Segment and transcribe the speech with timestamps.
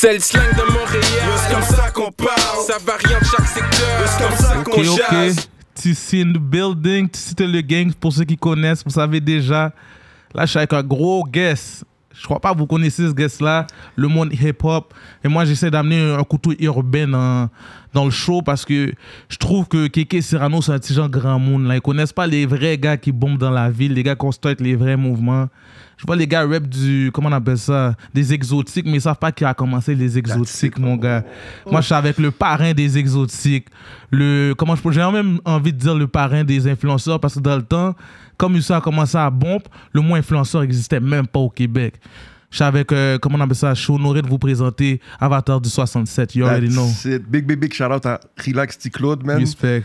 [0.00, 1.02] C'est le slang de Montréal.
[1.36, 2.64] C'est comme ça qu'on parle.
[2.66, 4.08] Ça varie en chaque secteur.
[4.08, 5.10] C'est comme ça qu'on Ok, ok.
[5.10, 5.48] jase.
[5.74, 9.70] TC in the building, TC le gang, pour ceux qui connaissent, vous savez déjà.
[10.34, 11.84] Là, je suis avec un gros guest.
[12.12, 14.92] Je crois pas que vous connaissez ce guest-là, le monde hip-hop.
[15.22, 17.48] Et moi, j'essaie d'amener un couteau urbain dans,
[17.94, 18.92] dans le show parce que
[19.28, 21.66] je trouve que Keke Serrano, c'est un petit genre grand monde.
[21.66, 21.76] Là.
[21.76, 24.60] Ils connaissent pas les vrais gars qui bombent dans la ville, les gars qui construisent
[24.60, 25.48] les vrais mouvements.
[26.00, 29.18] Je vois les gars rap du, comment on appelle ça, des exotiques, mais ils savent
[29.18, 31.22] pas qui a commencé les exotiques, mon gars.
[31.70, 33.66] Moi, je suis avec le parrain des exotiques.
[34.10, 37.56] Le, comment je j'ai même envie de dire le parrain des influenceurs parce que dans
[37.56, 37.94] le temps,
[38.40, 42.00] comme ça a commencé à bomber, le mot influenceur n'existait même pas au Québec.
[42.50, 45.68] Je avec, euh, comment on appelle ça, je suis honoré de vous présenter Avatar du
[45.68, 46.34] 67.
[46.34, 46.88] You already know.
[47.04, 47.30] It.
[47.30, 48.88] Big, big, big shout out à Relax T.
[48.88, 49.38] Claude, man.
[49.38, 49.82] Respect.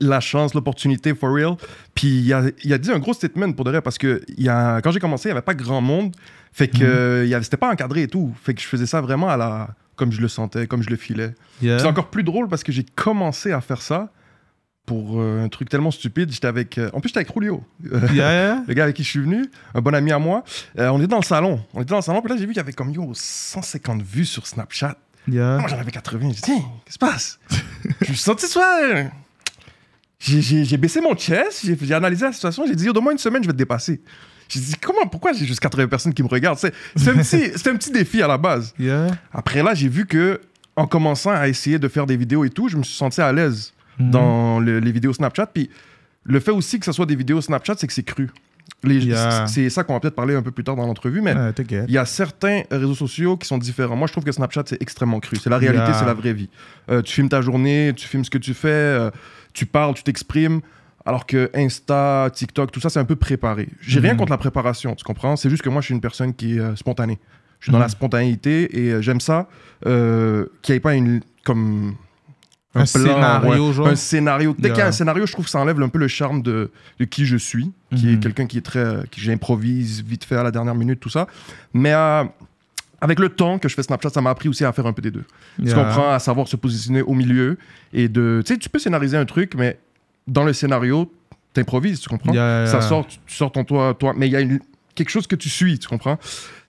[0.00, 1.56] La chance, l'opportunité, for real.
[1.94, 4.44] Puis il a, il a dit un gros statement pour de vrai parce que il
[4.44, 6.14] y a, quand j'ai commencé, il n'y avait pas grand monde.
[6.52, 8.32] Fait que avait- c'était pas encadré et tout.
[8.44, 10.96] Fait que je faisais ça vraiment à la, comme je le sentais, comme je le
[10.96, 11.34] filais.
[11.62, 11.78] Yeah.
[11.80, 14.10] C'est encore plus drôle parce que j'ai commencé à faire ça
[14.86, 16.30] pour euh, un truc tellement stupide.
[16.30, 16.78] J'étais avec.
[16.78, 17.30] euh, en plus, j'étais avec
[18.12, 18.64] Yeah, yeah.
[18.68, 20.44] le gars avec qui je suis venu, un bon ami à moi.
[20.78, 21.60] Euh, on était dans le salon.
[21.72, 24.02] On était dans le salon, puis là, j'ai vu qu'il y avait comme yo 150
[24.02, 24.96] vues sur Snapchat.
[25.26, 25.58] Yeah.
[25.58, 26.20] Moi, j'en avais 80.
[26.28, 27.38] J'ai dit, tiens, qu'est-ce qui se passe?
[28.00, 29.10] je me suis senti soit.
[30.18, 33.46] J'ai- baissé mon chest, j'ai analysé la situation, j'ai dit, yo, donne-moi une semaine, je
[33.48, 34.00] vais te dépasser.
[34.48, 36.58] J'ai dit, comment, pourquoi j'ai juste 80 personnes qui me regardent?
[36.58, 36.72] C'est
[37.08, 38.74] un, un petit défi à la base.
[38.78, 39.08] Yeah.
[39.32, 40.40] Après là, j'ai vu que
[40.76, 43.32] en commençant à essayer de faire des vidéos et tout, je me suis senti à
[43.32, 45.46] l'aise dans le- les vidéos Snapchat.
[45.46, 45.70] Puis
[46.24, 48.30] le fait aussi que ce soit des vidéos Snapchat, c'est que c'est cru.
[48.82, 49.46] Yeah.
[49.46, 51.98] C'est ça qu'on va peut-être parler un peu plus tard dans l'entrevue, mais il y
[51.98, 53.96] a certains réseaux sociaux qui sont différents.
[53.96, 55.36] Moi, je trouve que Snapchat, c'est extrêmement cru.
[55.36, 55.94] C'est la réalité, Yeah.
[55.98, 56.48] c'est la vraie vie.
[56.90, 59.10] Euh, tu filmes ta journée, tu filmes ce que tu fais, euh,
[59.52, 60.60] tu parles, tu t'exprimes.
[61.06, 63.68] Alors que Insta, TikTok, tout ça, c'est un peu préparé.
[63.82, 64.18] J'ai rien Mhm.
[64.20, 65.36] contre la préparation, tu comprends?
[65.36, 67.18] C'est juste que moi, je suis une personne qui est euh, spontanée.
[67.60, 67.84] Je suis dans Mhm.
[67.84, 69.46] la spontanéité et j'aime ça
[69.82, 69.92] qu'il
[70.70, 71.94] n'y ait pas une, comme
[72.76, 73.86] Un plan, scénario, ouais, genre.
[73.88, 74.54] Un scénario.
[74.58, 76.42] Dès qu'il y a un scénario, je trouve que ça enlève un peu le charme
[76.42, 78.20] de, de qui je suis, qui est Mhm.
[78.20, 78.80] quelqu'un qui est très.
[78.80, 81.26] euh, qui j'improvise vite fait à la dernière minute, tout ça.
[81.72, 82.24] Mais euh,
[83.00, 85.02] avec le temps que je fais Snapchat, ça m'a appris aussi à faire un peu
[85.02, 85.24] des deux.
[85.58, 85.74] Tu Yeah.
[85.74, 87.58] comprends, à savoir se positionner au milieu
[87.92, 88.42] et de.
[88.44, 89.78] Tu sais, tu peux scénariser un truc, mais
[90.26, 91.12] dans le scénario,
[91.52, 92.32] t'improvises, tu comprends?
[92.32, 94.58] Yeah, Ça sort, tu, tu sors ton toi, toi, mais il y a une-
[94.96, 96.18] quelque chose que tu suis, tu comprends?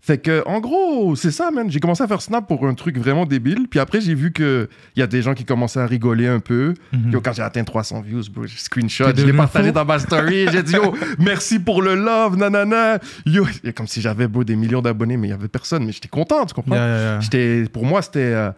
[0.06, 1.72] Fait que, en gros, c'est ça, man.
[1.72, 3.68] J'ai commencé à faire Snap pour un truc vraiment débile.
[3.68, 6.76] Puis après, j'ai vu qu'il y a des gens qui commençaient à rigoler un peu.
[7.10, 10.46] Yo, quand j'ai atteint 300 views, bro, j'ai screenshot, je l'ai partagé dans ma story.
[10.52, 13.00] j'ai dit, yo, merci pour le love, nanana.
[13.26, 15.84] Yo, et comme si j'avais, des millions d'abonnés, mais il y avait personne.
[15.84, 16.76] Mais j'étais content, tu comprends?
[16.76, 17.20] Yeah, yeah, yeah.
[17.22, 18.20] J'étais, pour moi, c'était.
[18.20, 18.52] euh,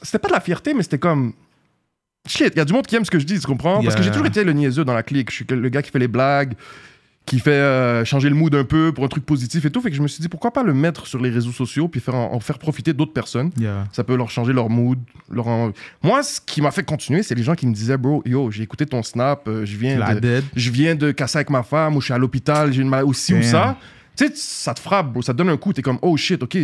[0.00, 1.34] c'était pas de la fierté, mais c'était comme.
[2.26, 3.82] Shit, il y a du monde qui aime ce que je dis, tu comprends?
[3.82, 5.30] Parce que j'ai toujours été le niaiseux dans la clique.
[5.30, 6.54] Je suis le gars qui fait les blagues,
[7.30, 9.80] qui fait euh, changer le mood un peu pour un truc positif et tout.
[9.80, 12.00] Fait que je me suis dit, pourquoi pas le mettre sur les réseaux sociaux puis
[12.00, 13.52] faire en, en faire profiter d'autres personnes?
[13.56, 13.86] Yeah.
[13.92, 14.98] Ça peut leur changer leur mood.
[15.30, 15.70] Leur en-
[16.02, 18.64] Moi, ce qui m'a fait continuer, c'est les gens qui me disaient, bro, yo, j'ai
[18.64, 21.94] écouté ton snap, euh, je viens La de je viens de casser avec ma femme
[21.94, 23.76] ou je suis à l'hôpital, j'ai une maladie aussi ou ça.
[24.16, 26.42] Tu sais, ça te frappe, bro, ça te donne un coup, t'es comme, oh shit,
[26.42, 26.58] ok.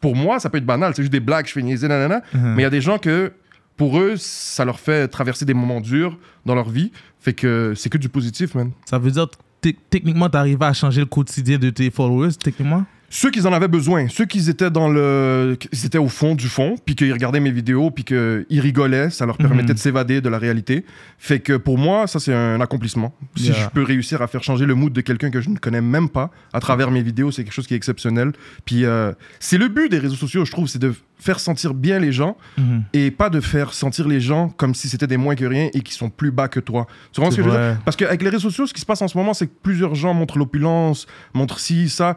[0.00, 2.22] Pour moi, ça peut être banal, c'est juste des blagues, je fais niaiser, nanana.
[2.34, 2.54] Mhm.
[2.56, 3.32] Mais il y a des gens que,
[3.76, 6.92] pour eux, ça leur fait traverser des moments durs dans leur vie.
[7.20, 8.70] Fait que c'est que du positif, man.
[8.84, 12.34] Ça veut dire que te- techniquement, tu arrives à changer le quotidien de tes followers,
[12.34, 12.84] techniquement?
[13.16, 16.48] Ceux qui en avaient besoin, ceux qui étaient dans le, qui étaient au fond du
[16.48, 19.74] fond, puis qu'ils regardaient mes vidéos, puis qu'ils rigolaient, ça leur permettait Mhm.
[19.74, 20.84] de s'évader de la réalité.
[21.16, 23.14] Fait que pour moi, ça c'est un accomplissement.
[23.36, 23.54] Si Yeah.
[23.62, 26.08] je peux réussir à faire changer le mood de quelqu'un que je ne connais même
[26.08, 28.32] pas à travers mes vidéos, c'est quelque chose qui est exceptionnel.
[28.64, 32.00] Puis euh, c'est le but des réseaux sociaux, je trouve, c'est de faire sentir bien
[32.00, 32.82] les gens Mhm.
[32.94, 35.82] et pas de faire sentir les gens comme si c'était des moins que rien et
[35.82, 36.88] qui sont plus bas que toi.
[37.12, 37.78] Tu comprends ce que je veux dire?
[37.84, 39.94] Parce qu'avec les réseaux sociaux, ce qui se passe en ce moment, c'est que plusieurs
[39.94, 42.16] gens montrent l'opulence, montrent ci, ça.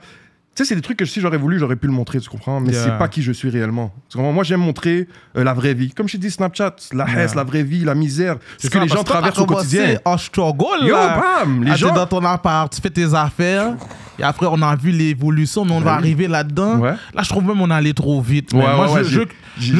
[0.57, 2.59] Tu sais, c'est des trucs que si j'aurais voulu, j'aurais pu le montrer, tu comprends?
[2.59, 2.83] Mais Yeah.
[2.85, 3.93] c'est pas qui je suis réellement.
[4.09, 4.33] Tu comprends?
[4.33, 5.07] Moi, j'aime montrer
[5.37, 5.91] euh, la vraie vie.
[5.91, 7.19] Comme je dit, Snapchat, la Yeah.
[7.25, 9.99] haisse, la vraie vie, la misère, ce que ça, les gens traversent au quotidien.
[10.03, 11.21] En struggle, Yo, là.
[11.43, 11.63] bam!
[11.63, 11.93] Les Ah, gens.
[11.93, 13.75] dans ton appart, tu fais tes affaires.
[14.17, 15.97] Et après, on a vu l'évolution, mais on va oui.
[15.99, 16.79] arriver là-dedans.
[16.79, 16.93] Ouais.
[17.13, 18.51] Là, je trouve même on allé trop vite.
[18.51, 18.61] Ouais.
[18.61, 19.25] Moi, ouais, ouais, je, veux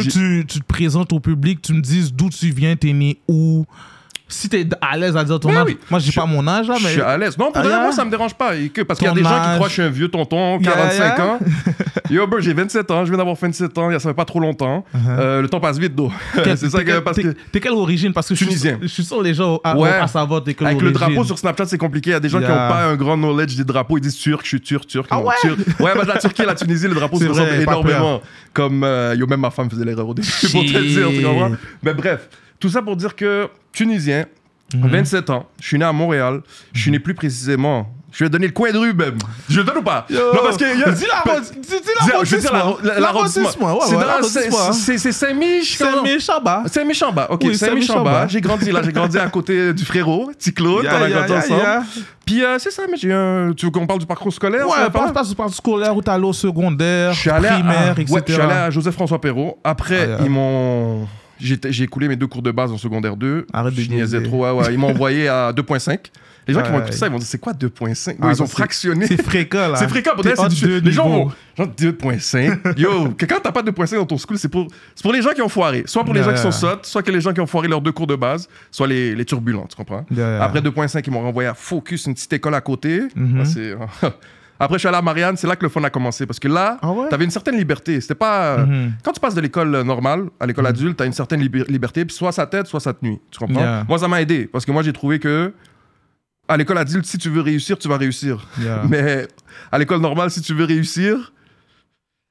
[0.03, 3.17] que tu, tu te présentes au public, tu me dises d'où tu viens, t'es né
[3.27, 3.65] où.
[4.29, 5.63] Si t'es à l'aise à dire ton Oui, âge.
[5.67, 5.77] oui.
[5.89, 6.91] Moi, j'ai Je- pas mon âge, là, Je mais.
[6.91, 7.37] suis à l'aise.
[7.37, 7.79] Non, pour Ah, yeah.
[7.81, 8.55] moi, ça me dérange pas.
[8.57, 10.09] Et que- parce qu'il y a des gens qui croient que je suis un vieux
[10.09, 11.25] tonton, Yeah, 45 yeah.
[11.25, 11.39] ans.
[12.09, 14.83] Yo, bro, j'ai 27 ans, je viens d'avoir 27 ans, ça fait pas trop longtemps.
[15.07, 16.11] Euh, le temps passe vite, d'eau.
[16.43, 16.99] C'est ça t'es que.
[16.99, 18.11] Parce que T'es quelle origine?
[18.13, 18.79] Parce que je suis, Tunisien.
[18.81, 19.89] je suis sûr les gens à, Ouais.
[19.89, 22.09] à savoir t'es quelle Avec le drapeau sur Snapchat, c'est compliqué.
[22.09, 22.51] Il y a des gens qui Yeah.
[22.53, 23.97] n'ont pas un grand knowledge des drapeaux.
[23.97, 25.07] Ils disent turc, je suis turc, turc.
[25.09, 25.33] Ah ouais?
[25.41, 25.57] turc.
[25.79, 28.21] Ouais, bah, la Turquie et la Tunisie, le drapeau se ressemble énormément.
[28.53, 31.51] Comme, euh, yo, même ma femme faisait l'erreur au début pour te dire, tu comprends?
[31.83, 32.27] Mais bref,
[32.59, 34.25] tout ça pour dire que Tunisien,
[34.73, 34.89] Mhm.
[34.89, 35.45] 27 ans.
[35.61, 36.41] Je suis né à Montréal.
[36.73, 37.87] Je suis né plus précisément.
[38.11, 39.17] Je vais donner le coin de rue même.
[39.49, 40.05] Je le donne ou pas?
[40.09, 40.63] Non, parce que.
[40.65, 42.03] y a- Dis l'arrondissement.
[42.11, 42.77] L'arrondissement.
[42.83, 43.73] la- l'arrondissement.
[43.75, 44.71] ouais, C'est l'arrondissement.
[44.73, 45.79] c'est- c'est c'est Saint-Mich.
[46.03, 47.27] Méchant, bas.
[47.29, 47.93] Ok, Oui, Saint-Mich-en-Bas.
[47.93, 48.27] Saint-Mich-en-Bas.
[48.27, 48.81] J'ai grandi là.
[48.83, 50.83] J'ai grandi à côté du frérot, petit Claude.
[50.83, 51.59] Yeah, on a grandi yeah, ensemble.
[51.61, 51.83] yeah.
[52.25, 53.53] Puis euh, c'est ça, mais j'ai un.
[53.55, 55.55] Tu veux qu'on parle du parcours scolaire Ouais, va pas passe pas sur le parcours
[55.55, 58.11] scolaire où t'es allé au secondaire, primaire, à, etc.
[58.13, 59.59] ouais, je suis allé à Joseph-François Perrault.
[59.63, 61.07] Après, Ah, ils m'ont.
[61.39, 63.45] J'ai écoulé mes deux cours de base en secondaire 2.
[63.53, 64.23] Arrête de Je niaiser.
[64.23, 64.43] trop.
[64.45, 64.73] ouais, ouais.
[64.73, 65.97] Ils m'ont envoyé à 2.5.
[66.47, 68.47] Les gens qui vont écouter ça, ils vont dire c'est quoi 2.5 Ah, Ils ont
[68.47, 69.05] fractionné.
[69.05, 69.75] C'est fréquent, là.
[69.75, 71.29] C'est fréquent, pour du Les gens vont.
[71.57, 72.79] Genre 2.5.
[72.79, 74.67] Yo, que quand t'as pas 2.5 dans ton school, c'est pour,
[75.01, 75.83] pour les gens qui ont foiré.
[75.87, 77.67] Soit pour les Yeah, gens qui sont sottes, soit que les gens qui ont foiré
[77.67, 80.05] leurs deux cours de base, soit les, les turbulents, tu comprends?
[80.09, 80.41] Yeah.
[80.41, 82.99] Après 2.5, ils m'ont renvoyé à Focus, une petite école à côté.
[83.17, 83.75] Là, c'est-
[84.59, 86.25] Après, je suis allé à Marianne, c'est là que le fun a commencé.
[86.25, 87.09] Parce que là, Ah ouais?
[87.09, 88.01] t'avais une certaine liberté.
[88.01, 88.57] C'était pas.
[88.65, 88.93] Mhm.
[89.03, 92.05] Quand tu passes de l'école euh, normale à l'école adulte, t'as une certaine liber- liberté,
[92.05, 93.19] puis soit ça t'aide, soit ça te nuit.
[93.31, 93.59] Tu comprends?
[93.59, 93.85] Yeah.
[93.87, 94.47] Moi, ça m'a aidé.
[94.51, 95.53] Parce que moi, j'ai trouvé que.
[96.49, 98.47] À l'école adulte, si tu veux réussir, tu vas réussir.
[98.61, 98.83] Yeah.
[98.89, 99.27] Mais
[99.71, 101.33] à l'école normale, si tu veux réussir,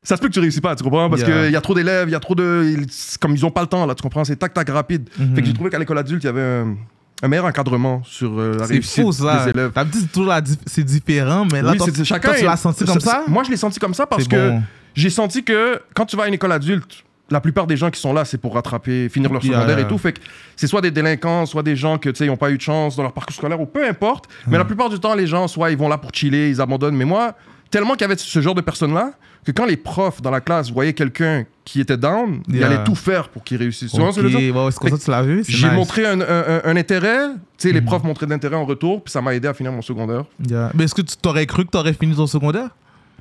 [0.02, 1.10] ça se peut que tu réussis pas, tu comprends?
[1.10, 1.42] Parce Yeah.
[1.44, 2.76] qu'il y a trop d'élèves, il y a trop de.
[3.20, 4.24] Comme ils ont pas le temps, là, tu comprends?
[4.24, 5.08] C'est tac-tac rapide.
[5.18, 5.34] Mhm.
[5.34, 6.76] Fait que j'ai trouvé qu'à l'école adulte, il y avait un,
[7.22, 9.44] un meilleur encadrement sur euh, la réussite fou, ça.
[9.44, 9.70] des élèves.
[9.74, 10.34] T'as dit c'est toujours
[10.66, 13.24] c'est différent, mais là, Oui, toi, chacun toi, tu l'as senti comme ça?
[13.26, 14.62] Moi, je l'ai senti comme ça parce que bon.
[14.94, 18.00] j'ai senti que quand tu vas à une école adulte, la plupart des gens qui
[18.00, 19.54] sont là, c'est pour rattraper, finir leur Yeah.
[19.56, 19.98] secondaire et tout.
[19.98, 20.20] Fait que
[20.54, 22.94] c'est soit des délinquants, soit des gens que, tu sais, n'ont pas eu de chance
[22.96, 24.26] dans leur parcours scolaire ou peu importe.
[24.46, 26.96] Mais la plupart du temps, les gens, soit ils vont là pour chiller, ils abandonnent.
[26.96, 27.34] Mais moi,
[27.70, 29.12] tellement qu'il y avait ce genre de personnes-là,
[29.44, 32.66] que quand les profs dans la classe voyaient quelqu'un qui était down, ils Yeah.
[32.66, 33.92] allaient tout faire pour qu'il réussisse.
[33.92, 34.56] Tu vois ce que je veux dire?
[34.56, 35.44] ouais, c'est comme ça que tu l'as vu.
[35.44, 35.76] c'est J'ai nice.
[35.76, 37.86] montré un, un- un- un intérêt, tu sais, les Mhm.
[37.86, 40.24] profs montraient de l'intérêt en retour, puis ça m'a aidé à finir mon secondaire.
[40.48, 40.70] Yeah.
[40.74, 42.70] Mais est-ce que tu t'aurais cru que t'aurais fini ton secondaire?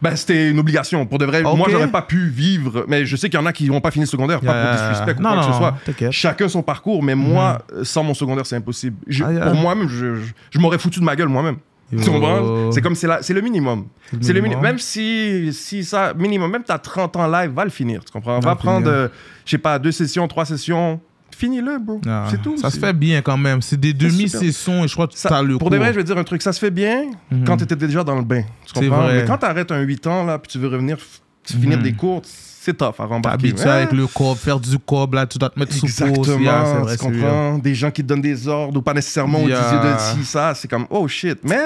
[0.01, 1.05] Ben, c'était une obligation.
[1.05, 1.57] Pour de vrai, Ok.
[1.57, 2.85] moi, j'aurais pas pu vivre.
[2.89, 4.55] Mais je sais qu'il y en a qui n'ont pas fini le secondaire, pas pour
[4.55, 4.71] Yeah.
[4.89, 5.75] disrespect ou non, quoi non, que ce soit.
[5.85, 6.11] T'inquiète.
[6.11, 8.97] Chacun son parcours, mais moi, euh, sans mon secondaire, c'est impossible.
[9.07, 9.45] Je- Ah, yeah.
[9.45, 11.57] Pour moi-même, je, je- je m'aurais foutu de ma gueule moi-même.
[11.91, 11.97] Tu?
[12.71, 13.85] C'est comme c'est la- c'est le minimum.
[14.21, 14.63] C'est le minimum.
[14.63, 18.03] Même si, si ça, minimum, même t'as 30 ans live, va le finir.
[18.03, 18.39] Tu comprends?
[18.39, 19.07] Va Va prendre, euh,
[19.45, 20.99] je sais pas, deux sessions, trois sessions.
[21.35, 21.99] Finis-le, bro.
[22.07, 22.55] Ah, C'est tout.
[22.57, 23.61] Ça se fait bien quand même.
[23.61, 26.03] C'est des demi-sessions et je crois que Ça- t'as le pour de vrai, je vais
[26.03, 26.41] dire un truc.
[26.41, 27.43] Ça se fait bien Mhm.
[27.45, 28.43] quand tu étais déjà dans le bain.
[28.65, 29.03] Tu comprends?
[29.03, 29.21] vrai.
[29.21, 30.97] Mais quand tu arrêtes un 8 ans, là, puis tu veux revenir
[31.43, 31.83] finir Mhm.
[31.83, 32.21] des cours,
[32.65, 33.47] c'est tough à rembarquer.
[33.49, 33.71] habitué Ouais.
[33.71, 35.99] avec le cob, faire du cob, là, tu dois te mettre sous pause.
[36.01, 37.19] Exactement, Yeah, c'est vrai, tu c'est real.
[37.21, 37.57] comprends?
[37.59, 39.61] Des gens qui te donnent des ordres ou pas nécessairement Yeah.
[39.61, 41.37] disent de ci, ça, c'est comme oh shit.
[41.43, 41.61] Mais,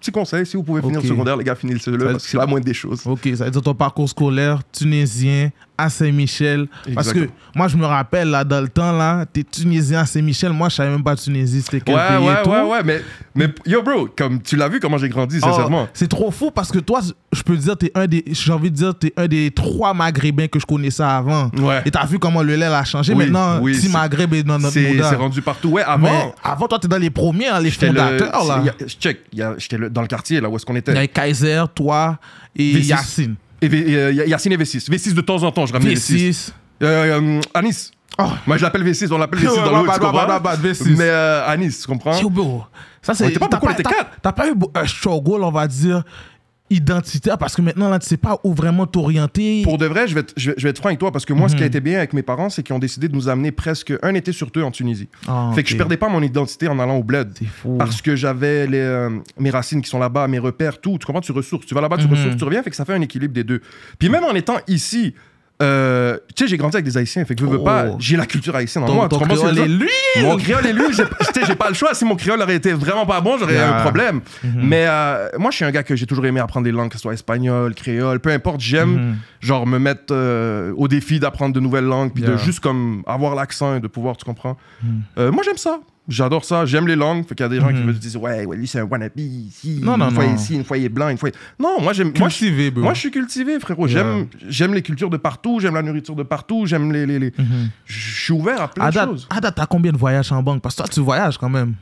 [0.00, 2.46] petit conseil, si vous pouvez finir le secondaire, les gars, finissez-le parce que c'est la
[2.46, 3.02] moindre des choses.
[3.06, 6.66] Ok, ça veut dire ton parcours scolaire tunisien à Saint-Michel.
[6.94, 10.52] Parce que moi, je me rappelle, là, dans le temps, là, t'es tunisien à Saint-Michel.
[10.52, 12.50] Moi, je savais même pas Tunisie, c'était quel Ouais, pays ouais, et tout.
[12.50, 13.00] ouais, ouais, mais,
[13.34, 15.88] mais yo, bro, comme tu l'as vu comment j'ai grandi, Oh, sincèrement.
[15.94, 17.00] c'est trop fou parce que toi,
[17.32, 20.48] je peux dire, t'es un des, j'ai envie de dire, t'es un des trois maghrébins
[20.48, 21.50] que je connaissais avant.
[21.58, 21.82] Ouais.
[21.84, 23.12] Et t'as vu comment le lait a changé.
[23.14, 24.96] Oui, Maintenant, oui, si Maghreb est dans notre monde.
[25.08, 25.68] c'est rendu partout.
[25.68, 28.62] Ouais, avant, Mais avant, toi, t'es dans les premiers, hein, les j'étais le- fondateurs, là.
[28.64, 29.20] y a- check,
[29.58, 30.92] j'étais dans le quartier, là, où est-ce qu'on Il y était.
[30.96, 32.18] avait Kaiser, toi
[32.56, 32.86] et V6.
[32.88, 33.34] Yacine.
[33.60, 34.88] Et, V- et, euh, Yacine et V6.
[34.90, 36.14] V6 de temps en temps, je ramenais V6.
[36.30, 36.52] V6.
[36.82, 37.90] Euh, euh, Anis.
[38.20, 38.24] Oh.
[38.46, 40.40] Moi, je l'appelle V6, on l'appelle V6 Ouais, dans le bah, tu bah, comprends?
[40.40, 40.96] bah, V6.
[40.96, 42.12] Mais euh, Anis, tu comprends?
[43.58, 44.10] Pas t'as t'as- quatre.
[44.22, 46.02] T'as pas eu un struggle, on va dire,
[46.70, 49.62] identitaire, parce que maintenant, là, tu sais pas où vraiment t'orienter.
[49.62, 51.24] Pour de vrai, je vais, être, je, vais, je vais être franc avec toi parce
[51.24, 51.68] que moi, ce qui a Mhm.
[51.68, 54.32] été bien avec mes parents, c'est qu'ils ont décidé de nous amener presque un été
[54.32, 55.08] sur deux en Tunisie.
[55.26, 57.30] Ah, Fait que je perdais pas mon identité en allant au bled.
[57.38, 57.76] C'est fou.
[57.78, 60.98] Parce que j'avais les, euh, mes racines qui sont là-bas, mes repères, tout.
[60.98, 61.20] Tu comprends?
[61.20, 61.66] Tu ressources.
[61.66, 62.10] Tu vas là-bas, tu Mhm.
[62.12, 62.62] ressources, tu reviens.
[62.62, 63.60] Fait que ça fait un équilibre des deux.
[63.98, 65.14] Puis même en étant ici,
[65.60, 67.24] euh, tu sais, j'ai grandi avec des Haïtiens.
[67.24, 67.64] Fait que veux, veux Oh.
[67.64, 69.08] pas, j'ai la culture haïtienne en ton, moi.
[69.08, 69.88] ton je créole est lui.
[70.22, 71.04] Mon créole est lui, tu sais,
[71.46, 71.94] j'ai pas le choix.
[71.94, 73.78] Si mon créole aurait été vraiment pas bon, j'aurais Yeah.
[73.78, 74.20] un problème.
[74.44, 74.52] Mhm.
[74.62, 76.96] Mais euh, moi, je suis un gars que j'ai toujours aimé apprendre des langues, que
[76.96, 78.60] ce soit espagnol, créole, peu importe.
[78.60, 79.16] J'aime, Mhm.
[79.40, 82.36] genre, me mettre euh, au défi d'apprendre de nouvelles langues, puis de Yeah.
[82.36, 84.56] juste comme avoir l'accent et de pouvoir, tu comprends?
[84.82, 85.02] Mhm.
[85.18, 85.80] Euh, moi, j'aime ça.
[86.08, 86.64] J'adore ça.
[86.64, 87.26] J'aime les langues.
[87.28, 87.84] Fait qu'il y a des gens qui Mhm.
[87.84, 89.12] me disent, ouais, ouais, lui, c'est un wannabe.
[89.16, 91.28] Ici, Non, non, une fois ici, une fois il est blanc, une fois.
[91.60, 92.12] Non, moi, j'aime.
[92.18, 93.86] Moi, je moi, suis cultivé, frérot.
[93.86, 93.98] Yeah.
[94.02, 97.04] J'aime, j'aime les cultures de partout, j'aime la nourriture de partout, j'aime les.
[97.06, 97.68] les, les- Mhm.
[97.84, 99.26] Je suis ouvert à plein À de date, choses.
[99.30, 100.62] à date, t'as combien de voyages en banque?
[100.62, 101.74] Parce que toi, tu voyages quand même.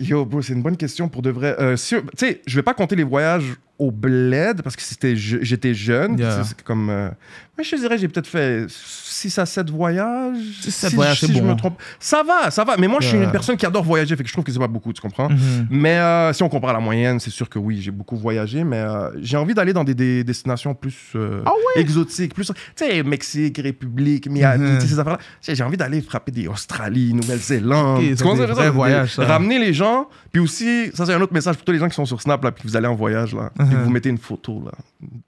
[0.00, 1.54] Yo, bro, c'est une bonne question pour de vrai.
[1.60, 3.44] Euh, si- tu sais, je vais pas compter les voyages
[3.80, 6.18] au bled parce que c'était je- j'étais jeune.
[6.18, 6.44] Yeah.
[6.44, 6.88] C'est- comme.
[6.90, 7.10] euh,
[7.58, 10.36] Mais je dirais, j'ai peut-être fait 6 à 7 voyages.
[10.62, 11.78] Six, sept si, voyages, si je me trompe.
[11.98, 12.76] Ça va, ça va.
[12.78, 14.58] Mais moi, je suis une personne qui adore voyager, fait que je trouve que c'est
[14.58, 15.28] pas beaucoup, tu comprends?
[15.28, 15.66] Mhm.
[15.68, 18.64] Mais euh, si on compare à la moyenne, c'est sûr que oui, j'ai beaucoup voyagé,
[18.64, 22.54] mais euh, j'ai envie d'aller dans des, des destinations plus euh, Ah exotiques, plus, tu
[22.76, 24.80] sais, Mexique, République, Miami, Mhm.
[24.80, 25.18] sais, ces affaires-là.
[25.42, 27.98] J'ai envie d'aller frapper des Australie, Nouvelle-Zélande.
[27.98, 28.72] Ok, Tu c'est comprends des ce que je veux vrais dire?
[28.72, 29.24] voyages, ça.
[29.26, 31.94] Ramener les gens, puis aussi, ça c'est un autre message pour tous les gens qui
[31.94, 33.50] sont sur Snap, là, puis vous allez en voyage, là.
[33.74, 34.72] Puis vous mettez une photo, là.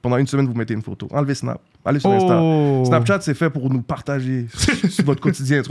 [0.01, 1.09] Pendant une semaine, vous mettez une photo.
[1.11, 1.61] Enlevez Snap.
[1.85, 2.41] Allez sur Insta.
[2.41, 2.85] Oh.
[2.87, 4.47] Snapchat, c'est fait pour nous partager
[4.89, 5.63] sur votre quotidien.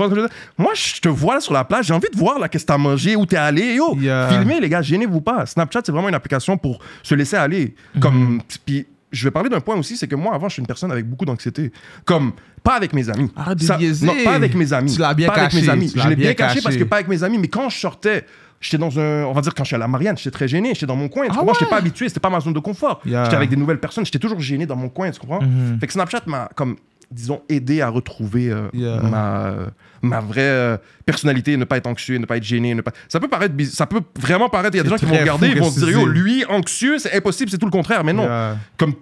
[0.58, 2.68] Moi, je te vois là sur la plage, j'ai envie de voir là, qu'est-ce que
[2.68, 3.76] t'as mangé, où t'es allé.
[3.76, 4.30] Yo, Yeah.
[4.30, 5.46] filmez, les gars, gênez-vous pas.
[5.46, 7.76] Snapchat, c'est vraiment une application pour se laisser aller.
[7.96, 8.02] Mhm.
[8.02, 10.68] Comme, puis, je vais parler d'un point aussi, c'est que moi, avant, je suis une
[10.68, 11.72] personne avec beaucoup d'anxiété.
[12.06, 12.32] Comme,
[12.64, 13.30] pas avec mes amis.
[13.36, 13.78] Arrête de Ça-.
[14.04, 14.94] Non, pas avec mes amis.
[14.94, 15.92] Tu l'as bien pas avec caché, mes amis.
[15.92, 17.70] tu l'as Je l'ai bien bien caché, parce que pas avec mes amis, mais quand
[17.70, 18.26] je sortais,
[18.62, 19.26] j'étais dans un.
[19.26, 21.10] On va dire, quand je suis à la Marianne, j'étais très gêné, j'étais dans mon
[21.10, 21.26] coin.
[21.26, 21.54] Tu Ah comprends?
[21.54, 21.70] J'étais ouais?
[21.72, 23.02] pas habitué, c'était pas ma zone de confort.
[23.06, 23.26] Yeah.
[23.26, 25.42] J'étais avec des nouvelles personnes, j'étais toujours gêné dans mon coin, tu comprends?
[25.42, 25.80] Mhm.
[25.80, 26.78] Fait que Snapchat m'a, comme,
[27.12, 29.02] disons, aidé à retrouver euh, Yeah.
[29.02, 29.54] ma,
[30.02, 32.74] ma vraie euh, personnalité, ne pas être anxieux, ne pas être gêné.
[32.74, 32.92] Ne pas...
[33.10, 35.48] Ça peut paraître ça peut vraiment paraître, il y a des gens qui vont regarder,
[35.50, 38.04] ils vont se dire, lui, anxieux, c'est impossible, c'est tout le contraire.
[38.04, 38.58] Mais non, Yeah.
[38.78, 38.94] comme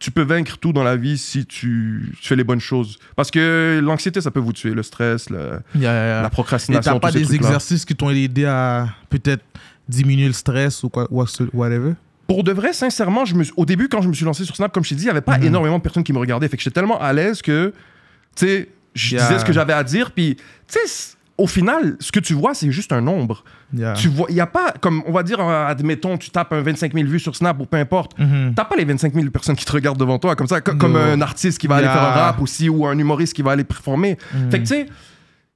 [0.00, 2.98] tu peux vaincre tout dans la vie si tu, tu fais les bonnes choses.
[3.14, 6.20] Parce que l'anxiété, ça peut vous tuer, le stress, le- Yeah, yeah.
[6.22, 6.94] la Et procrastination.
[6.94, 9.44] t'as pas tous ces des exercices qui t'ont aidé à peut-être
[9.88, 11.06] diminuer le stress ou quoi,
[11.52, 11.92] whatever?
[12.26, 14.72] Pour de vrai, sincèrement, je me au début, quand je me suis lancé sur Snap,
[14.72, 15.44] comme je t'ai dit, il n'y avait pas Mhm.
[15.46, 16.48] énormément de personnes qui me regardaient.
[16.48, 17.72] Fait que j'étais tellement à l'aise que,
[18.36, 20.12] tu sais, je disais ce que j'avais à dire.
[20.12, 23.44] Puis, tu sais, au final, ce que tu vois, c'est juste un nombre.
[23.72, 23.92] Yeah.
[23.94, 26.60] Tu vois, il n'y a pas, comme on va dire, euh, admettons, tu tapes un
[26.60, 28.18] 25 000 vues sur Snap ou peu importe.
[28.18, 28.52] Mhm.
[28.56, 30.92] T'as pas les 25 000 personnes qui te regardent devant toi, comme ça, co- comme
[30.94, 30.98] No.
[30.98, 33.64] un artiste qui va aller faire un rap aussi ou un humoriste qui va aller
[33.64, 34.18] performer.
[34.34, 34.50] Mhm.
[34.50, 34.86] Fait que tu sais,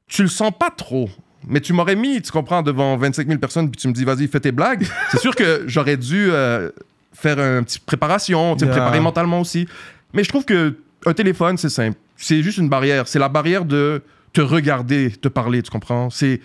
[0.06, 1.08] tu le sens pas trop.
[1.46, 4.28] Mais tu m'aurais mis, tu comprends, devant 25 000 personnes, puis tu me dis, vas-y,
[4.28, 4.86] fais tes blagues.
[5.10, 6.70] c'est sûr que j'aurais dû euh,
[7.12, 8.72] faire une petite préparation, tu Yeah.
[8.74, 9.66] préparer mentalement aussi.
[10.12, 11.98] Mais je trouve que un téléphone, c'est simple.
[12.16, 13.08] C'est juste une barrière.
[13.08, 14.02] C'est la barrière de
[14.32, 16.08] te regarder, te parler, tu comprends?
[16.10, 16.40] C'est.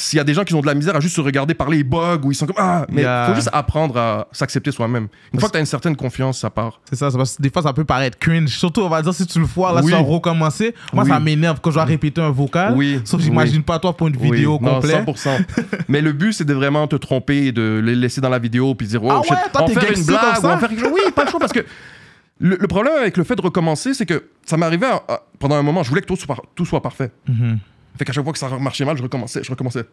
[0.00, 1.78] S'il y a des gens qui ont de la misère à juste se regarder parler,
[1.78, 3.26] ils bug ou ils sont comme Ah, mais il Yeah.
[3.26, 5.08] faut juste apprendre à s'accepter soi-même.
[5.34, 6.80] Une fois que tu as une certaine confiance, ça part.
[6.88, 8.56] C'est ça, c'est parce que des fois ça peut paraître cringe.
[8.56, 9.90] Surtout, on va dire, si tu le vois, là, Oui.
[9.90, 10.72] vas recommencer.
[10.92, 11.10] Moi, Oui.
[11.10, 12.74] ça m'énerve quand je dois répéter un vocal.
[12.76, 13.00] Oui.
[13.04, 15.04] Sauf que j'imagine pas toi pour une vidéo Oui, non, complète.
[15.04, 15.40] 100%.
[15.88, 18.76] Mais le but, c'est de vraiment te tromper et de les laisser dans la vidéo
[18.76, 20.92] puis dire, Ah ouais, toi, va faire une blague, ou faire quelque chose.
[20.94, 21.66] Oui, pas le choix parce que
[22.38, 24.86] le, le problème avec le fait de recommencer, c'est que ça m'arrivait
[25.40, 27.10] pendant un moment, je voulais que tout soit, par- tout soit parfait.
[27.26, 27.58] Mhm.
[27.98, 29.84] Fait qu'à chaque fois que ça marchait mal, je recommençais, je recommençais.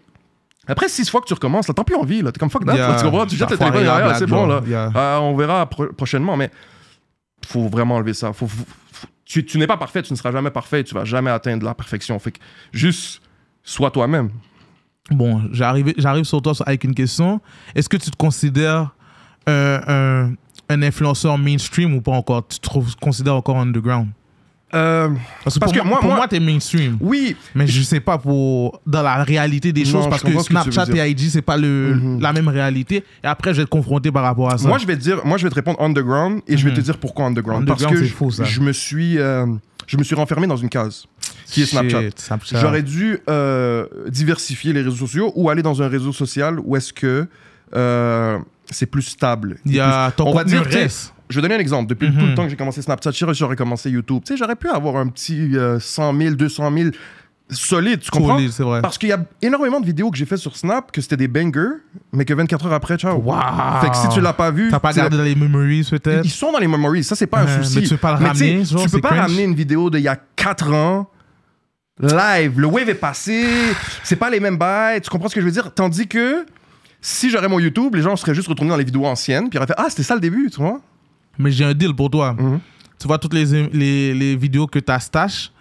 [0.67, 2.31] Après six fois que tu recommences, là, t'as plus envie, là.
[2.31, 2.87] T'es comme fuck that, Yeah.
[2.89, 3.25] là, tu comprends?
[3.25, 4.61] Tu jettes le téléphone, la c'est bon, là.
[4.67, 4.91] yeah.
[4.95, 6.49] Ah, on verra pro- prochainement, mais
[7.45, 8.33] faut vraiment enlever ça.
[8.33, 11.05] Faut, faut- faut- tu, tu n'es pas parfait, tu ne seras jamais parfait, tu vas
[11.05, 12.17] jamais atteindre la perfection.
[12.19, 12.39] Fait que
[12.71, 13.21] juste
[13.63, 14.29] sois toi-même.
[15.11, 15.93] Bon, j'arrive,
[16.23, 17.39] sur toi avec une question.
[17.75, 18.89] Est-ce que tu te considères
[19.47, 20.33] euh, un,
[20.69, 22.47] un influenceur mainstream ou pas encore?
[22.47, 22.69] Tu te
[22.99, 24.07] considères encore underground?
[24.73, 25.09] Euh,
[25.43, 26.97] Parce que Parce pour, que moi, moi- pour moi- moi, t'es mainstream.
[26.99, 30.39] oui, Mais je sais pas pour dans la réalité des Non, choses parce que que
[30.41, 31.03] Snapchat dire.
[31.03, 32.19] et IG c'est pas le Mhm.
[32.21, 34.67] la même réalité et après je vais te confronter par rapport à ça.
[34.67, 36.77] moi je vais te dire, moi je vais te répondre underground et je vais Mhm.
[36.77, 37.61] te dire pourquoi underground.
[37.61, 38.43] Underground, Parce que je, faux, ça.
[38.43, 39.45] je me suis, euh,
[39.87, 41.05] je me suis renfermé dans une case
[41.45, 42.01] qui est Snapchat.
[42.59, 46.91] J'aurais dû euh, diversifier les réseaux sociaux ou aller dans un réseau social où est-ce
[46.91, 47.27] que
[48.71, 49.57] c'est plus stable.
[49.65, 51.13] il y a ton On va contenu dire, sais, reste.
[51.29, 51.87] Je vais donner un exemple.
[51.89, 52.17] Depuis Mhm.
[52.19, 54.21] tout le temps que j'ai commencé Snapchat, j'aurais commencé YouTube.
[54.25, 56.89] Tu sais, j'aurais pu avoir un petit euh, 100 000, 200 000
[57.49, 58.35] solide, tu comprends?
[58.37, 58.81] Solide, c'est vrai.
[58.81, 61.27] Parce qu'il y a énormément de vidéos que j'ai fait sur Snap que c'était des
[61.27, 61.77] bangers,
[62.11, 63.17] mais que 24 heures après, ciao.
[63.21, 63.35] Wow.
[63.81, 66.25] Fait que si tu l'as pas vu, T'as pas gardé dans les memories peut-être?
[66.25, 67.75] Ils sont dans les memories, ça c'est pas un souci.
[67.77, 69.21] mais tu peux pas le ramener, genre, tu peux pas cringe.
[69.21, 71.09] ramener une vidéo d'il y a 4 ans
[71.99, 73.45] live, le wave est passé,
[74.03, 75.73] c'est pas les mêmes bails, tu comprends ce que je veux dire?
[75.73, 76.45] Tandis que
[76.99, 79.57] si j'aurais mon YouTube, les gens seraient juste retournés dans les vidéos anciennes, puis ils
[79.59, 80.81] auraient fait ah, c'était ça le début, tu vois?
[81.37, 82.33] Mais j'ai un deal pour toi.
[82.37, 82.59] Mhm.
[82.99, 85.51] Tu vois toutes les, les, les vidéos que tu as stash.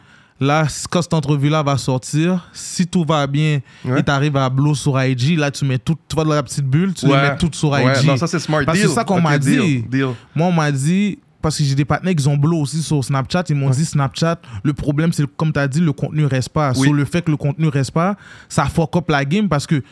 [0.41, 4.01] Là, quand cette entrevue-là va sortir, si tout va bien Ouais.
[4.01, 6.43] et tu arrives à blow sur IG, là, tu mets tout, tu vas dans la
[6.43, 7.23] petite bulle, tu les Ouais.
[7.31, 8.05] mets toutes sur Ouais, IG.
[8.07, 9.83] non, ça c'est smart Parce que c'est ça qu'on m'a dit.
[9.89, 10.09] deal.
[10.35, 13.45] Moi, on m'a dit, parce que j'ai des partenaires qui ont blow aussi sur Snapchat,
[13.51, 16.73] ils m'ont dit Snapchat, le problème, c'est comme tu as dit, le contenu reste pas.
[16.75, 16.83] Oui.
[16.83, 18.17] Sur le fait que le contenu reste pas,
[18.49, 19.83] ça fuck up la game parce que,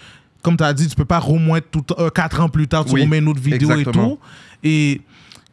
[0.42, 2.92] comme tu as dit, tu peux pas remonter tout, euh, quatre ans plus tard, tu
[2.94, 4.04] Oui, remets une autre vidéo exactement.
[4.04, 4.18] et tout.
[4.64, 5.00] Et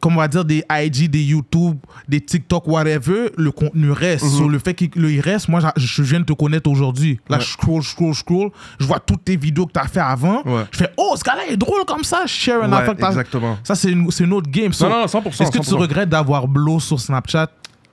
[0.00, 1.76] comme on va dire des IG, des YouTube,
[2.08, 4.24] des TikTok, whatever, le contenu reste.
[4.24, 4.30] Mhm.
[4.30, 7.20] Sur le fait qu'il il reste, moi, je viens de te connaître aujourd'hui.
[7.28, 7.42] Là, Ouais.
[7.44, 8.50] je scroll, scroll, scroll.
[8.78, 10.42] Je vois toutes tes vidéos que tu as fait avant.
[10.44, 10.64] Ouais.
[10.72, 12.26] Je fais, oh, ce gars-là est drôle comme ça.
[12.26, 13.58] Share un Ouais, exactement.
[13.62, 14.72] Ça, c'est une, une autre game.
[14.72, 15.42] So, Non, non, non, 100%.
[15.44, 15.76] Est-ce que tu 100%.
[15.78, 17.48] regrettes d'avoir blow sur Snapchat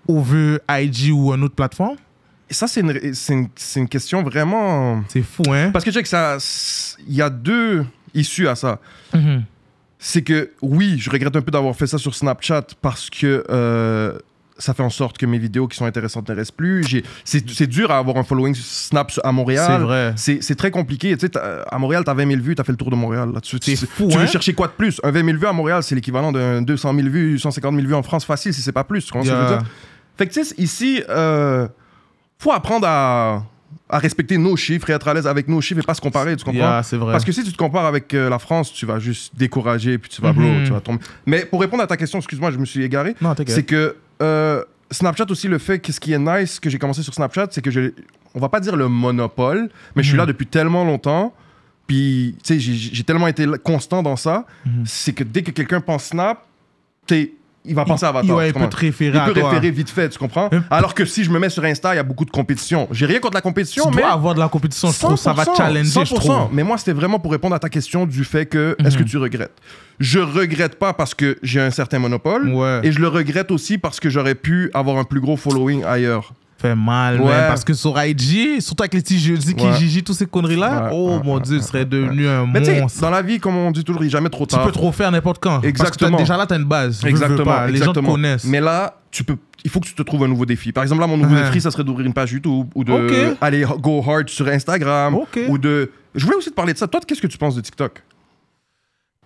[0.08, 1.98] over IG ou une autre plateforme?
[2.50, 2.98] Et ça, c'est une,
[3.30, 5.04] une, une question vraiment.
[5.10, 5.72] C'est fou, hein?
[5.72, 6.38] Parce que tu sais que ça.
[7.06, 8.80] Il y a deux issues à ça.
[9.14, 9.44] Mhm.
[10.00, 14.18] C'est que oui, je regrette un peu d'avoir fait ça sur Snapchat parce que euh,
[14.60, 16.84] ça fait en sorte que mes vidéos qui sont intéressantes ne restent plus.
[17.26, 19.66] C'est dur à avoir un following Snap à Montréal.
[20.16, 20.40] C'est vrai.
[20.42, 21.14] C'est très compliqué.
[21.16, 22.92] Tu sais, t'as- à Montréal, tu as 20 000 vues, tu as fait le tour
[22.92, 23.32] de Montréal.
[23.34, 23.42] Là.
[23.42, 24.28] Tu, C'est tu- fou, tu veux hein?
[24.28, 25.00] chercher quoi de plus?
[25.04, 27.94] Un 20 000 vues à Montréal, c'est l'équivalent d'un 200 000 vues, 150 000 vues
[27.96, 29.06] en France facile, si c'est pas plus.
[29.06, 29.58] Tu comprends ce que je veux Yeah.
[29.60, 29.68] dire?
[30.18, 31.68] Fait que tu sais, ici, euh,
[32.40, 33.44] faut apprendre à,
[33.90, 36.36] à respecter nos chiffres et être à l'aise avec nos chiffres et pas se comparer,
[36.36, 36.60] tu comprends?
[36.60, 37.14] Yeah, c'est vrai.
[37.14, 40.10] Parce que si tu te compares avec euh, la France, tu vas juste décourager puis
[40.10, 40.64] tu vas, bro, Mhm.
[40.66, 41.00] tu vas tomber.
[41.26, 43.16] Mais pour répondre à ta question, excuse-moi, je me suis égaré.
[43.48, 47.02] C'est que euh, Snapchat aussi, le fait que ce qui est nice que j'ai commencé
[47.04, 47.92] sur Snapchat, c'est que je,
[48.34, 50.20] on va pas dire le monopole, mais je suis Mhm.
[50.20, 51.34] là depuis tellement longtemps.
[51.88, 54.84] Puis, tu sais, j'ai- tellement été constant dans ça, Mhm.
[54.86, 56.44] c'est que dès que quelqu'un pense Snap,
[57.06, 57.32] t'es-
[57.68, 58.26] il va penser à Avatar.
[58.26, 59.50] Il, ouais, il peut te référer Il à peut toi.
[59.50, 60.50] référer vite fait, tu comprends?
[60.52, 60.64] Hum.
[60.70, 62.88] Alors que si je me mets sur Insta, il y a beaucoup de compétition.
[62.92, 64.02] J'ai rien contre la compétition, Tu mais.
[64.02, 65.16] dois avoir de la compétition, je trouve.
[65.18, 66.16] Ça va te 100%, challenger, je 100%.
[66.16, 66.50] trouve.
[66.52, 69.10] Mais moi, c'était vraiment pour répondre à ta question du fait que est-ce que Mhm.
[69.10, 69.56] tu regrettes?
[70.00, 72.50] Je regrette pas parce que j'ai un certain monopole.
[72.54, 72.82] Ouais.
[72.84, 76.34] Et je le regrette aussi parce que j'aurais pu avoir un plus gros following ailleurs.
[76.60, 77.48] Fait mal, Ouais.
[77.48, 81.20] Parce que sur IG, surtout avec les petits jeudis qui gigi, toutes ces conneries-là, oh
[81.24, 83.02] mon dieu, tu serais devenu un Mais tu monstre.
[83.02, 84.66] dans la vie, comme on dit toujours, il jamais trop Tu tard.
[84.66, 85.50] peux trop faire n'importe quand.
[85.52, 86.18] Parce que Exactement.
[86.18, 86.98] déjà là, t'as une base.
[86.98, 87.44] Veux, veux Exactement.
[87.46, 87.68] pas.
[87.68, 88.46] Les gens te connaissent.
[88.46, 90.72] Mais là, tu peux, il faut que tu te trouves un nouveau défi.
[90.72, 93.38] Par exemple, là, mon nouveau défi, ça serait d'ouvrir une page YouTube ou de Ok.
[93.42, 95.18] aller go hard sur Instagram.
[95.50, 95.92] Ou de.
[96.16, 96.88] Je voulais aussi te parler de ça.
[96.88, 98.02] Toi, qu'est-ce que tu penses de TikTok?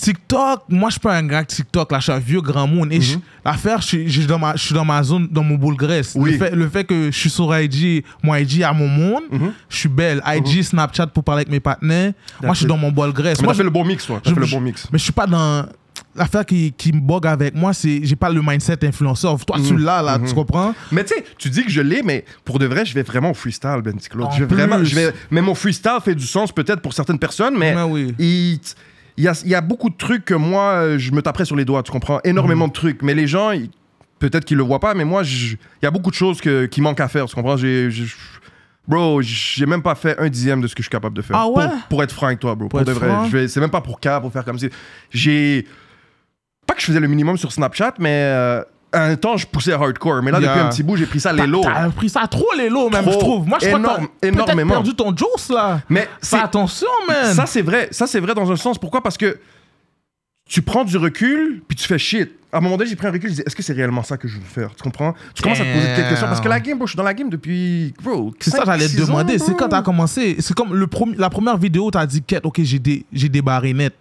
[0.01, 2.65] TikTok, moi je suis pas un gars de TikTok, là je suis un vieux grand
[2.65, 2.91] monde.
[2.91, 5.75] Et je- l'affaire, je, suis- je ma- je suis dans ma zone, dans mon boule
[5.75, 6.13] graisse.
[6.15, 6.31] Oui.
[6.31, 9.51] Le, fait, le fait que je suis sur IG, moi IG à mon monde, Mhm.
[9.69, 10.21] je suis belle.
[10.25, 12.13] IG, Snapchat pour parler avec mes partenaires.
[12.41, 13.39] moi je suis dans mon boule graisse.
[13.39, 14.19] Mais Moi je, fait le bon mix, toi.
[14.25, 14.87] Je- fait le je- bon mix.
[14.91, 15.65] mais je suis pas dans.
[16.15, 19.37] L'affaire qui, qui me bug avec moi, c'est j'ai pas le mindset influenceur.
[19.45, 19.65] Toi, Mhm.
[19.65, 20.73] tu l'as, là, tu comprends?
[20.91, 23.31] Mais tu sais, tu dis que je l'ai, mais pour de vrai, je vais vraiment
[23.31, 24.27] au freestyle, Ben Claude.
[24.35, 27.55] Je vais vraiment, je vais, mais mon freestyle fait du sens peut-être pour certaines personnes,
[27.57, 28.13] mais Mais oui.
[29.21, 31.45] Il y, a, il y a beaucoup de trucs que moi, euh, je me taperais
[31.45, 32.19] sur les doigts, tu comprends?
[32.23, 32.71] Énormément Mhm.
[32.71, 33.01] de trucs.
[33.03, 33.51] Mais les gens,
[34.17, 36.81] peut-être qu'ils le voient pas, mais moi, il y a beaucoup de choses que, qui
[36.81, 37.55] manquent à faire, tu comprends?
[37.57, 37.89] J'ai,
[38.87, 41.37] bro, j'ai même pas fait un dixième de ce que je suis capable de faire.
[41.37, 41.67] Ah ouais?
[41.67, 42.67] Pour, pour être franc avec toi, bro.
[42.67, 43.47] Pour, Pour de vrai.
[43.47, 44.69] C'est même pas pour cas, pour faire comme si.
[45.11, 45.67] J'ai.
[46.65, 48.23] Pas que je faisais le minimum sur Snapchat, mais.
[48.25, 48.63] euh,
[48.93, 50.21] un temps, je poussais hardcore.
[50.21, 50.49] Mais là, Yeah.
[50.49, 51.61] depuis un petit bout, j'ai pris ça les T'as- lots.
[51.63, 53.13] T'as pris ça trop les lots, même, Trop.
[53.13, 53.47] je trouve.
[53.47, 54.73] Moi, je crois Énorme- que t'as peut-être énormément.
[54.73, 55.81] perdu ton juice, là.
[55.89, 57.33] Mais Fais attention, man.
[57.33, 57.87] Ça, c'est vrai.
[57.91, 58.77] Ça, c'est vrai dans un sens.
[58.77, 59.01] Pourquoi?
[59.01, 59.37] Parce que
[60.49, 62.29] tu prends du recul, puis tu fais shit.
[62.51, 64.17] À un moment donné, j'ai pris un recul, je dis, est-ce que c'est réellement ça
[64.17, 64.75] que je veux faire?
[64.75, 65.13] Tu comprends?
[65.33, 66.27] Tu commences à te poser quelques questions.
[66.27, 67.93] Parce que la game, bro, je suis dans la game depuis.
[68.03, 69.39] Bro, C'est ça, j'allais te demander.
[69.39, 70.35] C'est quand t'as commencé.
[70.39, 73.71] C'est comme le premier- la première vidéo, t'as dit, Quête, ok, j'ai des, j'ai débarré
[73.73, 73.93] net.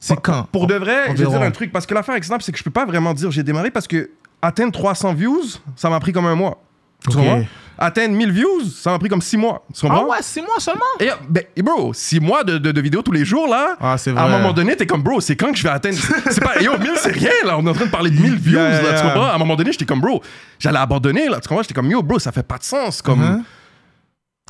[0.00, 0.44] C'est quand?
[0.52, 1.70] Pour de vrai, je vais dire un truc.
[1.72, 3.86] Parce que l'affaire avec Snap, c'est que je peux pas vraiment dire j'ai démarré parce
[3.88, 4.08] que
[4.42, 5.42] atteindre 300 views,
[5.76, 6.62] ça m'a pris comme un mois.
[7.08, 7.44] Tu comprends?
[7.80, 9.64] Atteindre 1000 views, ça m'a pris comme 6 mois.
[9.72, 10.80] Tu Ah ouais, six mois seulement?
[10.98, 13.76] Et, ben, et bro, 6 mois de, de, de vidéos tous les jours, là.
[13.80, 14.38] Ah, c'est À un vrai.
[14.38, 15.96] moment donné, t'es comme, bro, c'est quand que je vais atteindre?
[16.28, 17.56] C'est pas, yo, 1000, c'est rien, là.
[17.56, 18.82] On est en train de parler de 1000 views, Yeah, là.
[18.82, 19.00] yeah.
[19.00, 19.26] Tu comprends?
[19.26, 20.20] À un moment donné, j'étais comme, bro,
[20.58, 21.38] j'allais abandonner, là.
[21.40, 21.62] Tu comprends?
[21.62, 23.00] J'étais comme, yo, bro, ça fait pas de sens.
[23.00, 23.20] Comme.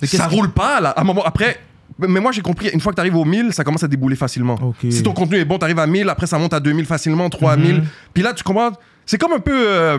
[0.01, 0.91] Mais qu'est-ce ça roule pas, là.
[0.91, 1.61] À un moment, après.
[1.99, 4.57] Mais moi, j'ai compris, une fois que t'arrives aux 1000, ça commence à débouler facilement.
[4.89, 7.75] Si ton contenu est bon, t'arrives à 1000, après ça monte à 2000 facilement, 3000.
[7.75, 7.85] Mhm.
[8.15, 8.71] Puis là, tu comprends?
[9.09, 9.53] C'est comme un peu.
[9.69, 9.99] euh,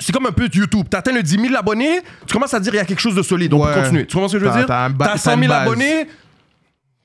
[0.00, 0.86] c'est comme un peu YouTube.
[0.90, 3.22] T'atteins le 10 000 abonnés, tu commences à dire il y a quelque chose de
[3.22, 3.54] solide.
[3.54, 3.72] On Ouais.
[3.72, 4.06] peut continuer.
[4.06, 4.66] Tu comprends ce que je veux T'as- dire?
[4.66, 5.62] t'as un ba- T'as t'as 100 une 000 base.
[5.62, 6.06] abonnés.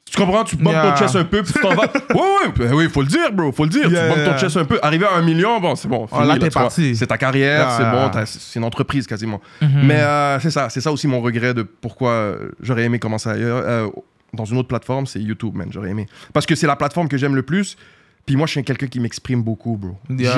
[0.10, 0.44] Tu comprends?
[0.44, 0.92] Tu bumpes Yeah.
[0.92, 1.84] ton chest un peu, puis tu t'en vas.
[2.16, 3.92] Ouais, ouais, ben oui, faut le dire, bro, faut le dire.
[3.92, 4.34] Yeah, tu bumpes yeah.
[4.34, 4.80] ton chest un peu.
[4.82, 6.08] Arrivé à un million, bon, c'est bon.
[6.12, 6.62] Ah, fini, là, t'es tu vois.
[6.64, 6.96] parti.
[6.96, 7.78] C'est ta carrière, Yeah.
[7.78, 9.40] c'est bon, t'as- c'est une entreprise quasiment.
[9.62, 9.70] Mhm.
[9.84, 13.30] Mais euh, c'est ça, c'est ça aussi mon regret de pourquoi euh, j'aurais aimé commencer
[13.30, 13.62] ailleurs.
[13.64, 13.88] euh,
[14.34, 15.68] dans une autre plateforme, c'est YouTube, man.
[15.72, 16.08] J'aurais aimé.
[16.34, 17.78] Parce que c'est la plateforme que j'aime le plus.
[18.26, 19.98] Puis moi, je suis quelqu'un qui m'exprime beaucoup, bro.
[20.10, 20.38] Yeah.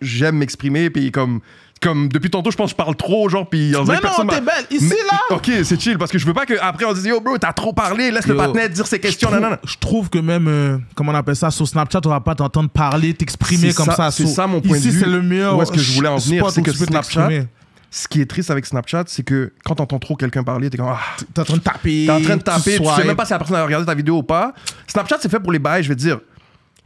[0.00, 1.40] J'aime m'exprimer, puis comme,
[1.82, 4.40] comme depuis tantôt, je pense que je parle trop, genre, puis on Mais non, t'es
[4.40, 4.64] belle.
[4.70, 5.36] Ici, Mais- là.
[5.36, 7.74] Ok, c'est chill, parce que je veux pas qu'après on dise yo, bro, t'as trop
[7.74, 9.28] parlé, laisse le Yo, patinet dire ses questions.
[9.30, 9.58] Non, trouve, non, non.
[9.66, 12.70] je trouve que même, euh, comment on appelle ça, sur Snapchat, on va pas t'entendre
[12.70, 14.10] parler, t'exprimer comme ça- ça.
[14.10, 15.00] c'est ça mon point de Ici, vue.
[15.00, 15.58] c'est le meilleur.
[15.58, 17.28] Où est-ce que je voulais en venir, c'est que Snapchat.
[17.88, 20.88] Ce qui est triste avec Snapchat, c'est que quand t'entends trop quelqu'un parler, t'es comme
[20.88, 20.98] ah.
[21.32, 22.04] T'es en train de taper.
[22.06, 23.94] T'es en train de taper, tu sais même pas si la personne a regardé ta
[23.94, 24.52] vidéo ou pas.
[24.86, 26.18] Snapchat, c'est fait pour les bails, je vais te dire.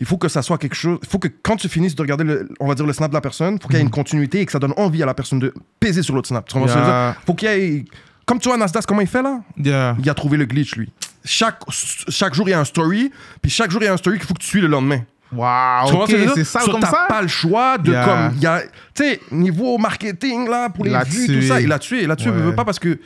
[0.01, 0.99] Il faut que ça soit quelque chose.
[1.03, 3.15] Il faut que quand tu finisses de regarder, le, on va dire, le snap de
[3.15, 5.07] la personne, il faut qu'il y ait une continuité et que ça donne envie à
[5.07, 6.47] la personne de peser sur l'autre snap.
[6.49, 7.13] Tu comprends ce que je veux Yeah.
[7.13, 7.23] dire?
[7.27, 7.85] faut qu'il y ait.
[8.27, 9.41] Comme tu vois, Nasdaq, comment il fait là?
[9.57, 9.97] Yeah.
[10.03, 10.91] Il a trouvé le glitch, lui.
[11.25, 13.97] Chaque, chaque jour, il y a un story, puis chaque jour, il y a un
[13.99, 15.01] story qu'il faut que tu suis le lendemain.
[15.33, 16.35] Waouh, Tu comprends ok, ce que je veux dire?
[16.37, 17.07] c'est ça So, comme t'as ça?
[17.09, 18.05] pas le choix de Yeah.
[18.05, 18.37] comme.
[18.37, 18.69] il Y a, tu
[19.05, 22.05] sais, niveau marketing, là, pour les vues, tout ça, il a tué.
[22.05, 22.37] Il a tué, Ouais.
[22.39, 22.99] il veut pas parce que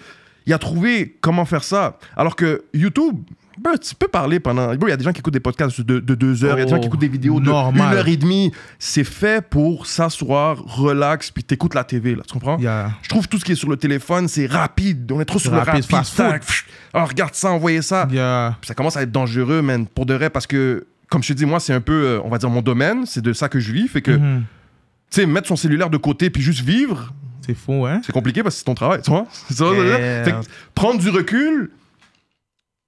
[0.47, 1.99] il a trouvé comment faire ça.
[2.17, 3.17] Alors que YouTube,
[3.59, 4.73] bro, tu peux parler pendant.
[4.73, 6.63] Il y a des gens qui écoutent des podcasts de, de deux heures, il y
[6.63, 7.93] a des gens qui Oh, écoutent des vidéos de normal.
[7.93, 8.53] une heure et demie.
[8.79, 12.59] C'est fait pour s'asseoir, relax, puis t'écoutes la TV, là, tu comprends?
[12.59, 12.91] Yeah.
[13.03, 15.11] Je trouve tout ce qui est sur le téléphone, c'est rapide.
[15.13, 15.91] On est trop sur le Rapide, rapide.
[15.91, 16.41] fast food.
[16.93, 18.07] Alors, regarde ça, envoyez ça.
[18.11, 18.57] Yeah.
[18.61, 21.33] Puis ça commence à être dangereux, man, pour de vrai, parce que, comme je te
[21.35, 23.61] dis, moi, c'est un peu, euh, on va dire, mon domaine, c'est de ça que
[23.61, 23.89] je vis.
[23.89, 24.45] Fait que, Mhm.
[25.11, 27.13] tu sais, mettre son cellulaire de côté puis juste vivre,
[27.47, 28.01] C'est fou, hein?
[28.05, 29.27] c'est compliqué parce que c'est ton travail, tu vois?
[29.51, 29.65] Ça?
[29.67, 30.25] Yeah.
[30.25, 30.37] Fait que
[30.75, 31.71] prendre du recul,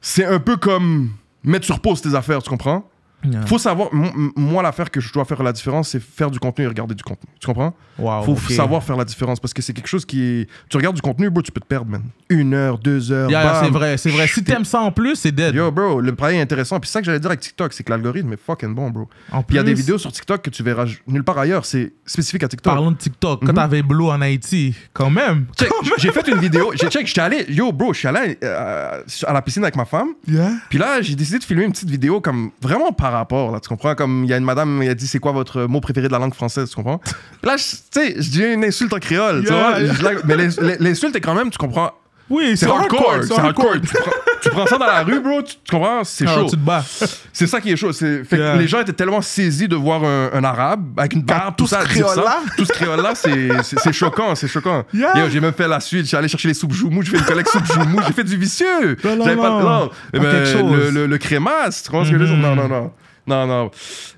[0.01, 1.11] c'est un peu comme
[1.43, 2.89] mettre sur pause tes affaires, tu comprends?
[3.25, 3.45] Yeah.
[3.47, 3.89] Faut savoir,
[4.37, 7.03] moi, l'affaire que je dois faire la différence, c'est faire du contenu et regarder du
[7.03, 7.29] contenu.
[7.41, 7.75] Tu comprends?
[7.99, 10.49] Wow, Faut savoir faire la différence parce que c'est quelque chose qui est.
[10.69, 12.03] Tu regardes du contenu, bro, tu peux te perdre, man.
[12.29, 13.29] Une heure, deux heures.
[13.31, 14.27] Yeah, c'est vrai, c'est vrai.
[14.29, 15.55] Si t'aimes ça en plus, c'est dead.
[15.55, 16.79] Yo, bro, le travail est intéressant.
[16.79, 19.09] Puis ça que j'allais dire avec TikTok, c'est que l'algorithme est fucking bon, bro.
[19.33, 21.65] En Puis il y a des vidéos sur TikTok que tu verras nulle part ailleurs.
[21.65, 22.73] C'est spécifique à TikTok.
[22.75, 23.41] Parlons de TikTok.
[23.41, 23.55] Quand Mhm.
[23.55, 25.47] t'avais Blow en Haïti, quand même.
[25.59, 26.73] Check, j'ai fait une vidéo.
[26.81, 27.47] J'ai check, j'étais allé.
[27.49, 30.09] Yo, bro, je suis allé euh, à la piscine avec ma femme.
[30.29, 30.53] Yeah.
[30.69, 33.69] Puis là, j'ai décidé de filmer une petite vidéo comme vraiment par rapport, là, tu
[33.69, 33.95] comprends?
[33.95, 36.13] Comme il y a une madame, elle a dit c'est quoi votre mot préféré de
[36.13, 37.01] la langue française, tu comprends?
[37.45, 39.79] Là, tu sais, je dis une insulte en créole, tu vois?
[39.79, 41.93] Je mais l'ins- l'ins- l'insulte est quand même, tu comprends?
[42.29, 43.77] Oui, C'est hardcore, c'est hardcore.
[43.81, 44.11] Prends,
[44.47, 46.03] tu prends ça dans la rue, bro, tu, tu comprends?
[46.05, 46.45] C'est Ah, chaud.
[46.45, 46.85] tu te bats.
[47.33, 47.93] C'est ça qui est chaud.
[47.93, 48.57] C'est- Fait que Yeah.
[48.57, 51.69] les gens étaient tellement saisis de voir un, un arabe avec une barbe, tout tout
[51.69, 52.13] ça, ce dire ça.
[52.15, 52.39] créole-là.
[52.57, 54.85] Tout ce créole-là, c'est- c'est c'est choquant, c'est choquant.
[54.95, 55.19] Yeah.
[55.19, 56.07] Yo, J'ai même fait la suite.
[56.07, 58.37] J'ai allé chercher les soupes joumou, j'ai fait une collecte soupe joumou, j'ai fait du
[58.37, 58.97] vicieux.
[59.05, 59.61] Non, non, J'avais pas de non.
[59.63, 59.91] non.
[60.15, 60.71] Eh Pas ben.
[60.73, 62.37] Le, le, le crémasse, tu comprends ce que je veux dire?
[62.37, 62.43] Mhm.
[62.43, 62.93] Non, non, non.
[63.27, 63.71] Non, non.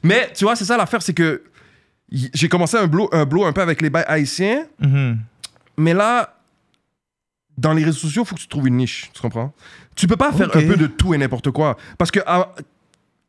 [0.03, 1.43] Mais tu vois, c'est ça l'affaire, c'est que
[2.11, 5.19] j'ai commencé un blow, un blow un peu avec les bails haïtiens, Mhm.
[5.77, 6.35] mais là,
[7.59, 9.53] dans les réseaux sociaux, il faut que tu trouves une niche, tu comprends?
[9.97, 11.77] Tu peux pas faire un peu de tout et n'importe quoi.
[11.99, 12.53] Parce que ah,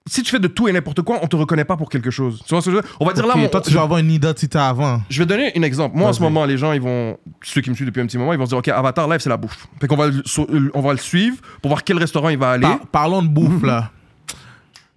[0.06, 2.42] si tu fais de tout et n'importe quoi, on te reconnaît pas pour quelque chose.
[2.48, 2.92] Tu vois ce que je veux dire?
[3.00, 5.02] On va dire là, mon- toi, tu vas avoir une identité avant.
[5.10, 5.98] je vais donner un exemple.
[5.98, 8.18] Moi, en ce moment, les gens, ils vont, ceux qui me suivent depuis un petit
[8.18, 9.68] moment, ils vont se dire, OK, Avatar Live, c'est la bouffe.
[9.82, 12.52] Fait qu'on va, le- so- on va le suivre pour voir quel restaurant il va
[12.52, 12.64] aller.
[12.64, 13.92] Par- parlons de bouffe, là.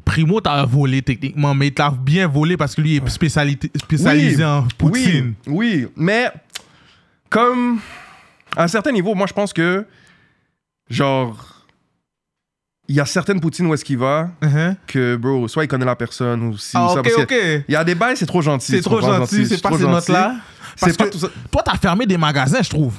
[0.04, 4.66] Primo t'a volé techniquement, mais il t'a bien volé parce que lui est spécialisé en
[4.76, 5.34] poutine.
[5.46, 6.30] Oui, oui, mais
[7.30, 7.78] comme
[8.56, 9.86] à un certain niveau, moi, je pense que,
[10.88, 11.64] genre,
[12.88, 14.74] il y a certaines poutines où est-ce qu'il va Uh-huh.
[14.86, 17.00] que, bro, soit il connaît la personne ou si Ah, ou ça.
[17.00, 17.64] ok, parce que ok.
[17.68, 18.72] Il y a des bails, c'est trop gentil.
[18.72, 20.36] C'est trop gentil, c'est pas ces notes-là.
[20.80, 21.28] Parce que tout ça.
[21.50, 22.94] toi, t'as fermé des magasins, je trouve.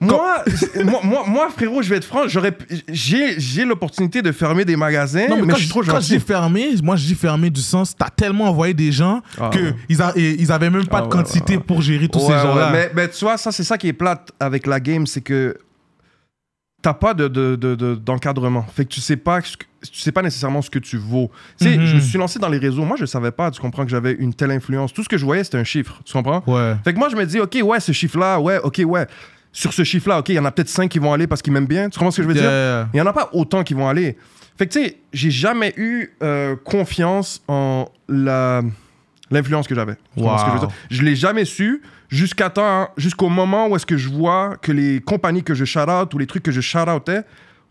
[0.00, 0.44] Moi,
[0.84, 2.56] moi, moi, moi, frérot, je vais être franc, j'aurais,
[2.88, 5.98] j'ai, j'ai l'opportunité de fermer des magasins, Non, mais, mais quand, je suis trop quand
[6.00, 6.24] je dis gentil.
[6.26, 9.74] fermé, moi je dis fermé du sens, t'as tellement envoyé des gens Ah, que ouais.
[9.88, 12.28] ils, a- ils avaient même pas Ah, de ouais, quantité ouais, pour gérer tous ces
[12.32, 12.70] gens-là.
[12.72, 15.56] mais, mais tu vois, ça, c'est ça qui est plate avec la game, c'est que
[16.80, 18.64] t'as pas de, de- de- de- d'encadrement.
[18.72, 19.50] Fait que tu sais pas, tu
[20.00, 21.28] sais pas nécessairement ce que tu vaux.
[21.58, 21.86] Tu sais, Mhm.
[21.86, 22.84] je me suis lancé dans les réseaux.
[22.84, 24.92] Moi, je savais pas, tu comprends, que j'avais une telle influence.
[24.92, 26.00] Tout ce que je voyais, c'était un chiffre.
[26.04, 26.40] Tu comprends?
[26.46, 26.76] Ouais.
[26.84, 29.08] Fait que moi, je me dis, OK, ouais, ce chiffre-là, ouais, OK, ouais.
[29.52, 31.52] Sur ce chiffre-là, OK, il y en a peut-être 5 qui vont aller parce qu'ils
[31.52, 31.88] m'aiment bien.
[31.88, 32.88] Tu comprends ce que je veux dire?
[32.92, 34.16] Il n'y en a pas autant qui vont aller.
[34.56, 38.62] Fait que tu sais, j'ai jamais eu euh, confiance en la
[39.30, 39.96] l'influence que j'avais.
[40.16, 40.68] Wow.
[40.90, 45.00] Je l'ai jamais su jusqu'à temps, jusqu'au moment où est-ce que je vois que les
[45.00, 47.22] compagnies que je shout out ou les trucs que je shout outais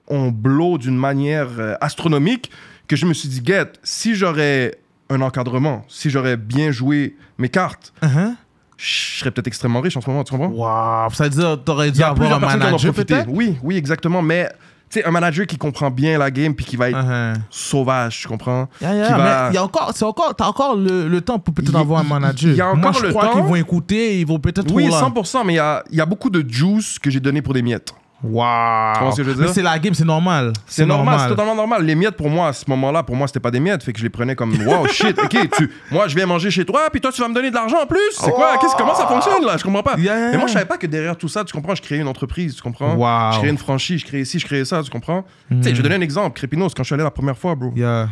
[0.07, 2.51] ont blow d'une manière euh, astronomique
[2.87, 4.75] que je me suis dit, get, si j'aurais
[5.09, 8.35] un encadrement, si j'aurais bien joué mes cartes, Uh-huh.
[8.77, 10.49] Je serais peut-être extrêmement riche en ce moment, tu comprends?
[10.49, 11.09] Wow.
[11.13, 13.27] Ça veut dire t'aurais dû avoir un manager peut-être?
[13.29, 14.21] Oui, oui, exactement.
[14.21, 14.49] Mais
[14.89, 17.33] tu sais, un manager qui comprend bien la game puis qui va être Uh-huh.
[17.49, 18.69] sauvage, tu comprends?
[18.81, 21.21] Yeah, yeah, Qui va- mais il y a encore, c'est encore, t'as encore le, le
[21.21, 22.51] temps pour peut-être avoir un manager.
[22.51, 23.33] il y a encore Moi, je le crois temps.
[23.33, 25.07] qu'ils vont écouter, ils vont peut-être Oui, trop là.
[25.09, 27.53] 100%, mais il y a, il y a beaucoup de juice que j'ai donné pour
[27.53, 27.93] des miettes.
[28.23, 30.53] Ce que je veux Mais c'est la game, c'est normal.
[30.65, 31.83] C'est normal, c'est totalement normal.
[31.85, 33.83] Les miettes, pour moi, à ce moment-là, pour moi, c'était pas des miettes.
[33.83, 36.65] Fait que je les prenais comme, wow, shit, ok, tu, moi, je viens manger chez
[36.65, 37.99] toi, puis toi, tu vas me donner de l'argent en plus?
[38.11, 38.57] C'est quoi?
[38.59, 39.55] Qu'est-ce, comment ça fonctionne, là?
[39.57, 39.97] Je comprends pas.
[39.97, 40.31] Yeah.
[40.31, 42.55] Mais moi, je savais pas que derrière tout ça, tu comprends, je créais une entreprise,
[42.55, 42.95] tu comprends?
[42.95, 43.33] Wow.
[43.33, 45.23] Je créais une franchise, je créais ci, je créais ça, tu comprends?
[45.49, 46.35] Tu sais, je vais donner un exemple.
[46.37, 48.09] Crépinos, quand je suis allé la première fois, bro, Yeah.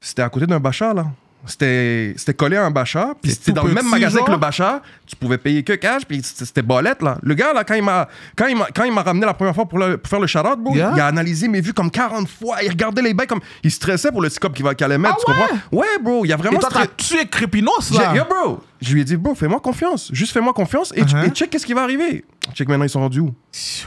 [0.00, 1.06] c'était à côté d'un Bacha, là.
[1.46, 4.82] C'était collé à un Bacha, puis c'était dans le même magasin que le Bacha.
[5.06, 7.16] Tu pouvais payer que cash, puis c'était bolette, là.
[7.22, 8.46] Le gars, là, quand il m'a quand
[8.84, 10.92] il ramené la première fois pour, le- pour faire le shout-out, bro, Yeah.
[10.94, 12.62] il a analysé mes vues comme 40 fois.
[12.62, 13.40] Il regardait les bails comme...
[13.62, 15.58] Il stressait pour le scope qu'il va- qu'il allait mettre, Ah tu comprends?
[15.72, 16.58] Ouais, bro, il y a Et vraiment...
[16.58, 18.14] toi, t'as tué Crépinos, là.
[18.14, 20.10] Yo, bro, je lui ai dit, bro, fais-moi confiance.
[20.12, 21.26] Juste fais-moi confiance et, Uh-huh.
[21.26, 22.24] et check qu'est-ce qui va arriver.
[22.52, 23.32] Check maintenant, ils sont rendus où?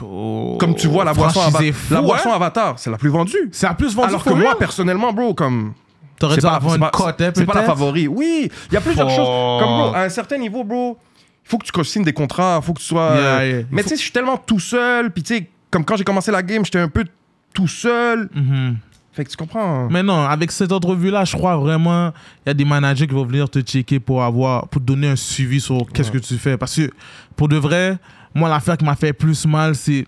[0.01, 0.57] Oh.
[0.59, 2.01] Comme tu vois, la boisson, fou, la hein?
[2.01, 3.49] boisson Avatar, c'est la plus vendue.
[3.51, 5.73] C'est la plus vendue Alors que moi, personnellement, bro, comme...
[6.21, 8.07] T'aurais C'est dû pas, avoir une cote, hein, c'est pas la favori.
[8.07, 9.09] Oui, il y a plusieurs Oh.
[9.09, 9.59] choses.
[9.59, 10.97] Comme bro, à un certain niveau, bro,
[11.43, 13.15] il faut que tu signes des contrats, il faut que tu sois.
[13.15, 13.63] Yeah, euh, yeah.
[13.71, 16.31] Mais tu sais, je suis tellement tout seul, puis tu sais, comme quand j'ai commencé
[16.31, 17.05] la game, j'étais un peu
[17.53, 18.29] tout seul.
[18.35, 18.77] Mhm.
[19.13, 19.89] Fait que tu comprends.
[19.89, 22.13] Mais non, avec cette entrevue-là, je crois vraiment
[22.45, 25.09] il y a des managers qui vont venir te checker pour avoir pour te donner
[25.09, 26.55] un suivi sur qu'est-ce que tu fais.
[26.55, 26.89] Parce que
[27.35, 27.97] pour de vrai,
[28.33, 30.05] moi, l'affaire qui m'a fait plus mal, c'est.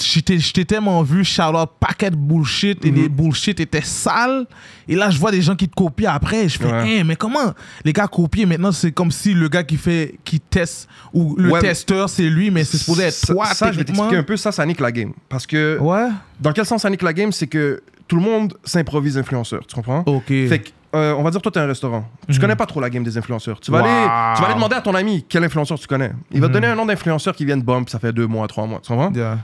[0.00, 2.96] J'étais j'étais tellement vu, Charlotte, paquet de bullshit, et Mhm.
[2.96, 4.46] les bullshit étaient sales.
[4.86, 6.48] Et là, je vois des gens qui te copient après.
[6.48, 7.00] Je fais, Ouais.
[7.00, 7.54] Hein, mais comment?
[7.84, 11.50] Les gars copient maintenant, c'est comme si le gars qui fait, qui teste, ou le
[11.50, 14.36] Ouais, testeur, c'est lui, mais c'est supposé être toi, Ça, je vais t'expliquer un peu,
[14.36, 15.12] ça, ça nique la game.
[15.28, 16.08] Parce que Ouais.
[16.40, 19.74] dans quel sens ça nique la game, c'est que tout le monde s'improvise influenceur, tu
[19.74, 20.02] comprends?
[20.06, 20.26] Ok.
[20.28, 22.08] Fait que, euh, on va dire, toi, t'es un restaurant.
[22.28, 22.40] Tu Mhm.
[22.40, 23.60] connais pas trop la game des influenceurs.
[23.60, 23.84] Tu vas, Wow.
[23.86, 26.12] aller, tu vas aller demander à ton ami quel influenceur tu connais.
[26.30, 26.54] Il va te Mhm.
[26.54, 28.80] donner un nom d'influenceur qui vient de bump, ça fait deux mois, trois mois.
[28.82, 29.12] Tu comprends?
[29.12, 29.38] Yeah.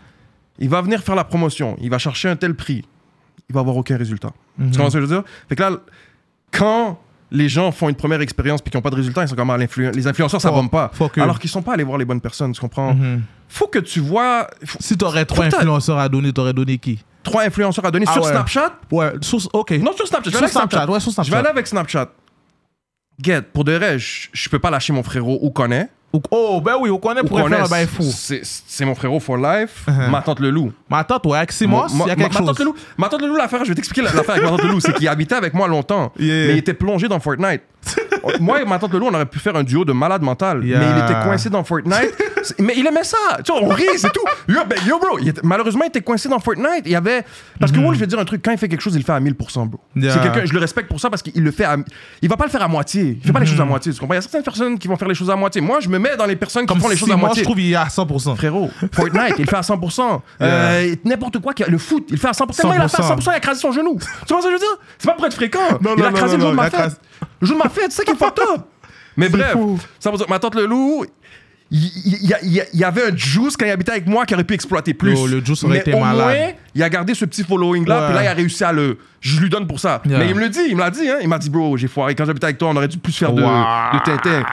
[0.58, 1.76] Il va venir faire la promotion.
[1.80, 2.84] Il va chercher un tel prix.
[3.48, 4.30] il va avoir aucun résultat.
[4.58, 4.70] Mhm.
[4.70, 5.24] Tu comprends ce que je veux dire?
[5.48, 5.70] Fait que là,
[6.50, 6.98] quand
[7.30, 9.50] les gens font une première expérience puis qu'ils n'ont pas de résultat, ils sont comme
[9.50, 10.90] ah, l'influ- les influenceurs, ça bombe pas.
[11.12, 12.94] que- Alors qu'ils sont pas allés voir les bonnes personnes, tu comprends?
[12.94, 13.22] Mhm.
[13.48, 16.52] Faut que tu vois faut- Si t'aurais trois Faut que t'as- influenceurs à donner, t'aurais
[16.52, 17.02] donné qui?
[17.22, 18.30] Trois influenceurs à donner Ah sur ouais.
[18.30, 18.72] Snapchat?
[18.92, 19.70] Ouais, sur, ok.
[19.82, 20.30] Non, sur Snapchat.
[20.30, 21.38] Je vais sur Snapchat, ouais, sur Je vais Snapchat.
[21.38, 22.08] aller avec Snapchat.
[23.22, 25.88] Get, pour de vrai, je, je peux pas lâcher mon frérot ou connaît.
[26.30, 28.04] Oh, ben oui, on connaît Ou pour faire un bail fou.
[28.04, 29.84] c'est mon frérot for life.
[29.88, 30.10] Uh-huh.
[30.10, 30.72] Ma tante le loup.
[30.88, 32.46] Ma tante, ouais, avec Simos, il y a quelque ma, chose.
[32.46, 34.62] tante le loup, ma tante le loup, l'affaire, je vais t'expliquer l'affaire avec ma tante
[34.62, 36.46] le loup, c'est qu'il habitait avec moi longtemps, Yeah.
[36.46, 37.62] mais il était plongé dans Fortnite.
[38.40, 40.64] moi et ma tante le loup, on aurait pu faire un duo de malade mental,
[40.64, 40.78] Yeah.
[40.78, 42.14] mais il était coincé dans Fortnite.
[42.58, 44.24] Mais il aimait ça, tu vois, on rit, c'est tout.
[44.48, 46.82] Yo, ben, yo, bro, il était- malheureusement, il était coincé dans Fortnite.
[46.84, 47.24] Il y avait
[47.60, 48.98] parce que Wolf, je vais te dire un truc, quand il fait quelque chose, il
[48.98, 49.80] le fait à 1000%, bro.
[49.96, 50.12] Yeah.
[50.14, 51.76] C'est quelqu'un, je le respecte pour ça parce qu'il le fait, à,
[52.22, 53.18] il va pas le faire à moitié.
[53.20, 54.14] Il fait pas les choses à moitié, tu comprends?
[54.14, 55.60] Il y a certaines personnes qui vont faire les choses à moitié.
[55.60, 57.42] Moi, je me mets dans les personnes qui Comme font les choses à Simos, moitié.
[57.42, 58.36] je trouve, il est à 100%.
[58.36, 60.22] Frérot, Fortnite, il le fait à 100%.
[60.40, 62.56] Euh, N'importe quoi, qui- le foot, il le fait à 100%.
[62.62, 63.98] Tellement il a fait à 100%, il a crasé son genou.
[64.26, 64.78] Tu vois ce que je veux dire?
[64.98, 65.58] C'est pas pour être fréquent.
[65.80, 66.80] Non, il non, a non, crasé non, le jour de ma il a fête.
[66.80, 66.96] crasé-
[67.40, 68.60] Le jour de ma fête, c'est ça qui est fucked up.
[69.16, 69.78] Mais bref, fou.
[70.00, 71.04] ça dire, ma tante le loup,
[71.70, 74.44] il il- il y, il avait un juice quand il habitait avec moi qui aurait
[74.44, 75.12] pu exploiter plus.
[75.14, 76.16] Yo, le juice aurait Mais été au malade.
[76.16, 78.98] moins, il a gardé ce petit following là, puis là il a réussi à le.
[79.20, 80.02] Je lui donne pour ça.
[80.04, 80.18] Yeah.
[80.18, 81.16] Mais il me le dit, il me l'a dit, hein.
[81.22, 82.14] Il m'a dit, bro, j'ai foiré.
[82.14, 83.48] Quand j'habitais avec toi, on aurait dû plus faire de, Wow.
[83.94, 84.44] de Tintin.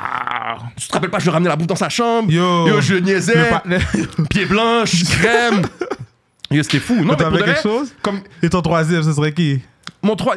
[0.77, 2.31] Tu te rappelles pas, je ramenais la bouffe dans sa chambre.
[2.31, 2.79] Yo.
[2.81, 3.35] je le niaisais.
[3.35, 3.87] Le partenaire-
[4.29, 5.61] Pied blanche, crème.
[6.51, 6.95] Yo, c'était fou.
[6.95, 7.93] Non, mais pour de quelque vrai, chose?
[8.01, 9.61] Comme Et ton troisième, ce serait qui?
[10.03, 10.35] Mon 3.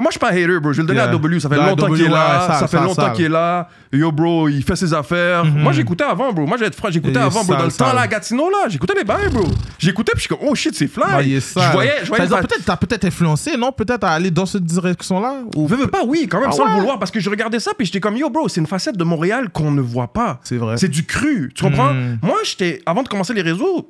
[0.00, 0.72] Bro, je- suis pas un hater, bro?
[0.72, 1.08] Je vais le donner Yeah.
[1.08, 1.40] à W.
[1.40, 2.46] Ça fait Ouais, longtemps W, qu'il est là.
[2.48, 3.68] ouais, ça fait longtemps qu'il est là.
[3.92, 5.44] Yo, bro, il fait ses affaires.
[5.44, 6.46] Moi, j'écoutais avant, bro.
[6.46, 7.54] Moi, j'allais être franc, j'écoutais Il est avant, bro.
[7.54, 7.94] Dans sale, le temps, sale.
[7.96, 9.44] là, à Gatineau, là, j'écoutais les bails, bro.
[9.78, 11.04] J'écoutais, puis je suis comme, oh shit, c'est fly.
[11.28, 11.64] Il est sale.
[11.68, 12.24] je voyais, je voyais.
[12.24, 13.70] Une- peut-être, t'as peut-être influencé, non?
[13.72, 15.66] Peut-être à aller dans cette direction-là ou...
[15.66, 16.70] Veux, veux pas, oui, quand même, Ah sans ouais?
[16.74, 18.96] le vouloir, parce que je regardais ça, puis j'étais comme, yo, bro, c'est une facette
[18.96, 20.40] de Montréal qu'on ne voit pas.
[20.42, 20.76] C'est vrai.
[20.76, 21.92] C'est du cru, tu comprends?
[21.92, 22.18] Mm.
[22.22, 23.88] Moi, j'étais, avant de commencer les réseaux,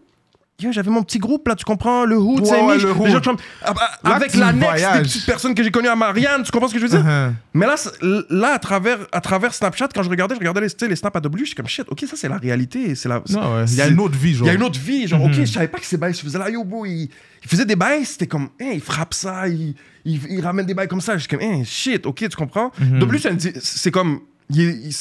[0.59, 2.05] j'avais mon petit groupe, là, tu comprends?
[2.05, 3.21] Le Hood, Ouais, Saint-Mich, ouais, le les gens
[3.63, 6.69] ah, ah, Là, avec l'annexe des petites personnes que j'ai connues à Marianne, tu comprends
[6.69, 7.05] ce que je veux dire?
[7.05, 7.33] Uh-huh.
[7.55, 7.93] Mais là, c'est-
[8.31, 11.21] là à, travers, à travers Snapchat, quand je regardais, je regardais les, les snaps à
[11.21, 12.95] W, je suis comme shit, ok, ça c'est la réalité.
[12.95, 13.65] C'est la, Non, ouais.
[13.67, 14.47] Il y a c'est- une autre vie, Il genre.
[14.47, 15.45] y a une autre vie, genre, ok, Mhm.
[15.47, 17.09] je savais pas que ces bails se faisaient là, yo, bro, il,
[17.43, 20.75] il faisait des bails, c'était comme, hein, il frappe ça, il, il, il ramène des
[20.75, 22.71] bails comme ça, je suis comme, hein, shit, ok, tu comprends?
[22.81, 23.01] Mhm.
[23.01, 24.93] W, c'est c'est comme, il il-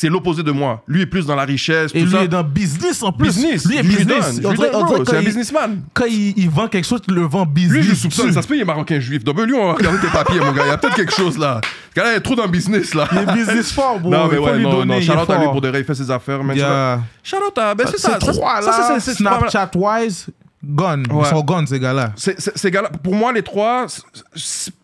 [0.00, 0.82] c'est l'opposé de moi.
[0.88, 2.22] Lui est plus dans la richesse, Et tout lui ça.
[2.24, 3.26] est dans business en plus.
[3.28, 4.40] business, Lui est lui business.
[4.40, 5.82] donne, lui donne, bro, c'est un il- businessman.
[5.92, 7.84] Quand il, il vend quelque chose, tu le vend business.
[7.84, 8.32] Lui, je soupçonne.
[8.32, 9.22] Ça se peut, il est marocain juif.
[9.24, 10.62] Donc, lui, on va regarder tes papiers, mon gars.
[10.64, 11.60] Il y a peut-être quelque chose là.
[11.90, 13.06] Ce gars-là, il est trop dans le business là.
[13.12, 14.10] Il est business fort, bro.
[14.10, 15.00] Non, mais Il faut ouais, lui non, donner, non.
[15.02, 16.42] Shout out à lui pour de vrai, il fait ses affaires.
[16.42, 17.74] Mais Il y a- Shout out à.
[17.74, 18.12] Ben, c'est Ces ça.
[18.12, 20.26] ça, trois ça, là, c'est- c'est- Snapchat-wise,
[20.64, 21.04] gone.
[21.10, 21.22] Ouais.
[21.24, 22.12] Ils sont gone, ces gars-là.
[22.16, 23.86] Ces gars-là, pour moi, les trois,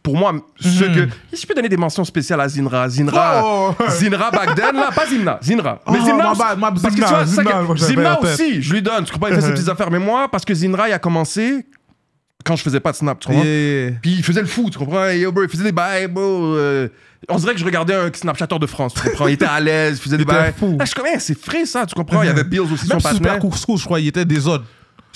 [0.03, 1.09] pour moi, ceux que.
[1.33, 2.89] Si je peux donner des mentions spéciales à Zinra.
[2.89, 3.75] Zinra, Oh.
[3.91, 5.81] Zinra back then, là, pas Zimna, Zinra.
[5.91, 9.05] Mais Oh, Zimna, parce que tu vois, ça Zimna, que- moi, aussi, je lui donne,
[9.05, 9.91] tu comprends, il fait ses petites affaires.
[9.91, 11.67] Mais moi, parce que Zinra, il a commencé
[12.45, 13.43] quand je faisais pas de snap, tu comprends?
[13.43, 13.91] Yeah.
[14.01, 15.07] Puis il faisait le fou, tu comprends?
[15.09, 16.23] Et, yo, bro, il faisait des bails, bro.
[16.55, 16.89] euh,
[17.29, 19.27] on dirait que je regardais un Snapchatter de France, tu comprends?
[19.27, 20.53] Il était à l'aise, il faisait des Il bails.
[20.57, 20.77] fou.
[20.79, 22.23] Là, je suis comme, Hey, c'est frais ça, tu comprends?
[22.23, 23.41] Il y avait Bills aussi, Même son Super.
[23.41, 24.65] Couscous, je crois, il était des autres.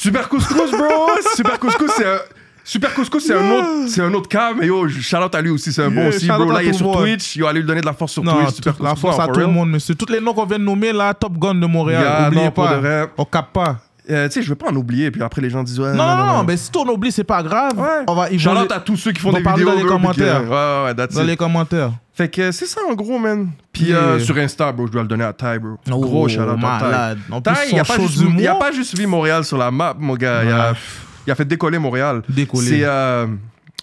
[0.00, 1.10] Super Couscous, bro!
[1.36, 2.18] Super Couscous, c'est un.
[2.64, 5.50] Super Couscous, c'est un autre, c'est un autre cas, mais yo, shout out à lui
[5.50, 6.50] aussi, c'est un bon aussi, bro.
[6.50, 6.90] Là, il est sur.
[6.90, 8.54] Twitch, yo, allez lui donner de la force sur Twitch.
[8.54, 9.94] Super la force à tout le monde, monsieur.
[9.94, 12.02] Tous les noms qu'on vient de nommer, là, Top Gun de Montréal.
[12.02, 13.08] Yeah, Oubliez non, pour pas.
[13.18, 13.76] On capte pas.
[14.08, 16.16] Euh, tu sais, je veux pas en oublier, puis après les gens disent, ouais, Non,
[16.16, 17.78] non, non, mais si on oublie, c'est pas grave.
[17.78, 18.04] Ouais.
[18.08, 19.66] On va, Shout à tous ceux qui font des vidéos.
[19.66, 20.42] dans les commentaires.
[20.44, 21.28] Ouais, ouais, ouais, that's dans it.
[21.28, 21.92] les commentaires.
[22.20, 23.48] Fait que c'est ça en gros, man.
[23.72, 25.78] Puis euh, sur Insta, bro, je dois le donner à Ty, bro.
[25.86, 27.50] gros Oh, shout out à Ty.
[27.72, 27.84] il a,
[28.38, 30.44] il a pas juste mis Montréal sur la map, mon gars.
[30.44, 30.74] Il, a,
[31.32, 32.20] a fait décoller Montréal.
[32.28, 32.66] Décoller.
[32.66, 33.26] C'est euh,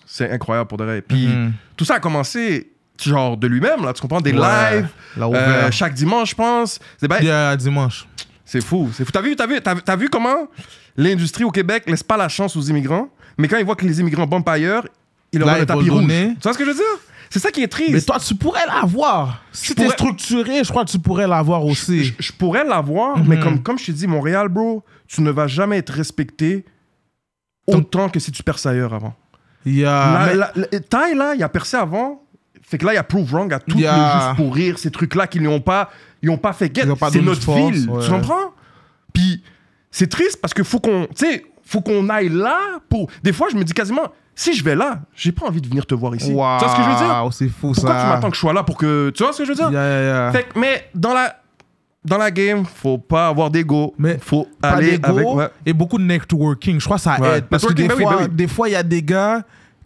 [0.06, 1.02] c'est incroyable pour de vrai.
[1.02, 1.54] Puis Mhm.
[1.76, 2.70] tout ça a commencé
[3.04, 4.22] genre de lui-même, là, tu comprends?
[4.22, 4.38] Des Ouais.
[4.82, 4.88] lives,
[5.20, 6.80] euh, chaque dimanche, je pense.
[7.00, 8.08] C'est ben, Yeah, dimanche.
[8.46, 8.90] c'est fou.
[8.94, 9.12] C'est fou.
[9.12, 10.48] T'as vu, t'as vu, t'as, vu comment
[10.96, 14.00] l'industrie au Québec laisse pas la chance aux immigrants, mais quand ils voient que les
[14.00, 14.84] immigrants bombent ailleurs,
[15.32, 16.06] ils leur donnent le tapis rouge.
[16.08, 16.86] Tu vois ce que je veux dire?
[17.30, 17.92] C'est ça qui est triste.
[17.92, 19.44] Mais toi, tu pourrais l'avoir.
[19.52, 22.04] Si t'es pourrais- structuré, je crois que tu pourrais l'avoir aussi.
[22.06, 23.26] je, je pourrais l'avoir, Mhm.
[23.28, 26.66] mais comme, comme je te dis, Montréal, bro, tu ne vas jamais être respecté
[27.68, 29.14] autant que si tu perces ailleurs avant.
[29.66, 29.82] Y.
[29.82, 32.24] La- mais- la- là, il a percé avant.
[32.62, 34.78] Fait que là, il a prove wrong à tous y a- les juste pour rire,
[34.80, 35.90] ces trucs-là qu'ils n'ont pas,
[36.22, 36.84] ils ont pas fait get.
[37.12, 38.04] C'est notre force, ville, ouais.
[38.04, 38.54] tu comprends?
[39.14, 39.42] Puis
[39.92, 42.58] c'est triste parce que faut qu'on, tu sais, faut qu'on aille là
[42.90, 43.10] pour.
[43.24, 45.86] Des fois, je me dis quasiment, si je vais là, j'ai pas envie de venir
[45.86, 46.32] te voir ici.
[46.32, 47.30] Waouh, Tu vois ce que je veux dire?
[47.32, 48.02] c'est fou Pourquoi ça.
[48.04, 49.10] tu m'attends que je sois là pour que.
[49.10, 49.72] Tu vois ce que je veux dire?
[49.72, 50.32] Yeah, yeah, yeah.
[50.32, 51.36] Fait que, mais dans la,
[52.06, 53.94] dans la game, faut pas avoir d'ego.
[53.98, 55.28] Mais faut aller avec.
[55.28, 55.50] ouais.
[55.66, 56.80] et beaucoup de networking.
[56.80, 57.38] Je crois que ça Ouais.
[57.40, 57.46] aide.
[57.46, 58.28] Parce que des oui, fois, oui.
[58.32, 59.44] des fois, il y a des gars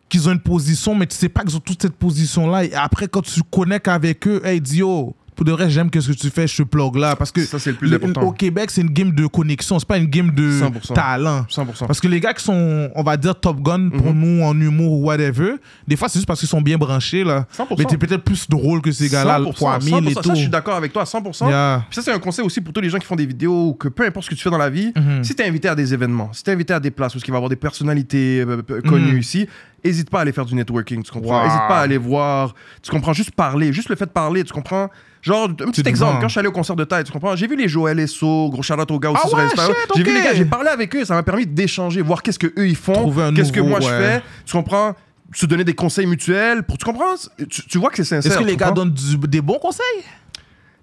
[0.10, 2.66] qui ont une position, mais tu sais pas qu'ils ont toute cette position-là.
[2.66, 6.00] Et après, quand tu connectes avec eux, hey, dis yo, pour de vrai, j'aime que
[6.00, 7.16] ce que tu fais, je te plug là.
[7.16, 8.22] Parce que Ça, c'est le plus important.
[8.22, 10.94] au Québec, c'est une game de connexion, c'est pas une game de 100%.
[10.94, 11.48] talent.
[11.50, 11.88] 100%.
[11.88, 14.20] Parce que les gars qui sont, on va dire, Top Gun pour Mhm.
[14.20, 15.56] nous en humour ou whatever,
[15.88, 17.48] des fois, c'est juste parce qu'ils sont bien branchés là.
[17.58, 17.76] 100%.
[17.80, 20.22] Mais t'es peut-être plus drôle que ces gars-là, le 100%, fois 1000 et 100%.
[20.22, 20.28] tout.
[20.30, 21.48] Ça, je suis d'accord avec toi à 100%.
[21.50, 21.86] Yeah.
[21.90, 23.74] Puis ça, c'est un conseil aussi pour tous les gens qui font des vidéos ou
[23.74, 25.24] que peu importe ce que tu fais dans la vie, Mhm.
[25.24, 27.18] si tu es invité à des événements, si tu es invité à des places où
[27.18, 29.18] il va y avoir des personnalités euh, euh, connues Mhm.
[29.20, 29.48] ici,
[29.84, 31.38] n'hésite pas à aller faire du networking, tu comprends?
[31.40, 31.46] Wow.
[31.46, 33.14] N'hésite pas à aller voir, tu comprends?
[33.14, 34.90] Juste parler, juste le fait de parler, tu comprends?
[35.22, 37.36] Genre, un petit exemple, quand je suis allé au concert de taille, tu comprends?
[37.36, 39.74] J'ai vu les Joël Esso, gros shout aux gars aussi Ah sur ouais, Instagram.
[39.96, 42.48] J'ai vu les gars, j'ai parlé avec eux, ça m'a permis d'échanger, voir qu'est-ce que
[42.58, 44.96] eux ils font, qu'est-ce que moi je fais, tu comprends?
[45.34, 47.14] Se donner des conseils mutuels, pour, tu comprends?
[47.50, 48.32] Tu, tu vois que c'est sincère.
[48.34, 50.04] Est-ce que les gars donnent du- des bons conseils?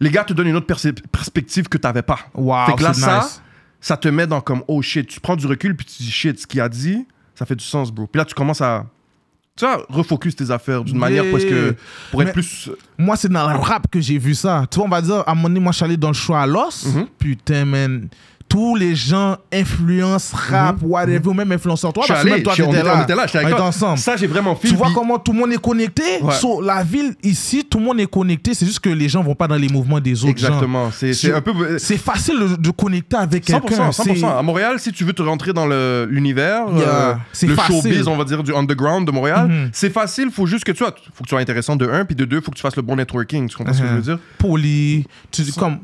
[0.00, 0.66] Les gars te donnent une autre
[1.12, 2.18] perspective que t'avais pas.
[2.34, 3.42] Wow, fait que là, ça, nice.
[3.80, 6.40] ça te met dans comme, oh shit, tu prends du recul, puis tu dis shit,
[6.40, 8.06] ce qu'il a dit, ça fait du sens, bro.
[8.06, 8.86] Puis là, tu commences à,
[9.58, 11.32] tu vois, refocus tes affaires d'une manière Yeah.
[11.32, 11.74] parce que,
[12.10, 12.70] pour être Mais- plus.
[12.96, 14.64] Moi, c'est dans le rap que j'ai vu ça.
[14.70, 16.14] Tu vois, on va dire, à un moment donné, moi, je suis allé dans le
[16.14, 16.86] choix à l'os.
[16.86, 17.06] Mhm.
[17.18, 18.08] Putain, man.
[18.48, 21.92] Tous les gens, influence, rap, whatever, ou même influenceurs.
[21.92, 22.08] Toi, Mhm.
[22.08, 22.94] Parce que même toi, t'étais était- là.
[22.98, 23.98] on était là, j'étais ensemble.
[23.98, 24.68] Ça, j'ai vraiment fait.
[24.68, 26.02] Tu vois comment tout le monde est connecté?
[26.62, 28.54] La ville, ici, tout le monde est connecté.
[28.54, 30.30] C'est juste que les gens vont pas dans les mouvements des autres.
[30.30, 30.90] Exactement.
[30.92, 31.52] C'est un peu.
[31.58, 33.92] euh, C'est facile de, connecter avec 100%, quelqu'un.
[33.92, 34.14] 100%.
[34.14, 38.16] C'est- À Montréal, si tu veux te rentrer dans le- l'univers, euh, le showbiz, on
[38.16, 39.70] va dire, du underground de Montréal, Mhm.
[39.72, 40.30] c'est facile.
[40.30, 42.40] faut juste que tu sois, faut que tu sois intéressant de un, puis de deux,
[42.40, 43.48] faut que tu fasses le bon networking.
[43.48, 44.04] Tu comprends ce que je veux Uh-huh.
[44.04, 44.18] dire?
[44.38, 45.06] poli.
[45.30, 45.78] Tu dis comme,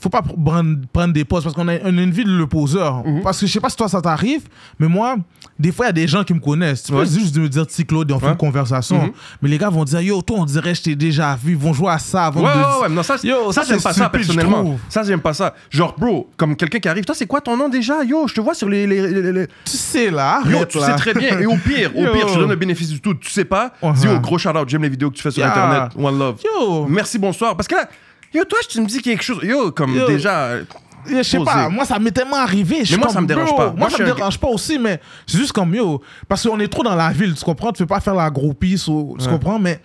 [0.00, 3.04] faut pas pr- prendre, prendre des postes parce qu'on a, une vie de le poseur.
[3.06, 3.22] Mhm.
[3.22, 4.42] Parce que je sais pas si toi ça t'arrive,
[4.78, 5.16] mais moi,
[5.58, 6.84] des fois il y a des gens qui me connaissent.
[6.84, 7.06] Tu peux Ouais.
[7.06, 8.32] juste me dire petit Claude et on fait Ouais.
[8.32, 9.02] une conversation.
[9.02, 9.10] Mhm.
[9.42, 11.52] Mais les gars vont dire yo, toi on dirait je t'ai déjà vu.
[11.52, 12.58] Ils vont jouer à ça avant Ouais, de.
[12.58, 14.78] ouais, ouais, non, ça, Yo, ça, ça, j'aime pas ça stupide, je personnellement.
[14.88, 15.54] Ça, j'aime pas ça.
[15.70, 18.04] Genre, bro, comme quelqu'un qui arrive, toi, c'est quoi ton nom déjà?
[18.04, 18.86] Yo, je te vois sur les.
[18.86, 20.86] les- les- les- Tu sais là, Yo, tu là.
[20.86, 21.38] sais très bien.
[21.40, 22.12] Et au pire, au Yo.
[22.12, 23.14] pire, je te donne le bénéfice du tout.
[23.14, 23.94] Tu sais pas, Uh-huh.
[23.94, 25.50] dis au gros shout out, j'aime les vidéos que tu fais sur Yeah.
[25.50, 25.92] Internet.
[25.98, 26.36] One love.
[26.44, 27.56] Yo, Merci, bonsoir.
[27.56, 27.88] Parce que là,
[28.34, 29.42] yo, toi, tu me dis quelque chose.
[29.42, 30.06] Yo, comme Yo.
[30.06, 30.58] déjà.
[31.06, 32.80] je sais pas, moi ça m'est tellement arrivé.
[32.80, 33.66] Je suis moi, comme, ça me dérange pas.
[33.66, 36.02] Moi, Moi, ça me un dérange pas aussi, mais c'est juste comme yo.
[36.28, 37.72] Parce qu'on est trop dans la ville, tu comprends?
[37.72, 39.30] Tu peux pas faire la groupie, so- tu Ouais.
[39.32, 39.58] comprends?
[39.58, 39.80] Mais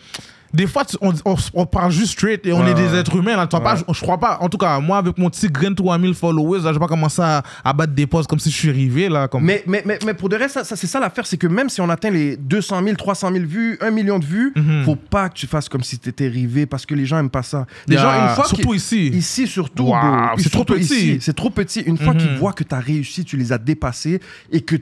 [0.54, 3.00] des fois, tu- on, on- on parle juste straight et on Ouais, est des ouais.
[3.00, 3.36] êtres humains.
[3.36, 3.82] Là, tu vois pas, Ouais.
[3.88, 4.38] je, je crois pas.
[4.42, 7.22] En tout cas, moi, avec mon petit grain 3000 followers, là, je vais pas commencer
[7.22, 9.10] à, à battre des postes comme si je suis arrivé.
[9.10, 9.44] Là, comme...
[9.44, 11.70] Mais, mais, mais, mais pour de reste, ça, ça, c'est ça l'affaire, c'est que même
[11.70, 14.84] si on atteint les 200 000, 300 000 vues, 1 million de vues, Mhm.
[14.86, 17.44] faut pas que tu fasses comme si t'étais rivé parce que les gens aiment pas
[17.44, 17.66] ça.
[17.88, 19.08] Les Yeah, gens, une fois surtout ici.
[19.08, 21.18] Ici, surtout, Wow, c'est trop petit.
[21.22, 21.82] C'est trop petit.
[21.82, 22.20] Une fois Mhm.
[22.20, 24.20] qu'ils voient que tu as réussi, tu les as dépassés
[24.52, 24.76] et que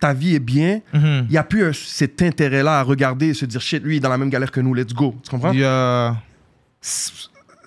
[0.00, 1.26] ta vie est bien, Mhm.
[1.28, 3.96] il n'y a plus un- cet intérêt-là à regarder et se dire shit, lui, il
[3.98, 5.14] est dans la même galère que nous, let's go.
[5.24, 5.52] Tu comprends?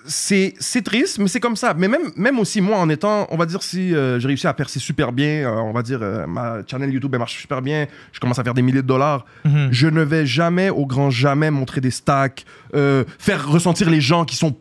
[0.04, 1.74] C'est triste, mais c'est comme ça.
[1.74, 4.52] Mais même, même aussi, moi, en étant, on va dire, si euh, j'ai réussi à
[4.52, 7.86] percer super bien, euh, on va dire, euh, ma channel YouTube, elle marche super bien,
[8.12, 9.68] je commence à faire des milliers de dollars, Mhm.
[9.70, 14.24] je ne vais jamais, au grand jamais, montrer des stacks, euh, faire ressentir les gens
[14.24, 14.56] qui sont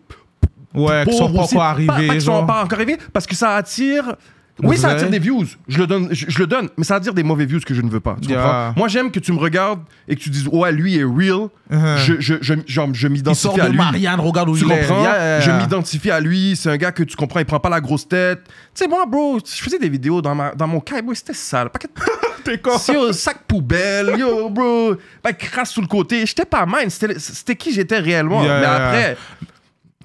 [0.74, 1.88] Ouais, qui sont pas encore Pas- arrivés.
[1.88, 4.16] pas qu'ils sont pas encore arrivés, parce que ça attire...
[4.64, 5.46] Oui, ça attire des views.
[5.68, 7.82] Je le donne, je, je le donne, mais ça attire des mauvais views que je
[7.82, 8.16] ne veux pas.
[8.22, 8.42] Tu Yeah.
[8.42, 8.74] comprends?
[8.78, 11.48] Moi, j'aime que tu me regardes et que tu dises, ouais, lui est real.
[11.70, 11.98] Mhm.
[11.98, 13.78] Je, je, je, genre, je Il m'identifie sort à de lui.
[13.78, 14.80] Marianne, regarde où Tu il est.
[14.88, 15.04] comprends?
[15.04, 15.40] Yeah.
[15.42, 16.56] Je m'identifie à lui.
[16.56, 18.42] C'est un gars que tu comprends, il prend pas la grosse tête.
[18.46, 18.52] Tu
[18.84, 21.70] sais, moi, bro, je faisais des vidéos dans, ma, dans mon cas, bro, c'était sale.
[21.70, 21.88] Paquet
[22.44, 22.72] T'es con.
[22.76, 26.26] de- yo, sac poubelle, yo, bro, pas crasse sous le côté.
[26.26, 28.44] J'étais pas mine, c'était c'était qui j'étais réellement.
[28.44, 29.18] Yeah, Mais après,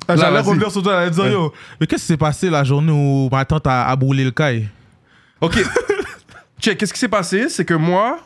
[0.09, 2.92] Ah, J'allais revenir sur toi et dire, yo, mais qu'est-ce qui s'est passé la journée
[2.92, 4.68] où ma tante a, a brûlé le caille?
[5.40, 5.59] Ok.
[6.61, 7.48] Check, qu'est-ce qui s'est passé?
[7.48, 8.18] C'est que moi,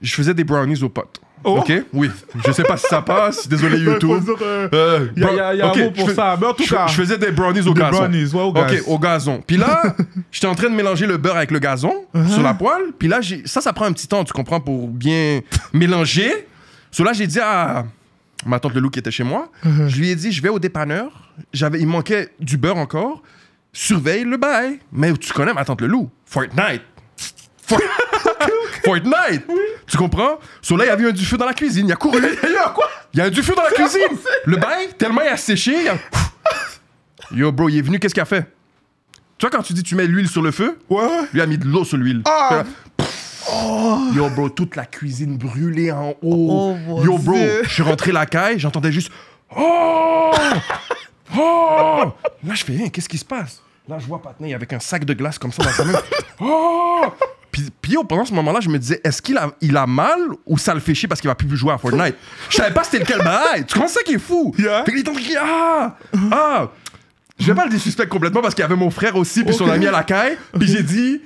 [0.00, 1.20] je faisais des brownies aux potes.
[1.46, 1.58] Oh.
[1.58, 1.72] Ok?
[1.92, 2.10] Oui.
[2.46, 3.46] Je sais pas si ça passe.
[3.48, 4.22] Désolé, YouTube.
[4.40, 6.36] Euh, Il y a, y a- y a un mot pour je ça.
[6.40, 7.98] Mais en tout cas, je faisais des brownies au des gazon.
[7.98, 8.72] brownies, ouais, au gaz.
[8.72, 9.42] Ok, au gazon.
[9.46, 9.82] Puis là,
[10.32, 12.28] j'étais en train de mélanger le beurre avec le gazon Uh-huh.
[12.28, 12.92] sur la poêle.
[12.98, 15.40] Puis là, ça, ça prend un petit temps, tu comprends, pour bien
[15.72, 16.46] mélanger.
[16.90, 17.84] So là, j'ai dit à
[18.46, 19.88] ma tante Lelou qui était chez moi, Uh-huh.
[19.88, 21.30] je lui ai dit, je vais au dépanneur.
[21.52, 23.22] J'avais, il manquait du beurre encore.
[23.72, 24.78] Surveille le bail.
[24.92, 26.10] Mais tu connais ma tante Lelou.
[26.26, 26.82] Fortnite.
[27.66, 27.80] For-
[28.84, 29.44] Fortnite.
[29.86, 30.38] Tu comprends?
[30.62, 31.86] So là, il y avait un du feu dans la cuisine.
[31.88, 32.18] Il a couru.
[33.14, 34.18] Il y a un du feu dans la cuisine.
[34.44, 35.72] Le bail, tellement il a séché.
[35.82, 35.96] il a-
[37.34, 38.46] Yo, bro, il est venu, qu'est-ce qu'il a fait?
[39.38, 41.06] Tu vois, quand tu dis tu mets l'huile sur le feu, Ouais.
[41.32, 42.22] lui a mis de l'eau sur l'huile.
[42.26, 42.64] Ah.
[44.14, 46.76] Yo, bro, toute la cuisine brûlée en haut.
[46.88, 49.10] Oh, Yo, bro, je suis rentré la caille, j'entendais juste
[49.56, 50.32] Oh!
[51.36, 52.12] Oh!
[52.46, 53.60] Là, je fais, Hein, qu'est-ce qui se passe?
[53.88, 55.98] Là, je vois Patney avec un sac de glace comme ça dans sa main.
[56.40, 57.04] Oh!
[57.52, 60.58] Puis, puis pendant ce moment-là, je me disais, est-ce qu'il a, il a mal ou
[60.58, 62.16] ça le fait chier parce qu'il va plus jouer à Fortnite?
[62.50, 63.64] Je savais pas c'était lequel bail.
[63.66, 64.52] Tu comprends ça qui est fou?
[64.58, 64.84] Yeah.
[64.84, 65.96] Fait qu'il est en train de ah!
[66.32, 66.68] Ah!
[67.38, 69.64] Je vais pas le désuspecter complètement parce qu'il y avait mon frère aussi, puis son
[69.66, 69.70] Ok.
[69.70, 70.36] ami à la caille.
[70.58, 71.20] Puis j'ai dit,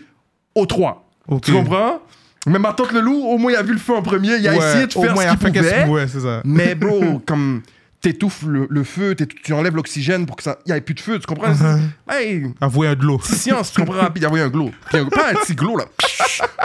[0.55, 1.08] au 3.
[1.29, 1.43] Ok.
[1.43, 2.01] Tu comprends?
[2.47, 4.37] Mais ma tante le loup, au moins, il a vu le feu en premier.
[4.37, 6.07] Il a Ouais, essayé de faire moins, ce qu'il pouvait.
[6.09, 6.41] c'est ça.
[6.45, 7.63] Mais bro, comme
[8.01, 11.19] t'étouffes le, le feu, tu enlèves l'oxygène pour que ça y ait plus de feu,
[11.19, 11.51] tu comprends?
[11.53, 11.81] Uh-huh.
[12.11, 14.71] Hey, Avouer un petite science, tu comprends y avait un glow.
[14.89, 15.85] Puis un- pas un petit glow, là.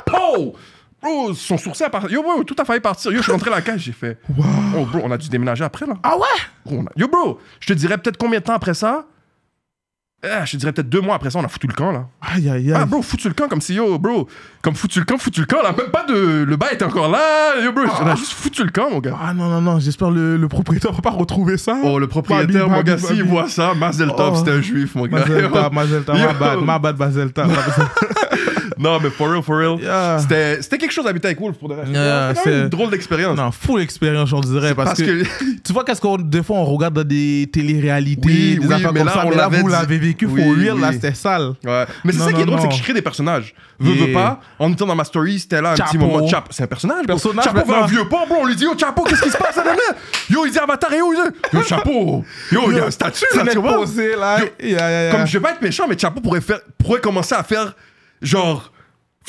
[0.05, 0.55] Pow!
[1.01, 2.13] Bro, son sourcil a parti.
[2.13, 3.11] Yo, bro, tout a failli partir.
[3.11, 4.17] Yo, je suis rentré à la cage, j'ai fait.
[4.77, 5.95] Oh, bro, on a dû déménager après, là.
[6.01, 6.77] Ah ouais?
[6.95, 9.05] Yo, bro, je te dirais peut-être combien de temps après ça?
[10.25, 12.07] Ah, je te dirais peut-être deux mois après ça, on a foutu le camp, là.
[12.21, 12.73] Aïe, aïe, aïe.
[12.73, 14.29] Ah, bro, foutu le camp comme si, yo, bro,
[14.64, 15.76] comme foutu le camp, foutu le camp, là.
[15.78, 16.43] Même pas de.
[16.43, 17.20] Le bail était encore là.
[17.64, 19.16] Yo, bro, on a juste foutu le camp, mon gars.
[19.22, 21.76] Ah non, non, non, j'espère le, le propriétaire va pas retrouver ça.
[21.84, 24.36] Oh, le propriétaire, mon gars, s'il voit ça, Mazel Tov, Oh.
[24.38, 25.20] c'était un juif, mon gars.
[25.20, 26.28] Mazelta, Mazelta, Yo.
[26.28, 27.45] ma bad, ma bad, Mazelta.
[28.80, 29.80] non, mais for real, for real.
[29.82, 30.20] Yeah.
[30.20, 31.86] C'était c'était quelque chose d'habiter avec Wolf pour de vrai.
[31.89, 33.38] Yeah, c'est- une drôle d'expérience.
[33.38, 34.74] Non, full expérience, j'en dirais.
[34.76, 35.28] Parce, Parce que, que.
[35.64, 38.93] tu vois, qu'est-ce qu'on, des fois, on regarde dans des téléréalités, Oui, des oui, affaires
[38.93, 39.26] mais comme là, ça.
[39.26, 41.53] on Mais là, vous dit- l'avez vécu Oui, for real, là, c'était sale.
[41.66, 41.86] Ouais.
[42.03, 43.53] Mais c'est Non, ça qui est non, drôle, c'est que je crée des personnages.
[43.84, 44.39] Veux, veux pas.
[44.59, 46.25] En étant dans ma story, c'était là un petit moment.
[46.27, 47.05] Chapo, c'est un personnage.
[47.05, 47.15] bro.
[47.15, 48.38] Personnage, Chapo fait un vieux pont, bro.
[48.41, 49.55] On lui dit, yo, Chapo, qu'est-ce qui se passe?
[49.57, 49.79] nanana?
[50.29, 51.13] Yo, il dit Avatar, et yo,
[51.53, 52.25] yo, Chapo.
[52.51, 53.75] Yo, il y a un statut, là, tu vois.
[53.75, 54.39] posé, là.
[54.39, 55.11] Yo, Yeah, yeah, yeah.
[55.11, 57.73] Comme je vais pas être méchant, mais Chapo pourrait, faire, pourrait commencer à faire,
[58.21, 58.71] genre,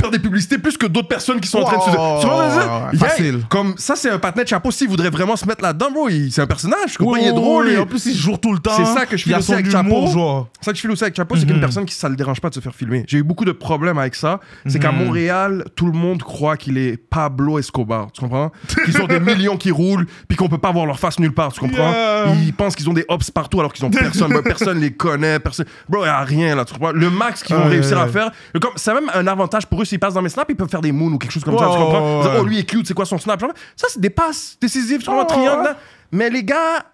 [0.00, 1.90] faire des publicités plus que d'autres personnes qui sont en train de se.
[1.90, 2.72] Tu vois ce que je veux dire?
[2.72, 3.40] ouais, Il y a- facile.
[3.48, 4.70] Comme ça, c'est un partenaire de Chapo.
[4.70, 6.92] S'il voudrait vraiment se mettre là-dedans, bro, il- c'est un personnage.
[6.92, 7.68] Je comprends, il est drôle.
[7.70, 8.72] il- En plus, il joue tout le temps.
[8.76, 10.12] C'est ça que je Il a aussi son avec humour, Chapo.
[10.12, 10.48] genre.
[10.60, 12.40] C'est ça que je file aussi avec Chapo, c'est qu'une personne qui ça le dérange
[12.40, 13.04] pas de se faire filmer.
[13.06, 14.40] J'ai eu beaucoup de problèmes avec ça.
[14.66, 18.08] C'est qu'à Montréal, tout le monde croit qu'il est Pablo Escobar.
[18.12, 18.50] Tu comprends?
[18.84, 21.52] Qu'ils ont des millions qui roulent, puis qu'on peut pas voir leur face nulle part.
[21.52, 21.90] Tu comprends?
[21.90, 22.34] Yeah.
[22.44, 24.30] Ils pensent qu'ils ont des hops partout alors qu'ils ont personne.
[24.32, 25.38] Bro, personne les connaît.
[25.38, 25.66] Personne.
[25.88, 26.64] Bro, y a rien là.
[26.64, 26.92] Tu comprends?
[26.92, 28.30] Le max qu'ils vont réussir à faire.
[28.60, 30.80] Comme c'est même un avantage pour eux s'ils passent dans mes snaps, ils peuvent faire
[30.80, 31.66] des moons ou quelque chose comme ça.
[31.72, 32.22] Tu comprends?
[32.40, 35.04] Oh lui est cute, c'est quoi son snap Genre, Ça c'est des passes décisives.
[35.04, 35.64] Comprends Ouais, Triangle.
[35.64, 35.76] là.
[36.12, 36.84] Mais les gars.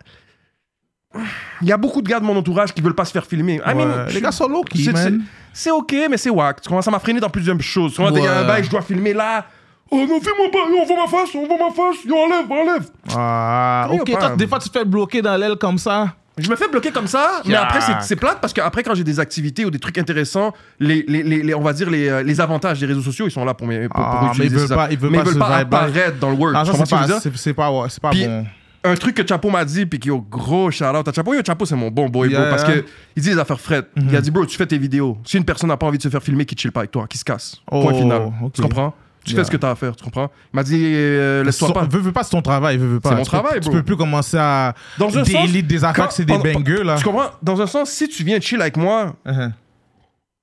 [1.60, 3.60] Il y a beaucoup de gars de mon entourage qui veulent pas se faire filmer.
[3.66, 5.22] I mean, Ouais, je- Les gars sont low c'est- man.
[5.52, 6.60] c'est- c'est ok, mais c'est whack.
[6.60, 7.94] Tu commences à m'affreiner dans plusieurs choses.
[7.94, 9.44] Tu vois, il y a un bail, je dois filmer là.
[9.90, 12.48] Oh non, filme-moi pas, Yo, on voit ma face, on voit ma face, yo, enlève,
[12.52, 12.88] enlève.
[13.12, 14.04] Ah, ok.
[14.08, 16.14] Toi, des fois, tu te fais bloquer dans l'aile comme ça.
[16.40, 19.04] Je me fais bloquer comme ça, mais après, c'est- c'est plate parce qu'après, quand j'ai
[19.04, 22.22] des activités ou des trucs intéressants, les, les, les, les- on va dire les, euh,
[22.22, 24.54] les avantages des réseaux sociaux, ils sont là pour, mes- pour, pour Ah, mais utiliser
[24.54, 24.74] ils veulent ça.
[24.76, 26.52] pas- ils veulent mais pas ils veulent pas apparaître dans le word.
[26.54, 27.22] Ah, Tu ça, comprends c'est ce que je veux pas, dire?
[27.22, 28.46] c'est c'est pas, ouais, c'est pas Puis- bon.
[28.82, 31.34] un truc que Chapo m'a dit, puis qui au gros shout out à Chapo.
[31.34, 32.40] Yo, Chapo, c'est mon bon boy, bro.
[32.40, 32.50] Yeah.
[32.50, 32.84] Parce que
[33.14, 33.88] il dit les affaires frettes.
[33.96, 34.14] Il Mhm.
[34.14, 35.18] a dit, bro, tu fais tes vidéos.
[35.24, 37.06] Si une personne n'a pas envie de se faire filmer, qui chill pas avec toi,
[37.06, 37.56] qui se casse.
[37.70, 38.22] Oh, Point final.
[38.42, 38.52] ok.
[38.54, 38.94] Tu comprends?
[39.24, 39.40] Tu Yeah.
[39.40, 40.30] fais ce que t'as à faire, tu comprends?
[40.52, 41.84] Il m'a dit, euh, laisse-toi pas.
[41.84, 42.78] Veux, veux pas, c'est ton travail.
[42.78, 43.10] Veux, veux pas.
[43.10, 43.72] C'est mon Tu peux- travail, Tu bro.
[43.72, 45.28] peux plus commencer à Dans un sens.
[45.46, 46.96] délite des affaires c'est des bangers, là.
[46.96, 47.30] Tu comprends?
[47.42, 49.52] Dans un sens, si tu viens chill avec moi, Uh-huh,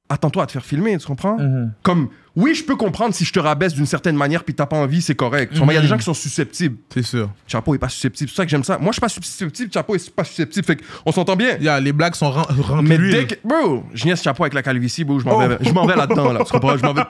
[0.10, 1.38] attends-toi à te faire filmer, tu comprends?
[1.38, 1.70] uh-huh.
[1.84, 4.78] Comme, oui, je peux comprendre si je te rabaisse d'une certaine manière puis t'as pas
[4.78, 5.53] envie, c'est correct.
[5.55, 5.86] Il y a des Mhm.
[5.88, 6.78] gens qui sont susceptibles.
[6.93, 7.30] C'est sûr.
[7.47, 8.30] Chapeau est pas susceptible.
[8.30, 8.78] C'est pour ça que j'aime ça.
[8.78, 9.72] Moi, je suis pas susceptible.
[9.74, 10.66] Chapeau est pas susceptible.
[10.66, 11.58] Fait qu'on s'entend bien?
[11.60, 12.84] Yeah, les blagues sont remplies.
[12.88, 13.36] Mais dès que.
[13.43, 15.47] Bro, je niaise chapeau avec la calvitie, bro, je m'en Oh.
[15.47, 16.41] vais, je m'en vais là-dedans, là.
[16.45, 16.78] Tu comprends?
[16.78, 17.01] Je m'en vais-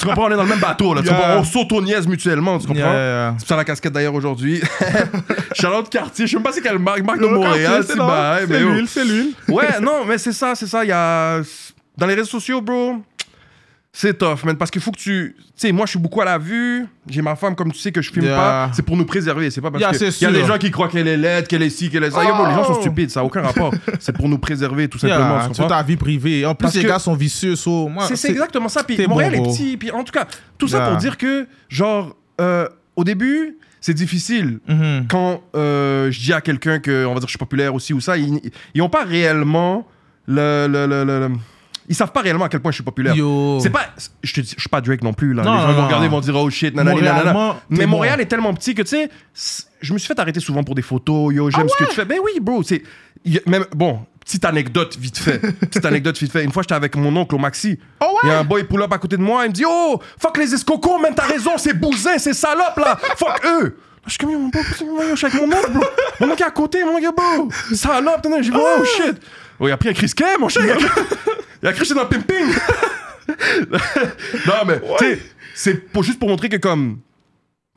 [0.00, 0.26] tu comprends?
[0.26, 1.00] On est dans le même bateau, là.
[1.02, 1.16] Tu Yeah.
[1.16, 1.36] comprends?
[1.40, 2.82] On s'auto-niaise mutuellement, tu comprends?
[2.84, 3.34] Yeah.
[3.38, 4.60] C'est pour ça la casquette d'ailleurs aujourd'hui.
[5.54, 8.06] Charlotte Cartier, je sais même pas c'est quelle marque, marque de Montréal, c'est c'est non,
[8.06, 8.70] bah, c'est mais yo.
[8.72, 9.32] l'huile, c'est l'huile.
[9.48, 10.84] Ouais, non, mais c'est ça, c'est ça.
[10.84, 11.40] Il y a.
[11.96, 12.96] Dans les réseaux sociaux, bro,
[13.92, 14.56] c'est tough, man.
[14.58, 15.34] Parce qu'il faut que tu.
[15.38, 16.84] Tu sais, moi, je suis beaucoup à la vue.
[17.08, 18.36] J'ai ma femme, comme tu sais, que je filme Yeah.
[18.36, 18.70] pas.
[18.74, 19.50] C'est pour nous préserver.
[19.50, 20.14] C'est pas parce Yeah, que.
[20.20, 22.10] Il y a des gens qui croient qu'elle est laide, qu'elle est ci, qu'elle est
[22.10, 22.22] ça.
[22.22, 22.80] Yo, les gens sont Oh.
[22.82, 23.72] stupides, ça n'a aucun rapport.
[23.98, 25.38] c'est pour nous préserver, tout simplement.
[25.38, 25.68] Yeah, comprends?
[25.68, 26.44] ta vie privée.
[26.44, 27.56] En plus, Parce les gars sont vicieux.
[27.56, 28.84] so, C'est exactement ça.
[28.84, 29.76] Puis Montréal bon, est petit.
[29.78, 30.26] Puis en tout cas,
[30.58, 34.58] tout ça pour dire que, genre, euh, au début, c'est difficile.
[34.68, 35.06] Mhm.
[35.08, 38.00] Quand euh, je dis à quelqu'un que, on va dire, je suis populaire aussi ou
[38.00, 38.40] ça, ils
[38.74, 39.86] ils ont pas réellement
[40.26, 41.34] le, le, le- le- le-
[41.88, 43.14] Ils savent pas réellement à quel point je suis populaire.
[43.14, 43.58] Yo.
[43.60, 43.86] C'est pas.
[44.22, 45.42] Je te dis, je suis pas Drake non plus, là.
[45.42, 45.86] Non, Les gens non, vont non.
[45.86, 47.56] regarder, vont dire, oh shit, nanani, nanana.
[47.70, 47.92] Mais bon.
[47.92, 48.96] Montréal est tellement petit que, tu
[49.34, 51.32] sais, je me suis fait arrêter souvent pour des photos.
[51.34, 52.04] Yo, j'aime ce que tu fais.
[52.04, 52.62] Ben oui, bro.
[52.62, 52.82] C'est.
[53.46, 55.38] Même, bon, petite anecdote vite fait.
[55.60, 56.44] petite anecdote vite fait.
[56.44, 57.78] Une fois, j'étais avec mon oncle au Maxi.
[58.00, 58.36] Oh Il y ouais?
[58.36, 59.44] a un boy pull up à côté de moi.
[59.44, 62.98] Il me dit, oh, fuck les escocos, man, t'as raison, c'est bousins, c'est salopes, là.
[63.16, 63.78] fuck eux.
[64.06, 64.60] Je suis comme, yo, mon bro,
[65.10, 65.84] je suis avec mon oncle, bro.
[66.20, 67.48] Mon oncle est à côté, mon oncle, bro.
[67.74, 68.26] Salope.
[68.42, 69.16] J'ai oh shit.
[69.60, 70.64] Oh, il a pris un Chris Kay, mon cher.
[71.62, 72.46] Il a craché dans pimping.
[74.46, 75.18] non, mais, tu sais,
[75.54, 76.98] c'est pour, juste pour montrer que, comme.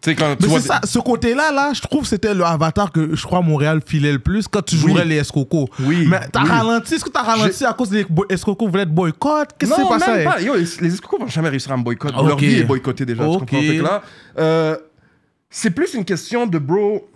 [0.01, 2.43] Tu sais, quand tu Mais c'est ça, ce côté-là, là, je trouve que c'était le
[2.45, 5.67] avatar que je crois Montréal filait le plus quand tu jouerais les Escocos.
[5.81, 6.49] Oui, Mais t'as oui.
[6.49, 9.49] ralenti, est-ce que t'as ralenti à cause des Escocos voulaient être boycott?
[9.57, 10.23] Qu'est-ce qui s'est Non, passé?
[10.23, 10.39] pas.
[10.41, 12.15] Yo, les escrocs vont jamais réussir à me boycotter.
[12.17, 12.27] Ok.
[12.27, 13.23] Leur vie est boycottée déjà.
[13.23, 13.39] Tu Ok.
[13.39, 13.59] comprends?
[13.61, 14.01] Fait que là,
[14.37, 14.77] euh,
[15.49, 17.09] c'est plus une question de bro.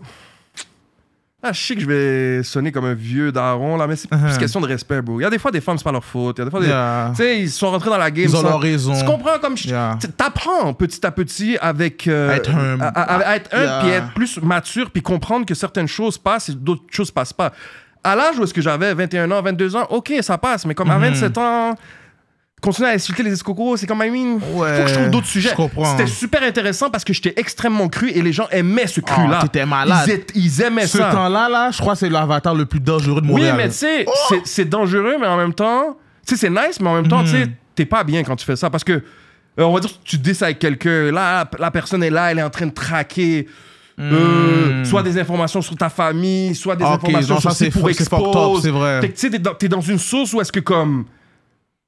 [1.45, 4.17] Ah, je sais que je vais sonner comme un vieux daron, là, mais c'est plus
[4.17, 4.37] Uh-huh.
[4.37, 5.19] question de respect, bro.
[5.19, 6.37] Il y a des fois des femmes, c'est pas leur faute.
[6.37, 6.67] Il y a des fois des.
[6.67, 7.09] Yeah.
[7.11, 8.25] Tu sais, ils sont rentrés dans la game.
[8.29, 8.97] Ils ont sans- leur raison.
[8.97, 9.37] Tu comprends?
[9.41, 9.57] Comme.
[9.57, 9.97] je- Yeah.
[9.99, 12.07] tu- T'apprends petit à petit avec.
[12.07, 12.81] euh, À être humble.
[12.81, 13.79] à- à- à être humble, Yeah.
[13.81, 17.51] puis être plus mature, puis comprendre que certaines choses passent et d'autres choses passent pas.
[18.05, 20.91] À l'âge où est-ce que j'avais 21 ans, 22 ans, ok, ça passe, mais comme
[20.91, 21.01] à Mhm.
[21.09, 21.75] 27 ans
[22.63, 25.27] continuer à insulter les escocos, c'est comme, I mean, Ouais, faut que je trouve d'autres
[25.27, 25.49] sujets.
[25.49, 25.85] je comprends.
[25.97, 29.39] C'était super intéressant parce que j'étais extrêmement cru et les gens aimaient ce cru-là.
[29.39, 30.09] Ah, t'étais malade.
[30.33, 31.11] Ils, aimaient Ce ça.
[31.11, 33.55] temps-là, là, je crois que c'est l'avatar le plus dangereux de Oui, Montréal.
[33.57, 36.89] mais tu sais, c'est- c'est dangereux, mais en même temps, tu sais, c'est nice, mais
[36.89, 39.01] en même temps, tu sais, t'es pas bien quand tu fais ça parce que, euh,
[39.57, 42.43] on va dire, tu dis ça avec quelqu'un, là, la personne est là, elle est
[42.43, 43.47] en train de traquer.
[43.99, 47.87] euh, soit des informations sur ta famille, soit des Ok, informations sur ça, c'est pour
[47.91, 48.63] expose.
[48.63, 48.99] c'est vrai.
[49.01, 51.05] T'es- Tu sais, t'es dans, dans une sauce où est-ce que comme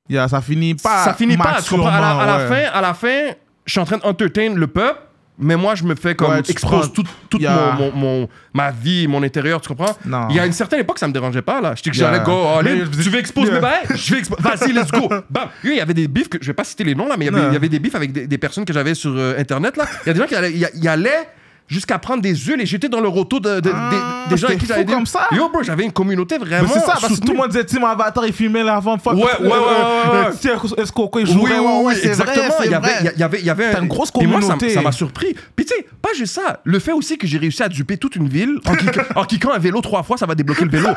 [0.10, 1.04] Yeah, ça finit pas.
[1.04, 1.88] ça finit pas, tu comprends?
[1.90, 3.32] À la, à fin, à la fin,
[3.66, 5.00] je suis en train d'entertain le peuple,
[5.40, 7.76] mais moi, je me fais comme Ouais, expose toute, toute Yeah.
[7.78, 7.92] mon, mon-
[8.22, 9.96] mon- ma vie, mon intérieur, tu comprends?
[10.06, 10.28] Non.
[10.30, 11.74] Il y a une certaine époque, ça me dérangeait pas, là.
[11.76, 12.12] Je dis que Yeah.
[12.14, 12.76] j'allais go, all in.
[12.76, 13.82] Mais- tu veux exposer mes bails?
[13.96, 14.42] Je vais exposer.
[14.44, 15.10] Vas-y, let's go.
[15.30, 15.50] Bam.
[15.64, 17.32] Il y avait des bifs, que, je vais pas citer les noms, là, mais il
[17.32, 17.50] y avait, Non.
[17.50, 19.86] il y avait des bifs avec des, des personnes que j'avais sur euh, Internet, là.
[20.06, 21.28] Il y a des gens qui allaient, y- y allaient
[21.68, 24.48] jusqu'à prendre des huiles et jeter dans le auto de, de- des- Ah, des gens
[24.48, 25.28] avec qui j'avais comme ça.
[25.32, 26.68] Yo, bro, j'avais une communauté Mais vraiment.
[26.72, 29.14] c'est ça, parce que tout le monde disait Team Avatar, il filmait l'avant fuck.
[29.14, 30.82] Ouais, ouais, ouais, ouais, ouais.
[30.84, 31.52] Escoco, il Oui, jouait.
[31.54, 32.46] oui, ouais, oui, ouais, c'est exactement.
[32.48, 34.48] vrai, il, y avait, il y avait, il y avait une grosse Et moi, ça-
[34.48, 34.70] communauté.
[34.70, 35.36] ça m'a surpris.
[35.56, 36.60] Puis tu sais, pas juste ça.
[36.64, 39.52] Le fait aussi que j'ai réussi à duper toute une ville en, cliquant- en cliquant
[39.52, 40.90] un vélo trois fois, ça va débloquer le vélo.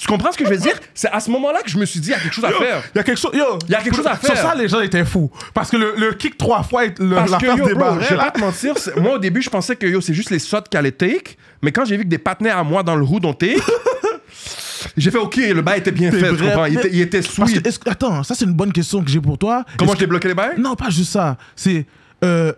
[0.00, 0.72] Tu comprends ce que je veux dire?
[0.94, 2.52] C'est à ce moment-là que je me suis dit, il y a quelque chose à
[2.52, 2.82] faire.
[2.94, 4.36] Il y a quelque chose, yo, Il y a quelque chose à Sur faire.
[4.50, 5.30] ça, les gens étaient fous.
[5.52, 8.08] Parce que le, le kick trois fois, le, Parce la que yo, des bro, je
[8.08, 10.62] vais pas te mentir, moi au début je pensais que yo c'est juste les shots
[10.70, 13.24] qu'elle allait take, mais quand j'ai vu que des partenaires à moi dans le hood
[13.26, 13.60] ont take,
[14.96, 16.46] j'ai fait ok, le bail était bien fait, tu vrai.
[16.46, 16.64] comprends?
[16.66, 17.62] Il était, il était sweet.
[17.62, 19.64] que- attends, ça c'est une bonne question que j'ai pour toi.
[19.78, 20.58] Comment je t'ai bloqué les bails?
[20.58, 21.36] Non, pas juste ça.
[21.54, 21.86] C'est.
[22.24, 22.52] euh,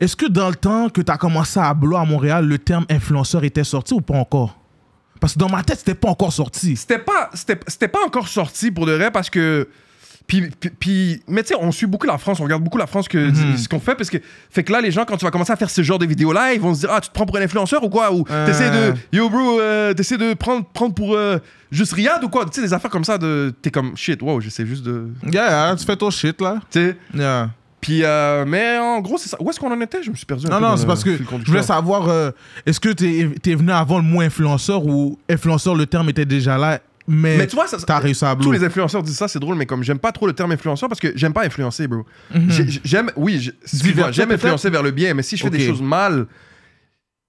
[0.00, 2.86] Est-ce que dans le temps que tu as commencé à blow à Montréal, le terme
[2.90, 4.58] influenceur était sorti ou pas encore?
[5.20, 6.76] Parce que dans ma tête, c'était pas encore sorti.
[6.76, 9.68] C'était pas, c'était, c'était pas encore sorti pour de vrai parce que.
[10.26, 12.86] Puis, puis, puis- mais tu sais, on suit beaucoup la France, on regarde beaucoup la
[12.86, 13.56] France que Mhm.
[13.56, 14.18] ce qu'on fait parce que
[14.50, 16.34] fait que là les gens quand tu vas commencer à faire ce genre de vidéos
[16.34, 18.12] là, ils vont se dire ah tu te prends pour un influenceur ou quoi?
[18.12, 18.44] Ou Euh.
[18.44, 21.38] t'essaies de yo bro euh, t'essaies de prendre prendre pour euh,
[21.72, 22.44] juste Riyad ou quoi?
[22.44, 25.48] Tu sais des affaires comme ça de t'es comme shit wow j'essaie juste de Yeah,
[25.68, 26.58] yeah, tu fais ton shit là.
[26.70, 26.96] tu sais?
[27.14, 27.48] Yeah.
[27.80, 30.02] Puis euh, mais en gros c'est ça où est-ce qu'on en était?
[30.02, 32.30] Je me suis perdu un Non, peu non, c'est parce que je voulais savoir, euh,
[32.66, 36.58] est-ce que t'es es venu avant le mot influenceur ou influenceur, le terme était déjà
[36.58, 39.38] là, mais, mais tu vois ça, t'as réussi à tous les influenceurs disent ça c'est
[39.38, 42.04] drôle mais comme j'aime pas trop le terme influenceur parce que j'aime pas influencer bro
[42.34, 42.50] Mhm.
[42.50, 43.50] J'ai- J'aime, oui,
[44.10, 46.26] j'aime influencer vers le bien, mais si je fais des choses mal,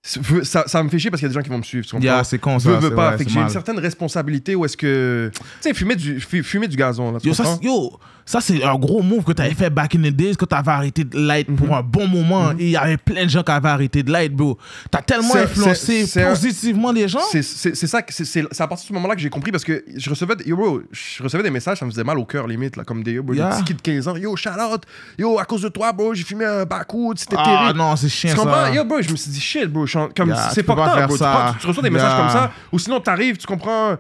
[0.01, 1.85] ça, ça me fait chier parce qu'il y a des gens qui vont me suivre.
[1.99, 2.69] Yeah, c'est con ça.
[2.69, 3.09] Veux, veux pas.
[3.09, 5.29] vrai, fait que j'ai une certaine responsabilité où est-ce que.
[5.33, 7.19] Tu sais, fumer du, fu- fumer du gazon, là.
[7.19, 7.59] Tu Yo, ça, comprends?
[7.61, 7.99] yo,
[8.31, 10.53] ça, c'est un gros move que tu avais fait back in the days, que tu
[10.53, 11.55] avais arrêté de light Mhm.
[11.55, 12.51] pour un bon moment.
[12.51, 14.55] Et il y avait plein de gens qui avaient arrêté de light, bro.
[14.91, 17.19] Tu as tellement influencé un- positivement les gens.
[17.31, 20.35] C'est ça, c'est à partir de ce moment-là que j'ai compris parce que je recevais,
[20.35, 22.83] des- yo, bro, je recevais des messages, ça me faisait mal au cœur limite, là,
[22.83, 23.49] comme des, yo, bro, des Yeah.
[23.49, 24.15] petits kids de 15 ans.
[24.15, 24.83] Yo, shout out,
[25.17, 27.79] yo, à cause de toi, bro, j'ai fumé un backwood, c'était Ah terrible.
[27.79, 28.65] non, c'est chiant Tu comprends?
[28.65, 28.71] ça.
[28.75, 31.17] Yo, bro, je me suis dit, shit, bro, comme Yeah, c'est pas pas temps, bro.
[31.59, 33.95] Tu, reçois des messages comme ça, ou sinon t'arrives, tu comprends.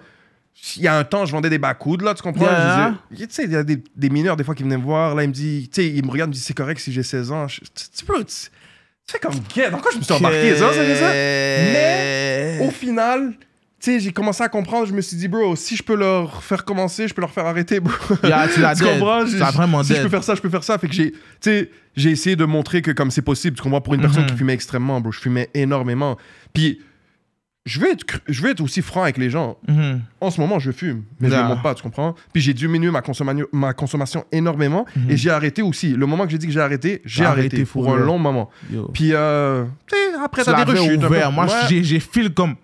[0.75, 2.45] Il y a un temps, je vendais des backwoods, là, tu comprends?
[2.51, 2.93] Yeah.
[3.11, 5.15] Je Tu sais, il y a des, des mineurs, des fois, qui venaient me voir,
[5.15, 6.91] là, ils me disent, tu sais, ils me regardent, ils me disent, c'est correct si
[6.91, 7.47] j'ai 16 ans.
[7.47, 9.33] Je- Tu tu peux, tu tu fais comme,
[9.71, 11.11] pourquoi je me suis embarqué, ça, c'est ça?
[11.73, 13.33] Mais, au final,
[13.79, 16.43] tu sais, j'ai commencé à comprendre, je me suis dit, bro, si je peux leur
[16.43, 17.93] faire commencer, je peux leur faire arrêter, bro.
[18.23, 19.23] Yeah, tu comprends?
[19.51, 20.77] Vraiment Si je peux faire ça, je peux faire ça.
[20.77, 23.81] Fait que j'ai, tu sais, j'ai essayé de montrer que comme c'est possible, tu comprends,
[23.81, 24.29] pour une personne Mhm.
[24.29, 26.17] qui fumait extrêmement, bro, je fumais énormément.
[26.53, 26.79] Puis,
[27.69, 29.57] je veux être, je être aussi franc avec les gens.
[29.67, 30.01] Mhm.
[30.21, 31.43] En ce moment, je fume, mais je Yeah.
[31.43, 32.15] ne montre pas, tu comprends?
[32.33, 35.11] Puis j'ai diminué ma, consommation ma consommation énormément Mhm.
[35.11, 35.93] et j'ai arrêté aussi.
[35.93, 38.49] Le moment que j'ai dit que j'ai arrêté, j'ai arrêté, arrêté pour un long moment.
[38.71, 38.89] Yo.
[38.93, 39.65] Puis, euh,
[40.23, 41.03] après, t'as des rechutes.
[41.03, 41.31] ouvert.
[41.31, 41.83] Moi, Ouais.
[41.83, 42.55] j'ai feel comme.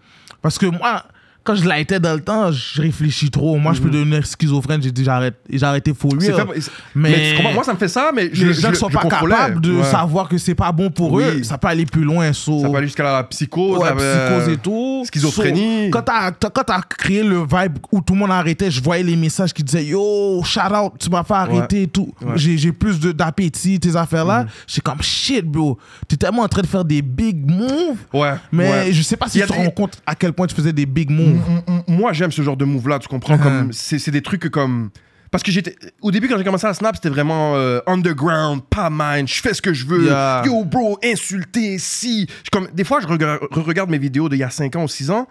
[0.41, 1.03] Parce que moi,
[1.45, 3.55] quand je l'étais dans le temps, je réfléchis trop.
[3.57, 4.81] Moi, je peux devenir schizophrène.
[4.83, 5.35] J'ai dit, j'arrête.
[5.49, 5.97] Et J'ai arrêté Mhm.
[6.19, 6.47] Real.
[6.59, 9.01] fait- Mais, mais moi, ça me fait ça, mais je, les gens ne sont pas
[9.03, 9.83] capables de Ouais.
[9.83, 11.43] savoir que c'est pas bon pour eux.
[11.43, 12.33] Ça peut aller plus loin.
[12.33, 13.77] so- Ça peut aller jusqu'à la psychose.
[13.79, 15.03] Ouais, avec- psychose et tout.
[15.07, 15.85] schizophrénie.
[15.85, 19.15] So, quand t'as t'as créé le vibe où tout le monde arrêtait, je voyais les
[19.15, 22.11] messages qui disaient Yo, shout out, tu m'as fait arrêter et tout.
[22.35, 24.45] J'ai plus d'appétit, tes affaires-là.
[24.67, 25.77] J'ai comme shit, bro.
[26.07, 27.97] T'es tellement en train de faire des big moves.
[28.13, 28.33] Ouais.
[28.51, 30.85] Mais je sais pas si tu te rends compte à quel point tu faisais des
[30.85, 31.34] big moves.
[31.35, 33.35] M- m- Moi, j'aime ce genre de move-là, tu comprends?
[33.35, 33.43] Uh-huh.
[33.43, 34.89] comme C'est des trucs comme.
[35.31, 35.75] Parce que j'étais.
[36.01, 39.53] Au début, quand j'ai commencé à Snap, c'était vraiment euh, underground, pas mine, je fais
[39.53, 40.05] ce que je veux.
[40.05, 40.43] Yeah.
[40.45, 42.27] Yo, bro, insulter, si.
[42.51, 45.11] Comme, des fois, je regarde, regarde mes vidéos d'il y a 5 ans ou 6
[45.11, 45.27] ans.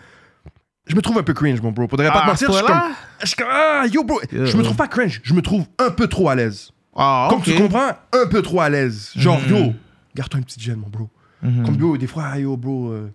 [0.86, 1.88] Je me trouve un peu cringe, mon bro.
[1.88, 2.48] Faudrait pas Ah, te mentir.
[2.48, 2.90] Je suis comme, point-là?
[3.22, 4.20] je suis comme, ah, yo, bro.
[4.30, 4.44] Yeah.
[4.44, 6.70] Je me trouve pas cringe, je me trouve un peu trop à l'aise.
[6.94, 9.10] Ah, Comme tu comprends, un peu trop à l'aise.
[9.16, 9.48] Genre, Mhm.
[9.56, 9.72] yo,
[10.14, 11.08] garde-toi une petite gêne, mon bro.
[11.42, 11.64] Mhm.
[11.64, 12.90] Comme yo, des fois, ah, yo, bro.
[12.90, 13.10] euh,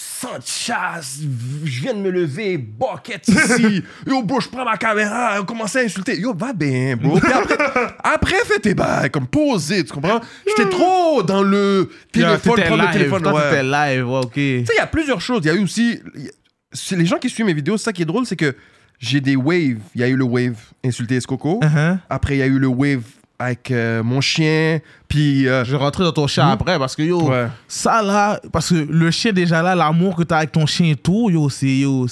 [0.00, 1.18] sans chasse,
[1.64, 3.82] je viens de me lever, bucket ici.
[4.06, 6.18] Yo, bro, je prends ma caméra, on commence à insulter.
[6.18, 7.18] Yo, va bien, bro.
[7.18, 7.56] Puis après,
[8.04, 10.20] après fais tes bails, comme posé, tu comprends?
[10.46, 13.22] J'étais trop dans le téléphone, prendre le téléphone.
[13.22, 13.62] Toi, ouais.
[13.62, 14.32] live, ouais, ok.
[14.34, 15.40] Tu sais, il y a plusieurs choses.
[15.44, 16.00] Il y a eu aussi.
[16.00, 18.54] a- les gens qui suivent mes vidéos, ça qui est drôle, c'est que
[19.00, 19.78] j'ai des waves.
[19.94, 21.60] Il y a eu le wave insulté Escoco.
[21.62, 21.98] Uh-huh.
[22.08, 23.02] Après, il y a eu le wave
[23.40, 24.80] avec euh, mon chien.
[25.06, 25.46] Puis.
[25.46, 26.50] euh, Je vais rentrer dans ton chien Hmm?
[26.52, 27.46] après parce que yo, Ouais.
[27.68, 30.96] ça là, parce que le chien déjà là, l'amour que t'as avec ton chien et
[30.96, 32.06] tout, yo, c'est yo.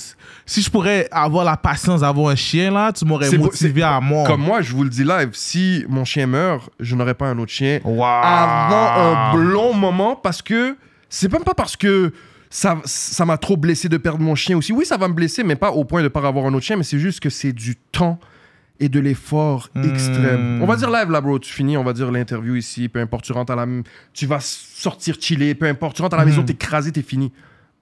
[0.45, 4.27] Si je pourrais avoir la patience d'avoir un chien là, tu m'aurais motivé à mort.
[4.27, 7.39] Comme moi, je vous le dis live, si mon chien meurt, je n'aurai pas un
[7.39, 8.05] autre chien Wow.
[8.05, 10.77] avant un long moment parce que
[11.09, 12.13] c'est même pas parce que
[12.51, 14.73] ça ça m'a trop blessé de perdre mon chien aussi.
[14.73, 16.65] Oui, ça va me blesser, mais pas au point de ne pas avoir un autre
[16.65, 18.19] chien, mais c'est juste que c'est du temps
[18.81, 19.85] et de l'effort Hmm.
[19.85, 20.63] extrême.
[20.63, 21.39] On va dire live là, bro.
[21.39, 23.67] Tu finis, on va dire l'interview ici, peu importe, tu rentres à la...
[24.13, 25.97] Tu vas sortir chiller, peu importe.
[25.97, 26.29] Tu rentres à la Hmm.
[26.29, 26.55] maison, t'es
[26.93, 27.33] t'es fini.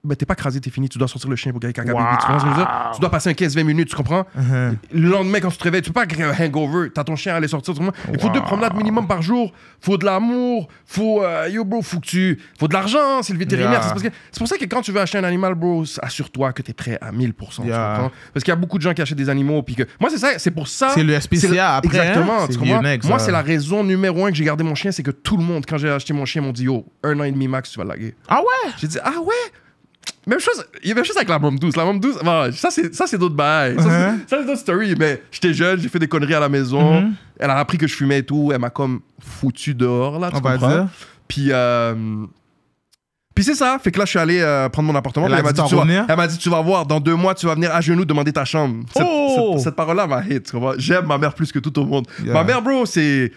[0.05, 0.87] Ben, t'es pas crasé, t'es fini.
[0.87, 1.91] Tu dois sortir le chien pour aille caca.
[1.91, 2.91] Tu je veux dire?
[2.93, 4.25] Tu dois passer un 15-20 minutes, tu comprends?
[4.37, 4.75] Uh-huh.
[4.93, 6.89] Le lendemain, quand tu te réveilles, tu peux pas créer un hangover.
[6.93, 7.73] T'as ton chien à aller sortir.
[7.73, 7.81] tu?
[8.13, 9.51] Il faut deux promenades minimum par jour.
[9.81, 10.67] Faut de l'amour.
[10.85, 12.39] Faut, euh, yo, bro, faut que tu.
[12.59, 13.21] Faut de l'argent.
[13.23, 13.81] C'est le vétérinaire.
[13.95, 14.11] Yeah.
[14.31, 16.97] C'est pour ça que quand tu veux acheter un animal, bro, assure-toi que t'es prêt
[17.01, 17.61] à 1000%.
[17.63, 17.93] tu Yeah.
[17.95, 18.11] comprends?
[18.33, 19.63] Parce qu'il y a beaucoup de gens qui achètent des animaux.
[19.63, 19.83] Puis que...
[19.99, 20.37] Moi, c'est ça.
[20.37, 20.89] C'est pour ça.
[20.89, 22.43] C'est le SPCA après, Exactement.
[22.43, 22.47] hein?
[22.49, 22.81] tu comprends?
[22.81, 23.25] Moi, ça.
[23.25, 24.91] c'est la raison numéro un que j'ai gardé mon chien.
[24.91, 27.23] C'est que tout le monde, quand j'ai acheté mon chien, m'ont dit, yo, un an
[27.23, 28.13] et demi max, tu vas laguer.
[28.27, 28.71] Ah ouais?
[28.77, 29.33] J'ai dit, ah ouais?
[30.27, 31.75] Même chose, il y a même chose avec la môme douce.
[31.75, 33.75] La môme douce, bon, ça, c'est, d'autres bails.
[33.77, 34.19] Ça, c'est- Uh-huh.
[34.27, 34.95] ça, c'est d'autres story.
[34.97, 37.01] Mais j'étais jeune, j'ai fait des conneries à la maison.
[37.01, 37.13] Mhm.
[37.39, 38.49] Elle a appris que je fumais et tout.
[38.53, 40.89] Elle m'a comme foutu dehors, là, tu On comprends?
[41.27, 42.25] Puis, euh,
[43.33, 43.77] puis c'est ça.
[43.83, 45.27] Fait que là, je suis allé euh, prendre mon appartement.
[45.27, 47.55] Elle m'a dit dit, tu vas, dit, tu vas voir, dans deux mois, tu vas
[47.55, 48.85] venir à genoux demander ta chambre.
[48.95, 49.53] Cette, Oh!
[49.55, 50.51] cette- cette parole-là m'a hit?
[50.77, 52.07] J'aime ma mère plus que tout au monde.
[52.23, 52.33] Yeah.
[52.33, 53.31] Ma mère, bro, c'est...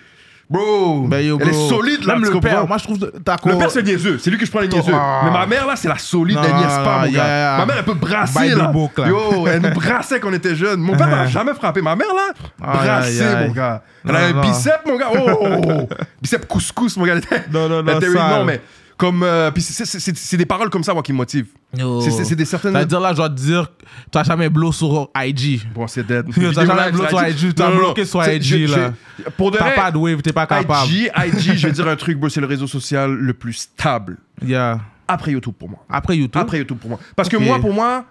[0.50, 1.66] Bro, Ben, yo, elle bro.
[1.66, 4.16] est solide, là, Même le père, moi je trouve Le père, c'est niaiseux.
[4.18, 4.94] C'est lui que je prends les niaiseux.
[4.94, 5.20] Ah.
[5.24, 6.36] Mais ma mère, là, c'est la solide.
[6.36, 7.08] Non, elle niaise pas, non, mon gars.
[7.10, 7.56] yeah, yeah.
[7.58, 8.64] Ma mère, elle peut brasser, là.
[8.68, 9.08] book, là.
[9.08, 10.80] Yo, elle nous brassait quand on était jeunes.
[10.80, 11.28] Mon père m'a Uh-huh.
[11.28, 11.82] jamais frappé.
[11.82, 13.82] Ma mère, là, brassée, mon gars.
[14.06, 15.10] Elle Non, a un bicep, mon gars.
[15.14, 15.88] Oh!
[16.22, 17.16] bicep couscous, mon gars.
[17.52, 18.30] Non, non, non, elle était- sale.
[18.38, 18.60] non, mais
[18.98, 19.22] comme.
[19.22, 21.48] euh, puis c'est- c'est c'est- c'est des paroles comme ça, moi, qui me motivent.
[21.76, 22.00] Yo.
[22.02, 22.72] C'est- C'est c'est des certaines.
[22.74, 23.70] C'est-à-dire là, je dois te dire,
[24.10, 25.62] t'as jamais blow sur IG.
[25.74, 26.26] Bon, c'est dead.
[26.36, 27.84] Yo, t'as jamais bloqué sur IG, t'as Non, non, non.
[27.86, 28.92] bloqué sur C'est- IG, je- je- là.
[29.38, 30.90] Pour de T'as vrai, pas de wave, t'es pas capable.
[30.90, 34.18] IG, IG, je vais dire un truc, bro, c'est le réseau social le plus stable.
[34.44, 34.80] Yeah.
[35.06, 35.78] Après YouTube, pour moi.
[35.88, 36.40] Après YouTube?
[36.42, 36.98] Après YouTube pour moi.
[37.16, 38.04] Parce que moi, pour moi,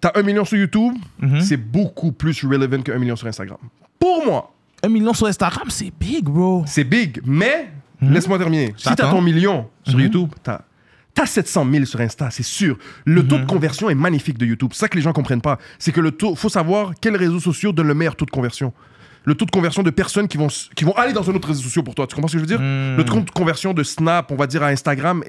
[0.00, 1.40] t'as un million sur YouTube, Mhm.
[1.40, 3.58] c'est beaucoup plus relevant qu'un million sur Instagram.
[3.98, 4.52] Pour moi,
[4.82, 6.62] Un million sur Instagram, c'est big, bro.
[6.66, 7.70] c'est big, mais
[8.00, 8.12] Mhm.
[8.12, 8.74] laisse-moi terminer.
[8.76, 10.04] Si t'as ton million sur Mhm.
[10.04, 10.60] YouTube, t'as.
[11.14, 12.78] T'as 700 000 sur Insta, c'est sûr.
[13.04, 14.70] Le taux de conversion est magnifique de YouTube.
[14.72, 15.58] C'est ça que les gens comprennent pas.
[15.80, 18.72] C'est que le taux, faut savoir quels réseaux sociaux donnent le meilleur taux de conversion.
[19.24, 21.48] Le taux de conversion de personnes qui vont, s- qui vont aller dans un autre
[21.48, 22.06] réseau social pour toi.
[22.06, 22.60] Tu comprends ce que je veux dire?
[22.60, 22.96] Hmm.
[22.96, 25.24] Le taux de conversion de Snap, on va dire, à Instagram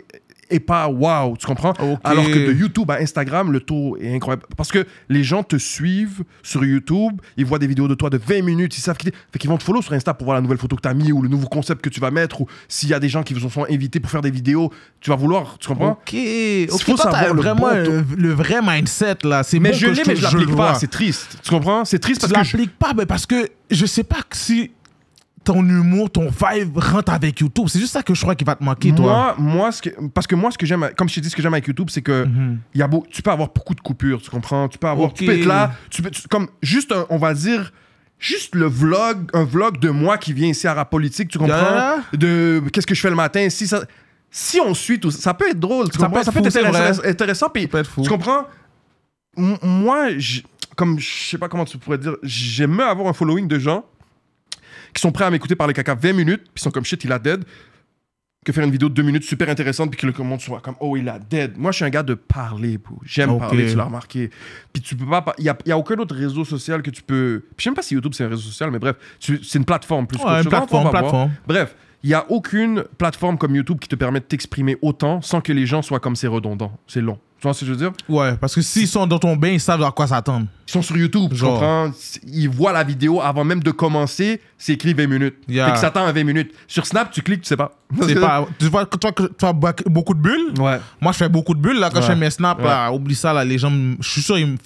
[0.50, 1.74] est pas wow, tu comprends?
[2.04, 4.44] Alors que de YouTube à Instagram, le taux est incroyable.
[4.58, 8.18] Parce que les gens te suivent sur YouTube, ils voient des vidéos de toi de
[8.18, 9.18] 20 minutes, ils savent qui t'es.
[9.32, 10.94] Fait qu'ils vont te follow sur Insta pour voir la nouvelle photo que tu as
[10.94, 13.24] mis ou le nouveau concept que tu vas mettre ou s'il y a des gens
[13.24, 14.72] qui vous sont invités pour faire des vidéos,
[15.02, 15.92] tu vas vouloir, tu comprends?
[15.92, 16.16] Ok.
[16.72, 18.16] Ok, faut toi, t'as savoir le vraiment bon taux.
[18.18, 19.44] le vrai mindset, là.
[19.44, 20.74] C'est Mais bon je l'ai, mais je l'applique pas.
[20.76, 21.38] C'est triste.
[21.44, 21.86] Tu comprends?
[21.86, 22.48] C'est triste Tu parce que.
[22.50, 24.72] je- l'appliques pas, mais parce que je sais pas que si
[25.52, 27.66] ton humour, ton vibe rentre avec YouTube.
[27.70, 29.36] C'est juste ça que je crois qu'il va te manquer, toi.
[29.40, 31.36] Moi, moi ce que, parce que moi, ce que j'aime, comme je t'ai dit, ce
[31.36, 32.28] que j'aime avec YouTube, c'est que
[32.74, 34.68] il y a beau, tu peux avoir beaucoup de coupures, tu comprends?
[34.68, 37.34] Tu peux avoir, tu peux être là, tu peux, tu- comme juste, un- on va
[37.34, 37.74] dire,
[38.20, 41.56] juste le vlog, un vlog de moi qui vient ici à Rap Politique, tu comprends?
[41.56, 42.04] Yeah.
[42.14, 43.82] De qu'est-ce que je fais le matin, si ça,
[44.30, 46.22] si on suit tout ça, ça peut être drôle, tu Ça comprends?
[46.22, 47.10] peut être peut intéressant, vrai.
[47.10, 48.02] intéressant, puis Ça peut être fou.
[48.04, 48.46] tu comprends?
[49.38, 50.08] M- moi,
[50.76, 53.84] comme je sais pas comment tu pourrais dire, j'aime avoir un following de gens
[54.94, 57.20] qui sont prêts à m'écouter parler caca 20 minutes, puis sont comme shit, il a
[57.20, 57.44] dead,
[58.46, 60.76] que faire une vidéo de 2 minutes super intéressante, puis que le monde soit comme
[60.80, 61.58] oh, il a dead.
[61.58, 62.98] Moi, je suis un gars de parler, bro.
[63.04, 64.30] J'aime parler, tu l'as remarqué.
[64.72, 65.34] Puis tu peux pas.
[65.38, 67.44] Il y a, y a aucun autre réseau social que tu peux.
[67.50, 69.66] Puis je sais même pas si YouTube c'est un réseau social, mais bref, c'est une
[69.66, 70.52] plateforme plus Ouais, qu'autre une chose.
[70.52, 71.32] Plateforme, plateforme.
[71.48, 75.42] Bref, il y a aucune plateforme comme YouTube qui te permet de t'exprimer autant sans
[75.42, 76.72] que les gens soient comme c'est redondant.
[76.88, 77.20] C'est long.
[77.40, 77.92] Tu vois ce que je veux dire?
[78.10, 80.46] Ouais, parce que s'ils sont dans ton bain, ils savent à quoi s'attendre.
[80.68, 81.90] Ils sont sur YouTube, tu comprends?
[82.28, 85.36] Ils voient la vidéo avant même de commencer, c'est écrit 20 minutes.
[85.48, 85.68] Yeah.
[85.68, 86.52] Fait que ça tend à 20 minutes.
[86.68, 87.72] Sur Snap, tu cliques, tu sais pas.
[88.02, 88.46] C'est pas.
[88.60, 90.54] Tu vois, toi, tu as beaucoup de bulles?
[90.60, 90.82] Ouais.
[91.00, 92.02] Moi, je fais beaucoup de bulles là quand Ouais.
[92.02, 92.60] je fais mes snaps.
[92.62, 92.68] Ouais.
[92.68, 94.58] Là, oublie ça là, les gens, je suis sûr ils me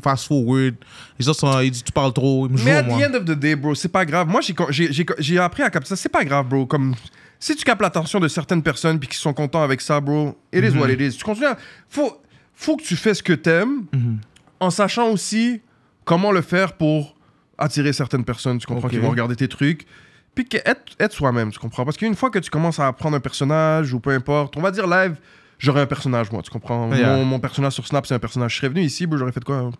[0.00, 0.74] fast, forward.
[1.18, 3.14] Les gens sont, ils disent tu parles trop, ils me jouent Mais at the end
[3.14, 4.28] of the day, bro, c'est pas grave.
[4.28, 5.96] Moi, j'ai appris à capter ça.
[5.96, 6.66] C'est pas grave, bro.
[6.66, 6.94] Comme
[7.40, 10.64] si tu captes l'attention de certaines personnes puis qui sont contents avec ça, bro, it
[10.64, 11.16] is what it is.
[11.16, 11.46] Tu continues.
[11.46, 11.56] à-
[11.88, 12.20] Faut,
[12.54, 14.18] faut que tu fais ce que t'aimes Mhm.
[14.60, 15.60] en sachant aussi
[16.04, 17.14] comment le faire pour
[17.58, 18.58] attirer certaines personnes.
[18.58, 18.92] Tu comprends Ok.
[18.94, 19.86] qui vont regarder tes trucs.
[20.34, 21.84] Puis être, être soi-même, tu comprends.
[21.84, 24.70] Parce qu'une fois que tu commences à apprendre un personnage ou peu importe, on va
[24.70, 25.16] dire live.
[25.60, 26.94] J'aurais un personnage, moi, tu comprends?
[26.94, 27.16] Yeah.
[27.16, 28.52] Mon, mon personnage sur Snap, c'est un personnage.
[28.52, 29.70] Je serais venu ici, bro, j'aurais fait quoi?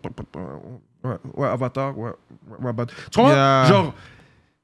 [1.05, 2.11] Ouais, ouais, Avatar, ouais,
[2.49, 2.89] ouais, ouais, bad.
[2.91, 3.31] Tu comprends?
[3.31, 3.65] Yeah.
[3.69, 3.95] Genre,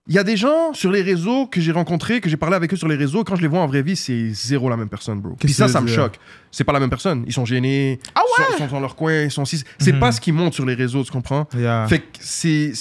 [0.07, 2.71] Il y a des gens sur les réseaux que j'ai rencontrés, que j'ai parlé avec
[2.73, 3.25] eux sur les réseaux.
[3.25, 5.35] Quand je les vois en vraie vie, c'est zéro la même personne, bro.
[5.41, 6.17] Puis ça, ça me choque.
[6.51, 7.25] C'est pas la même personne.
[7.27, 7.99] Ils sont gênés.
[8.15, 8.45] Ah ouais?
[8.51, 9.23] Ils sont, sont dans leur coin.
[9.23, 9.65] Ils sont six.
[9.79, 10.01] C'est Mhm.
[10.01, 11.49] pas ce qui monte sur les réseaux, tu comprends?
[11.57, 11.87] Yeah.
[11.89, 12.75] Fait que c'est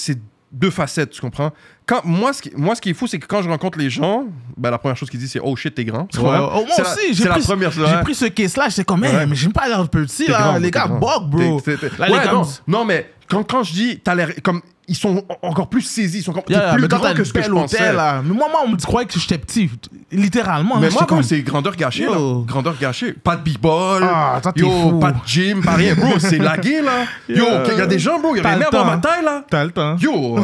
[0.52, 1.50] deux facettes, tu comprends?
[1.86, 3.88] Quand, moi, ce qui, moi, ce qui est fou, c'est que quand je rencontre les
[3.90, 4.26] gens,
[4.58, 6.02] ben, la première chose qu'ils disent, c'est Oh shit, t'es grand.
[6.02, 6.50] Ouais, comprends?
[6.56, 8.02] oh, moi aussi, j'ai pris, j'ai ouais.
[8.02, 9.08] pris ce case-là, j'étais comme, Ouais.
[9.22, 10.38] hey, mais j'aime pas l'air petit, là.
[10.42, 11.00] grand, les gars, bug,
[11.30, 11.40] bro.
[11.66, 14.60] Là, les Ouais, gars, non, non, mais quand, quand je dis, t'as l'air comme.
[14.86, 17.14] Ils sont encore plus saisis, ils sont encore Yeah, yeah, plus mais quand grand t'as
[17.14, 17.92] que ce que je pensais.
[17.94, 18.20] là.
[18.22, 19.70] Mais moi, moi, on me croyait que j'étais petit.
[20.12, 20.76] Littéralement.
[20.78, 21.22] Mais là, moi, comme...
[21.22, 22.16] c'est grandeur gâchée, là.
[22.46, 23.12] Grandeur gâchée.
[23.14, 24.02] Pas de b-ball.
[24.06, 25.94] Ah, Yo, pas de gym, pas rien.
[25.94, 27.04] Bro, c'est lagué, là.
[27.28, 27.62] Yo, Yeah.
[27.72, 28.90] il y a des gens, bro, il y le aimé avoir temps.
[28.90, 29.42] ma taille, là.
[29.48, 29.96] T'as le temps.
[29.96, 30.42] Yo, euh,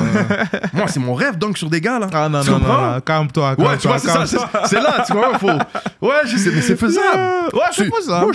[0.72, 2.06] moi, c'est mon rêve, donc, sur des gars, là.
[2.12, 3.76] Ah non, Tu non, non, non, calme-toi, Ouais, calme-toi.
[3.78, 4.48] tu vois, c'est ça.
[4.64, 5.48] C'est là, tu vois, faut.
[6.06, 7.50] Ouais, je sais, mais c'est faisable.
[7.52, 8.22] Ouais, c'est faisable.
[8.24, 8.32] Moi,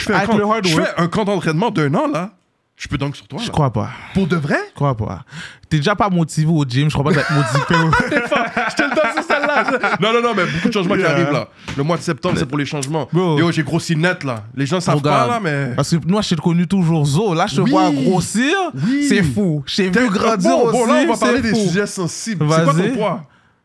[0.64, 2.30] je fais un camp d'entraînement d'un an, là.
[2.78, 3.52] Je peux donc sur toi, Je là.
[3.54, 3.90] crois pas.
[4.14, 4.58] Pour de vrai?
[4.72, 5.24] Je crois pas.
[5.70, 7.26] T'es déjà pas motivé au gym, je crois pas que
[7.68, 8.22] t'es motivé.
[8.70, 9.98] Je te le donne sur celle-là.
[10.02, 11.48] Non, non, non, mais beaucoup de changements qui arrivent, là.
[11.78, 13.08] Le mois de septembre, c'est pour les changements.
[13.14, 13.40] Bro.
[13.40, 14.44] Yo, j'ai grossi net, là.
[14.54, 15.72] Les gens savent pas, là, mais.
[15.76, 17.34] Parce que moi, je t'ai connu toujours zo.
[17.34, 17.72] Là, je te Oui.
[17.72, 18.54] vois grossir.
[18.86, 19.06] Oui.
[19.08, 19.64] C'est fou.
[19.66, 20.78] Je t'ai vu grandir bon, aussi.
[20.78, 21.68] bon, là, on va parler c'est des fou.
[21.70, 22.46] sujets sensibles.
[22.52, 23.24] C'est quoi ton poids?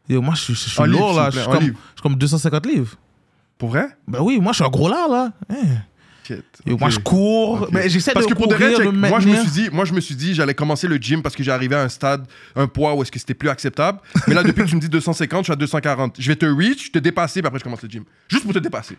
[0.09, 1.31] Yo, moi, je suis, je lourd, là.
[1.33, 1.77] Je suis comme, livre.
[1.95, 2.95] je suis comme 250 livres.
[3.59, 3.89] Pour vrai?
[4.09, 5.33] Ben oui, moi, je suis un gros là, là.
[5.51, 5.57] Hein.
[6.67, 7.69] Moi, je cours.
[7.73, 9.51] Mais j'essaie de Parce que pour de courir, vrai, de me moi je me suis
[9.51, 11.83] dit, moi je me suis dit, j'allais commencer le gym parce que j'ai arrivé à
[11.83, 12.27] un stade,
[12.57, 13.99] un poids où est-ce que c'était plus acceptable.
[14.27, 16.17] Mais là, depuis que tu me dis 250, je suis à 240.
[16.19, 18.05] Je vais te reach, te dépasser, puis après je commence le gym.
[18.29, 18.97] Juste pour te dépasser.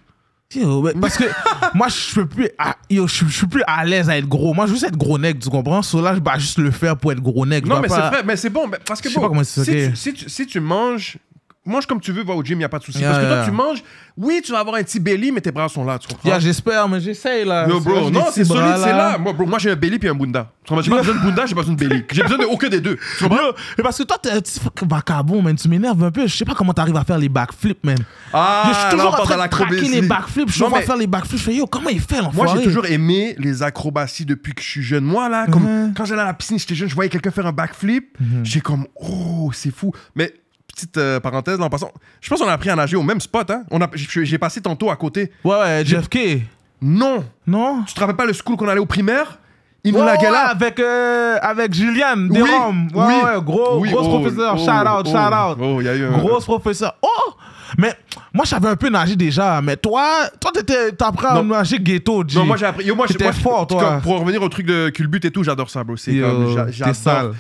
[0.54, 1.24] Yo, parce que
[1.74, 4.28] moi, je suis plus, à, yo, je, suis- je suis plus à l'aise à être
[4.28, 4.54] gros.
[4.54, 5.82] Moi, je veux juste être gros nec, tu comprends?
[5.82, 7.66] So là, je vais juste le faire pour être gros nec.
[7.66, 9.92] Non, mais pas- c'est vrai, mais c'est bon, mais parce que bon, pas si, tu,
[9.96, 11.18] si, tu, si tu manges,
[11.66, 13.00] mange comme tu veux, va au gym, il n'y a pas de souci.
[13.00, 13.46] Yeah, parce que toi, yeah.
[13.46, 13.84] tu manges,
[14.18, 16.28] oui, tu vas avoir un petit belly, mais tes bras sont là, tu comprends?
[16.28, 17.68] Yeah, j'espère, mais j'essaye là.
[17.68, 19.18] Yo, bro, non, c'est solide, c'est là.
[19.20, 20.52] Moi, bro, moi j'ai un belly puis un bunda.
[20.64, 20.82] Tu comprends?
[20.84, 22.04] J'ai pas besoin de bunda, j'ai pas besoin de belly.
[22.12, 22.98] J'ai besoin de aucun des deux.
[23.18, 23.52] Tu comprends?
[23.78, 25.56] Mais parce que toi, t'es un petit vacabon, man.
[25.56, 26.26] Tu m'énerves un peu.
[26.28, 27.98] Je sais pas comment t'arrives à faire les backflips, man.
[28.34, 29.88] Ah, je suis toujours en train de l'acrobatie.
[29.90, 30.50] les backflips.
[30.52, 31.40] Je vois mais- faire les backflips.
[31.40, 32.60] Je fais, yo, comment il fait, Moi, l'enfoiré?
[32.60, 35.04] j'ai toujours aimé les acrobaties depuis que je suis jeune.
[35.04, 35.94] Moi, là, comme Mhm.
[35.96, 38.18] quand j'allais à la piscine, j'étais jeune, je voyais quelqu'un faire un backflip.
[38.44, 39.92] J'ai comme, oh, c'est fou.
[40.16, 40.34] Mais,
[40.82, 43.22] petite euh, parenthèse, là, en passant, je pense qu'on a appris à nager au même
[43.22, 43.50] spot.
[43.52, 43.64] Hein?
[43.72, 45.32] On a, j'ai j'ai passé tantôt à côté.
[45.44, 46.44] Ouais, ouais, JFK.
[46.82, 47.24] Non.
[47.46, 47.84] Non?
[47.88, 49.38] Tu te rappelles pas le school qu'on allait au primaire?
[49.84, 50.50] Il nous laguait ouais, là.
[50.50, 52.88] avec, euh, avec Oui, Desrome.
[52.94, 54.56] Ouais, oui, ouais, gros, oui, gros oh, professeur.
[54.56, 55.58] oh, shout out, oh, shout out.
[55.60, 56.18] Oh, il y a eu un.
[56.20, 56.96] Gros professeur.
[57.02, 57.32] Oh!
[57.78, 57.94] Mais
[58.34, 59.62] moi, je savais un peu nager déjà.
[59.62, 62.38] Mais toi, toi, t'étais- t'apprends à nager ghetto, G.
[62.38, 62.86] Non, moi j'ai appris.
[62.86, 63.84] Yo, moi, je- fort, toi.
[63.84, 65.96] comme, Pour revenir au truc de culbut et tout, j'adore ça, bro.
[65.98, 66.56] C'est comme.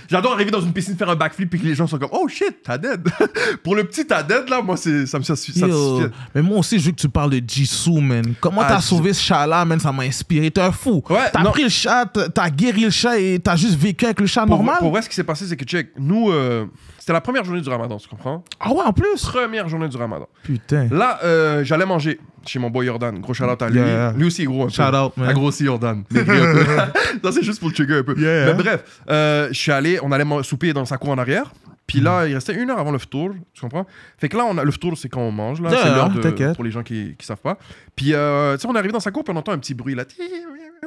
[0.10, 0.34] J'adore.
[0.34, 2.58] arriver dans une piscine, faire un backflip et que les gens sont comme, oh shit,
[2.64, 3.02] t'as dead.
[3.64, 5.24] pour le petit t'as dead, là, moi, c'est- ça me.
[5.68, 6.04] Yo,
[6.36, 8.34] mais moi aussi, je veux que tu parles de Jisoo, man.
[8.40, 9.80] Comment Ah, t'as sauvé ce chat-là, man?
[9.80, 10.50] Ça m'a inspiré.
[10.52, 11.04] T'es un fou.
[11.10, 14.28] Ouais, t'as pris le chat, t'as- guéri le chat et t'as juste vécu avec le
[14.28, 14.78] chat normal?
[14.80, 16.66] pour vrai, ce qui s'est passé, c'est que, check, nous, euh,
[17.02, 18.43] c'était la première journée du ramadan, tu comprends?
[18.60, 19.24] Ah ouais, en plus?
[19.26, 20.28] Première journée du ramadan.
[20.43, 20.88] Putain.
[20.91, 23.20] Là, euh, j'allais manger chez mon boy Jordan.
[23.20, 23.80] Gros shout out à lui.
[23.80, 24.14] Yeah.
[24.16, 24.62] Lui aussi, gros.
[24.64, 24.72] Un peu.
[24.72, 25.30] Shout out, man.
[25.30, 26.04] A grossi Jordan.
[26.10, 26.24] Peu.
[27.24, 28.16] Ça, c'est juste pour le trigger un peu.
[28.20, 28.45] Yeah.
[28.45, 31.52] Mais bref, euh, je suis allé, on allait souper dans sa cour en arrière.
[31.88, 32.04] Puis Mm.
[32.04, 33.88] là, il restait une heure avant le tour, tu comprends?
[34.20, 35.72] Fait que là, on a, le tour, c'est quand on mange, là.
[35.72, 37.58] Yeah, c'est l'heure pour les gens qui, qui savent pas.
[37.95, 39.74] Puis, euh, tu sais, on est arrivé dans sa cour, puis on entend un petit
[39.74, 40.04] bruit, là.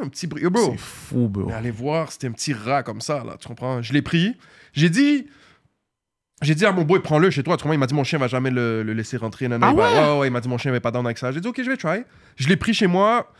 [0.00, 0.44] Un petit bruit.
[0.48, 1.46] Bro, C'est fou, bro.
[1.48, 3.82] mais allez voir, c'était un petit rat comme ça, là, tu comprends?
[3.82, 4.34] Je l'ai pris.
[4.72, 5.26] J'ai dit.
[6.42, 7.54] J'ai dit à mon boy, prends-le chez toi.
[7.54, 9.48] Autrement, il m'a dit, mon chien va jamais le, le laisser rentrer.
[9.48, 9.66] nanana.
[9.68, 10.28] Ah Il va- ouais?
[10.28, 11.32] il m'a dit, mon chien va pas down avec ça.
[11.32, 12.02] J'ai dit, ok, je vais try.
[12.36, 13.32] Je l'ai pris chez moi.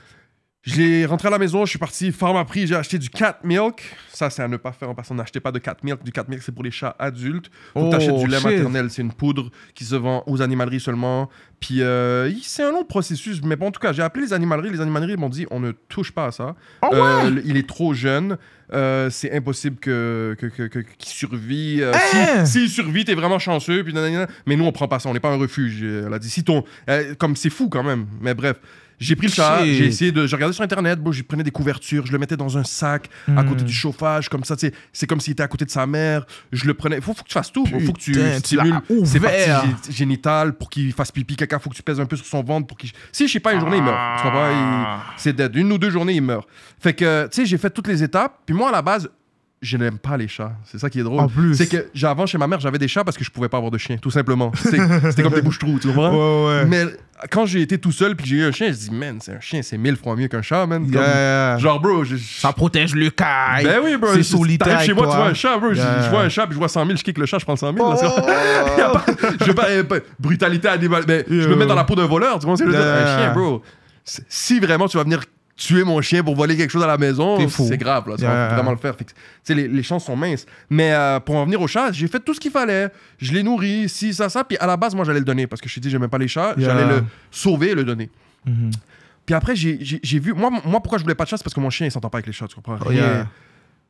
[0.65, 1.65] Je l'ai rentré à la maison.
[1.67, 2.11] Je suis parti.
[2.11, 2.67] Farm a pris.
[2.67, 3.83] J'ai acheté du cat milk.
[4.11, 5.15] Ça, c'est à ne pas faire en passant.
[5.15, 6.03] N'achetez pas de cat milk.
[6.03, 7.51] Du cat milk, c'est pour les chats adultes.
[7.75, 8.45] Faut Oh, du lait shit.
[8.47, 8.89] maternel.
[8.91, 11.29] C'est une poudre qui se vend aux animaleries seulement.
[11.61, 13.43] Puis, euh, c'est un long processus.
[13.45, 14.71] Mais bon, en tout cas, j'ai appelé les animaleries.
[14.71, 16.55] Les animaleries m'ont dit, on ne touche pas à ça.
[16.81, 16.89] Ah?
[16.95, 18.39] Euh, il est trop jeune.
[18.73, 21.83] Euh, c'est impossible que, que, que- que- qu'il survit.
[21.83, 22.47] Euh, Hein?
[22.47, 23.85] si- S'il survit, t'es vraiment chanceux.
[23.85, 24.27] Puis nanana.
[24.47, 25.11] mais nous, on prend pas ça.
[25.11, 25.83] On n'est pas un refuge.
[25.83, 26.65] Elle a dit, si ton.
[26.89, 28.07] euh, comme c'est fou quand même.
[28.23, 28.57] Mais bref.
[28.99, 30.27] J'ai pris le chat, j'ai essayé de.
[30.27, 33.09] J'ai regardé sur internet, bon, je prenais des couvertures, je le mettais dans un sac
[33.29, 33.49] à Hmm.
[33.49, 34.55] côté du chauffage, comme ça.
[34.93, 36.25] C'est comme s'il était à côté de sa mère.
[36.53, 37.01] Je le prenais.
[37.01, 37.67] Faut, faut que tu fasses tout.
[37.67, 41.59] Faut, faut que tu Putain, stimules ses parties gé- génitales pour qu'il fasse pipi, caca.
[41.59, 42.91] Faut que tu pèses un peu sur son ventre pour qu'il.
[43.13, 43.97] Si je sais pas, une journée, il meurt.
[43.99, 45.03] Ah.
[45.17, 45.55] C'est dead.
[45.57, 46.47] Une ou deux journées, il meurt.
[46.81, 48.41] Fait que, tu sais, j'ai fait toutes les étapes.
[48.47, 49.09] Puis moi, à la base,
[49.65, 50.53] je n'aime pas les chats.
[50.65, 51.21] C'est ça qui est drôle.
[51.21, 51.55] En plus.
[51.55, 53.71] C'est que avant, chez ma mère, j'avais des chats parce que je pouvais pas avoir
[53.73, 54.53] de chien, tout simplement.
[54.63, 56.11] C'était comme des bouches-trous, tu comprends?
[56.11, 56.65] Ouais, ouais.
[56.67, 56.85] Mais
[57.31, 59.33] quand j'ai été tout seul puis que j'ai eu un chien, je dis, man, c'est
[59.33, 60.83] un chien, c'est mille fois mieux qu'un chat, man.
[60.91, 61.59] Comme- Yeah.
[61.59, 63.65] Genre, bro, je- Ça protège le caille.
[63.65, 64.11] ben oui, bro.
[64.15, 64.81] C'est solitaire.
[64.83, 65.71] Chez moi, tu vois un chat, bro.
[65.73, 66.03] je- Yeah.
[66.05, 67.57] Je vois un chat, puis je vois 100 000, je kick le chat, je prends
[67.57, 67.91] 100 000.
[67.91, 68.21] là, c'est- Oh.
[68.93, 69.05] Pas-
[69.41, 71.05] je veux pas, pas- brutalité animale.
[71.09, 72.83] Mais je me mets dans la peau d'un voleur, tu vois ce que je veux
[72.83, 72.87] dire?
[72.87, 73.03] Yeah.
[73.19, 73.63] Un chien, bro.
[74.29, 75.21] Si vraiment tu vas venir
[75.57, 78.09] tuer mon chien pour voler quelque chose à la maison, c'est grave.
[78.09, 78.97] Là, tu Yeah, vas yeah, vraiment le faire.
[78.97, 80.47] Fait les, les chances sont minces.
[80.69, 82.91] Mais euh, pour en venir au chat, j'ai fait tout ce qu'il fallait.
[83.19, 84.45] Je l'ai nourri, si, ça, ça.
[84.45, 86.19] Puis à la base, moi, j'allais le donner parce que je t'ai dit, j'aimais pas
[86.19, 86.55] les chats.
[86.57, 86.69] Yeah.
[86.69, 88.11] J'allais le sauver et le donner.
[88.47, 88.71] Mhm.
[89.27, 90.33] Puis après, j'ai vu.
[90.33, 92.11] Moi, moi, pourquoi je voulais pas de chat, c'est parce que mon chien, il s'entend
[92.11, 92.79] pas avec les chats, tu comprends?
[92.85, 93.29] Oh, yeah.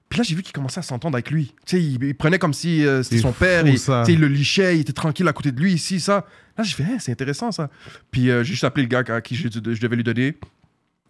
[0.09, 1.55] Puis là, j'ai vu qu'il commençait à s'entendre avec lui.
[1.67, 3.67] Tu sais, il, il prenait comme si euh, c'était son père.
[3.67, 3.75] et,
[4.09, 6.27] il le lichait, il était tranquille à côté de lui, ici, ça.
[6.57, 7.69] Là, j'ai fait, c'est intéressant, ça.
[8.11, 10.37] Puis euh, j'ai juste appelé le gars à qui je, je devais lui donner.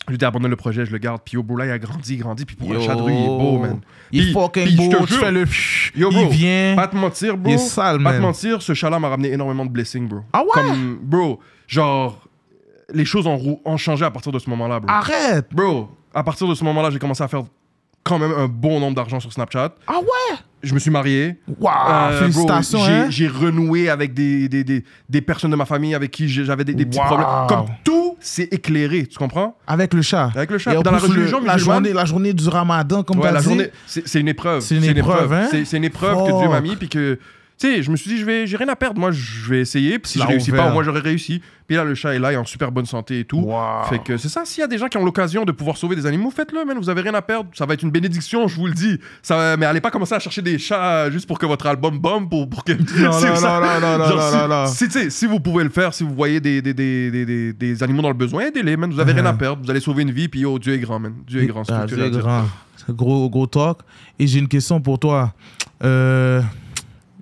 [0.07, 1.23] Je lui ai dit, abandonne le projet, je le garde.
[1.25, 2.45] Puis yo, bro, là, il a grandi, grandi.
[2.45, 2.81] Puis pour un Yo.
[2.95, 3.81] de rue, il est beau, man.
[4.13, 5.45] Il est fucking puis je te beau, tu jure- fais le...
[5.97, 6.75] Yo, il bro, vient...
[6.77, 7.51] Pas te mentir, bro.
[7.51, 8.23] Il est sale, Pas te man.
[8.23, 10.21] mentir, ce chat-là m'a ramené énormément de blessings, bro.
[10.33, 10.49] Ah ouais?
[10.53, 12.29] Comme, bro, genre,
[12.93, 14.91] les choses ont, ont changé à partir de ce moment-là, bro.
[14.91, 17.45] Arrête Bro, à partir de ce moment-là, j'ai commencé à faire
[18.05, 19.75] quand même un bon nombre d'argent sur Snapchat.
[19.87, 20.37] Ah ouais?
[20.63, 21.39] Je me suis marié.
[21.61, 25.67] Waouh, Euh, félicitations, j'ai- hein J'ai renoué avec des, des, des, des personnes de ma
[25.67, 27.05] famille avec qui j'avais des, des petits Wow.
[27.07, 27.27] problèmes.
[27.49, 29.57] Comme tout s'est éclairé, tu comprends?
[29.67, 30.31] Avec le chat.
[30.35, 30.73] Avec le chat.
[30.75, 33.41] Et Dans la le- religion la, journée, la journée du ramadan, comme Ouais, tu la
[33.43, 33.71] dit.
[33.87, 34.61] c'est c'est une épreuve.
[34.61, 35.49] C'est une épreuve, hein?
[35.65, 37.19] C'est une épreuve que Dieu m'a mis, puis que,
[37.57, 38.99] tu sais, je me suis dit, je vais, j'ai rien à perdre.
[38.99, 41.41] Moi, je vais essayer, puis si je réussis pas, moins j'aurais réussi.
[41.67, 43.39] Puis là, le chat est là, il est en super bonne santé et tout.
[43.41, 43.85] Wow.
[43.89, 45.97] Fait que c'est ça, s'il y a des gens qui ont l'occasion de pouvoir sauver
[45.97, 46.77] des animaux, faites-le, man.
[46.77, 47.49] Vous avez rien à perdre.
[47.55, 48.99] Ça va être une bénédiction, je vous le dis.
[49.23, 52.29] Ça, mais allez pas commencer à chercher des chats juste pour que votre album bombe,
[52.29, 52.73] pour, pour que.
[52.73, 53.61] Non, c'est non, ça.
[53.61, 54.91] non, non, non, Genre, non, si, non.
[54.91, 58.09] Si, si vous pouvez le faire, si vous voyez des, des, des, des, animaux dans
[58.09, 58.91] le besoin, aidez-les, man.
[58.91, 59.63] Vous avez rien à perdre.
[59.65, 61.15] Vous allez sauver une vie, puis yo, Dieu est grand, man.
[61.27, 61.63] Dieu est grand.
[61.71, 62.45] Ah, Dieu est grand.
[62.91, 63.79] Gros, gros talk.
[64.19, 65.33] Et j'ai une question pour toi.
[65.83, 66.43] Euh,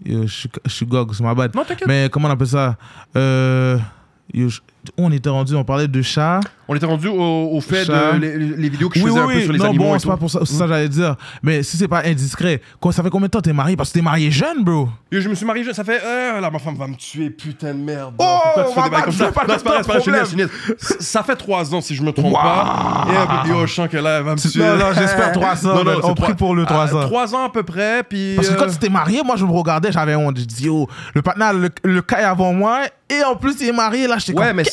[0.06, 1.54] je suis- gog, c'est ma bad.
[1.54, 1.86] Non, t'inquiète.
[1.88, 2.76] Mais comment on appelle ça?
[3.16, 3.78] Euh,
[4.98, 6.40] On était rendu, on parlait de chat.
[6.68, 8.12] On était rendu au, au fait Chat.
[8.14, 9.42] de les, les vidéos que je oui, faisais oui, un peu oui.
[9.44, 11.16] sur les non, animaux bon, c'est pas pour ça, que j'allais dire.
[11.42, 13.76] Mais si c'est pas indiscret, quoi, ça fait combien de temps t'es marié?
[13.76, 14.88] Parce que t'es marié jeune, bro.
[15.10, 16.00] Je me suis marié, ça fait.
[16.02, 18.14] Euh, là, ma femme va me tuer, putain de merde.
[18.18, 20.94] Oh, Pourquoi tu fais des comme je ça pas Non, c'est pas vrai, c'est pas.
[21.00, 22.40] Ça fait trois ans, si je me trompe Wow.
[22.40, 23.06] pas.
[23.12, 24.62] Et un yo, je sens que là, elle va me tuer.
[24.64, 26.98] Non, non, j'espère 300, Non, non, c'est On trois- prie pour le 300.
[27.02, 28.34] Ah, Trois ans à peu près, puis.
[28.36, 30.38] Parce que euh, quand tu t'es marié, moi je me regardais, j'avais honte.
[30.38, 32.80] Je dis, yo, le partenaire, le, cas est avant moi,
[33.10, 34.64] et en plus il est marié, là, j'étais Ouais, comme, mais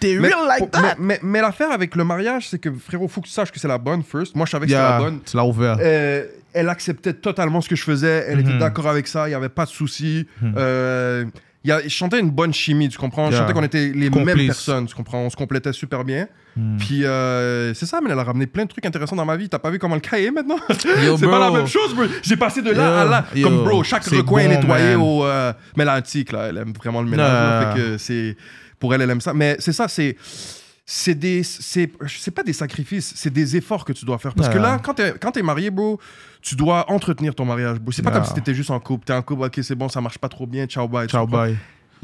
[0.00, 0.82] t'es mais- real like pour- that.
[0.82, 3.58] Mais, mais, mais l'affaire avec le mariage, c'est que frérot, faut que tu saches que
[3.60, 4.34] c'est la bonne first.
[4.36, 5.20] Moi, je savais que Yeah, c'était la bonne.
[5.24, 5.76] tu l'as ouvert.
[5.80, 8.26] Euh, elle acceptait totalement ce que je faisais.
[8.28, 8.58] Elle était Mhm.
[8.58, 9.26] d'accord avec ça.
[9.26, 10.26] Il n'y avait pas de souci.
[10.42, 10.54] Mhm.
[10.56, 11.24] Euh,
[11.64, 13.26] il y a, je chantais une bonne chimie, tu comprends?
[13.26, 13.40] Je Yeah.
[13.42, 14.34] chantais qu'on était les Complice.
[14.36, 15.18] mêmes personnes, tu comprends?
[15.20, 16.26] On se complétait super bien.
[16.56, 16.76] Hmm.
[16.78, 19.48] Puis euh, c'est ça, mais elle a ramené plein de trucs intéressants dans ma vie.
[19.48, 20.56] T'as pas vu comment le cas est maintenant?
[20.70, 21.38] C'est pas bro.
[21.38, 22.04] la même chose, bro.
[22.22, 23.24] J'ai passé de là Yo, à là.
[23.34, 25.00] yo, Comme bro, chaque recoin est nettoyé man.
[25.02, 25.24] au.
[25.24, 27.30] euh, mais l'antique, là, elle aime vraiment le ménage.
[27.30, 27.72] là.
[27.72, 28.36] Fait que c'est.
[28.78, 29.34] Pour elle, elle aime ça.
[29.34, 30.16] Mais c'est ça, c'est.
[30.90, 31.42] C'est des.
[31.42, 31.86] C'est
[32.34, 34.34] pas des sacrifices, c'est des efforts que tu dois faire.
[34.34, 36.00] Parce que là, quand t'es quand t'es marié, bro,
[36.40, 37.92] tu dois entretenir ton mariage, bro.
[37.92, 38.20] C'est pas Yeah.
[38.20, 39.04] comme si t'étais juste en couple.
[39.04, 41.06] T'es en couple, ok, c'est bon, ça marche pas trop bien, ciao, bye.
[41.06, 41.56] Ciao, bye.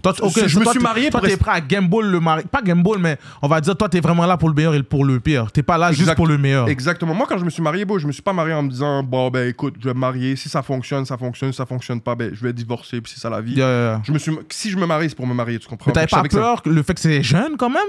[0.02, 2.06] Toi, tu- ok, Je- me toi, suis marié Toi, pour t'es rester- prêt à gamble
[2.06, 2.42] le mari.
[2.50, 5.04] Pas gamble, mais on va dire, toi, t'es vraiment là pour le meilleur et pour
[5.04, 5.50] le pire.
[5.50, 6.68] T'es pas là juste Exact- pour le meilleur.
[6.68, 7.14] Exactement.
[7.14, 9.02] Moi, quand je me suis marié, bro, je me suis pas marié en me disant,
[9.02, 10.36] bon, ben écoute, je vais me marier.
[10.36, 11.52] Si ça fonctionne, ça fonctionne.
[11.52, 13.00] Si ça fonctionne pas, ben je vais divorcer.
[13.00, 13.54] Puis c'est ça la vie.
[13.54, 14.02] Yeah, yeah, yeah.
[14.04, 14.32] Je me suis...
[14.50, 15.88] Si je me marie, c'est pour me marier, tu comprends?
[15.88, 17.70] Mais t'avais Je savais pas que ça- peur que le fait que c'est jeune quand
[17.70, 17.80] même?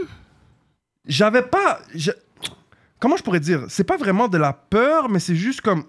[1.07, 1.79] J'avais pas.
[1.93, 2.11] je-
[2.99, 3.61] Comment je pourrais dire?
[3.67, 5.83] C'est pas vraiment de la peur, mais c'est juste comme.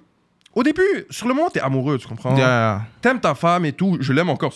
[0.54, 2.30] Au début, sur le moment, t'es amoureux, tu comprends?
[2.36, 3.96] Yeah, yeah, T'aimes ta femme et tout.
[4.00, 4.52] Je l'aime encore.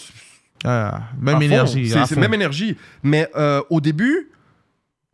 [0.65, 1.89] À Même énergie.
[2.07, 2.77] C'est même énergie.
[3.03, 4.31] Mais euh, au début,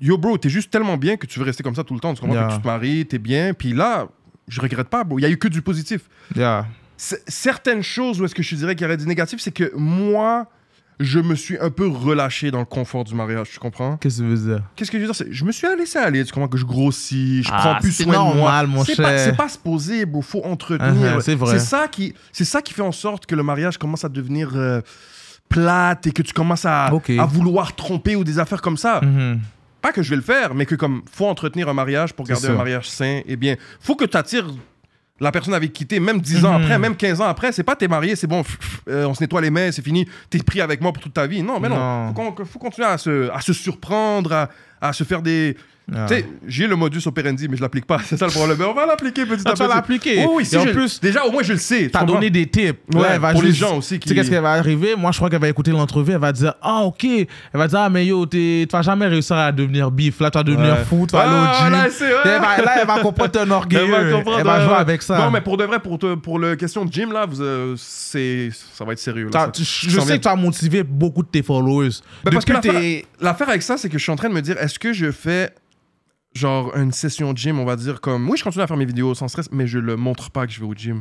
[0.01, 2.14] yo, bro, t'es juste tellement bien que tu veux rester comme ça tout le temps.
[2.14, 2.34] Tu comprends?
[2.36, 2.49] Yeah.
[2.49, 3.55] Que tu te maries, t'es bien.
[3.55, 4.09] Puis là,
[4.49, 5.18] je regrette pas, bro.
[5.18, 6.03] Il y a eu que du positif.
[6.34, 6.66] Yeah.
[6.97, 10.49] Certaines choses où est-ce que je dirais qu'il y aurait du négatif, c'est que moi,
[10.99, 13.99] je me suis un peu relâché dans le confort du mariage, tu comprends?
[13.99, 14.62] Qu'est-ce que tu veux dire?
[14.74, 15.26] Qu'est-ce que je veux dire?
[15.30, 16.49] Je me suis laissé aller, tu comprends?
[16.49, 18.34] Que je grossis, je Ah, prends plus soin de moi.
[18.34, 20.22] normal, mon C'est pas, pas supposé, bro.
[20.22, 21.20] Faut entretenir.
[21.20, 21.59] C'est vrai.
[21.59, 24.53] C'est ça, qui, c'est ça qui fait en sorte que le mariage commence à devenir
[24.55, 24.80] euh,
[25.49, 29.01] plate et que tu commences à, à vouloir tromper ou des affaires comme ça.
[29.03, 29.40] Mhm.
[29.82, 32.49] Pas que je vais le faire, mais que comme faut entretenir un mariage pour garder
[32.49, 34.49] un mariage sain, eh bien, faut que tu attires
[35.20, 36.62] la personne avec qui t'es, même 10 ans Mhm.
[36.64, 37.53] après, même 15 ans après.
[37.53, 39.82] C'est pas t'es marié, c'est bon, pff, pff, euh, on se nettoie les mains, c'est
[39.82, 41.42] fini, t'es pris avec moi pour toute ta vie.
[41.42, 41.76] Non, mais non.
[41.76, 42.09] Non.
[42.14, 44.49] Faut, qu'on- faut continuer à se, à se surprendre, à,
[44.80, 45.57] à se faire des.
[45.89, 46.07] Yeah.
[46.07, 48.01] Tu sais, j'ai le modus operandi, mais je l'applique pas.
[48.05, 48.57] C'est ça le problème.
[48.59, 49.76] Mais on va l'appliquer petit Ah, à tu vas petit.
[49.76, 50.24] l'appliquer.
[50.26, 51.82] Oh oui, Et si en je- plus, déjà, au moins, je le sais.
[51.84, 52.07] tu comprends?
[52.14, 52.74] donné des tips.
[52.93, 54.97] Ouais, va pour les gens aussi Tu sais qu'est-ce qu'elle va arriver?
[54.97, 56.11] Moi, je crois qu'elle va écouter l'entrevue.
[56.11, 57.05] Elle va dire Ah, ok.
[57.05, 60.18] Elle va dire Ah, mais yo, tu vas jamais réussir à devenir bif.
[60.18, 60.84] Là, tu vas devenir Ouais.
[60.84, 61.07] fou.
[61.09, 61.87] Tu vas aller Ah, là.
[62.24, 63.84] Elle va- là, elle va comprendre ton orgueil.
[63.84, 64.78] Elle va comprendre, Elle va jouer ouais.
[64.80, 65.18] avec ça.
[65.18, 67.76] Non, mais pour de vrai, pour, te- pour le question de gym, là, vous, euh,
[67.76, 69.28] ça va être sérieux.
[69.32, 69.51] là.
[69.53, 71.91] Ça- je sais que tu as motivé beaucoup de tes followers.
[72.24, 72.53] Parce que
[73.20, 75.12] l'affaire avec ça, c'est que je suis en train de me dire, est-ce que je
[75.12, 75.51] fais
[76.37, 78.84] genre une session de gym, on va dire comme, oui, je continue à faire mes
[78.87, 81.01] vidéos sans stress, mais je le montre pas que je vais au gym.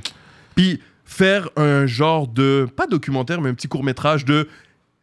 [0.55, 4.47] Puis faire un genre de, pas documentaire, mais un petit court métrage de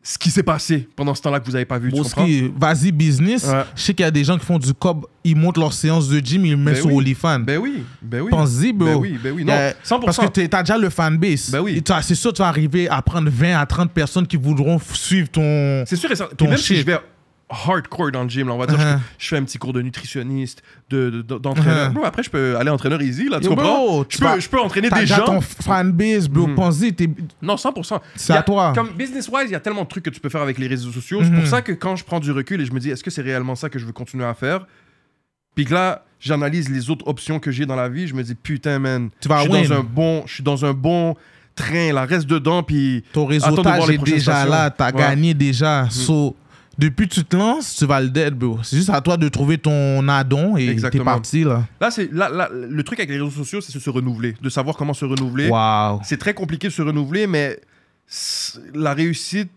[0.05, 1.93] ce qui s'est passé pendant ce temps-là que vous avez pas vu.
[1.93, 3.45] Tu Bon, vas-y business.
[3.47, 3.63] Ouais.
[3.77, 6.09] Je sais qu'il y a des gens qui font du cob, ils montent leur séance
[6.09, 6.97] de gym, ils le mettent Ben sur oui.
[6.97, 7.39] OnlyFans.
[7.39, 8.31] Ben oui, ben oui.
[8.31, 8.89] Pense-y, bro.
[8.89, 9.45] Ben oui, ben oui.
[9.45, 10.05] Non, Euh, 100%.
[10.05, 11.51] Parce que t'es- t'as déjà le fanbase.
[11.53, 11.81] Ben oui.
[12.03, 15.85] C'est sûr, tu vas arriver à prendre 20 à 30 personnes qui voudront suivre ton.
[15.87, 16.35] C'est sûr et certain.
[16.35, 16.99] ton Puis même si je vais
[17.67, 18.99] hardcore dans le gym, là, on va dire, Uh-huh.
[19.19, 21.93] je, je fais un petit cours de nutritionniste, de, de- de- d'entraîneur.
[21.93, 22.05] Uh-huh.
[22.05, 23.85] Après, je peux aller entraîneur easy, là, tu Yo, comprends?
[23.87, 25.25] bro, je, tu vas- peux, je peux entraîner des gens.
[25.25, 26.47] ton fanbase, bro.
[26.47, 26.55] Mhm.
[26.55, 27.11] Pense-y, t'es-
[27.43, 28.01] Non, 100%.
[28.17, 28.73] C'est à toi.
[28.75, 30.91] Comme business-wise, il y a tellement de trucs que tu peux faire avec les réseaux
[30.91, 31.21] sociaux.
[31.23, 31.41] C'est Mhm.
[31.41, 33.23] pour ça que quand je prends du recul et je me dis, est-ce que c'est
[33.23, 34.67] réellement ça que je veux continuer à faire?
[35.55, 38.35] Puis que là, j'analyse les autres options que j'ai dans la vie, je me dis,
[38.35, 39.69] putain, man, Tu vas je suis win.
[39.69, 41.15] dans un bon, je suis dans un bon
[41.55, 44.71] train, là, reste dedans, puis ton de réseautage les est déjà là.
[44.71, 44.99] T'as Ouais.
[44.99, 45.87] gagné déjà.
[45.91, 46.35] So,
[46.79, 48.59] depuis que tu te lances, tu vas le dead, bro.
[48.63, 51.65] C'est juste à toi de trouver ton addon et t'es parti, là.
[51.81, 54.49] là, c'est là, là, le truc avec les réseaux sociaux, c'est de se renouveler, de
[54.49, 55.49] savoir comment se renouveler.
[55.49, 56.01] Waouh.
[56.05, 57.59] C'est très compliqué de se renouveler, mais
[58.75, 59.51] la réussite,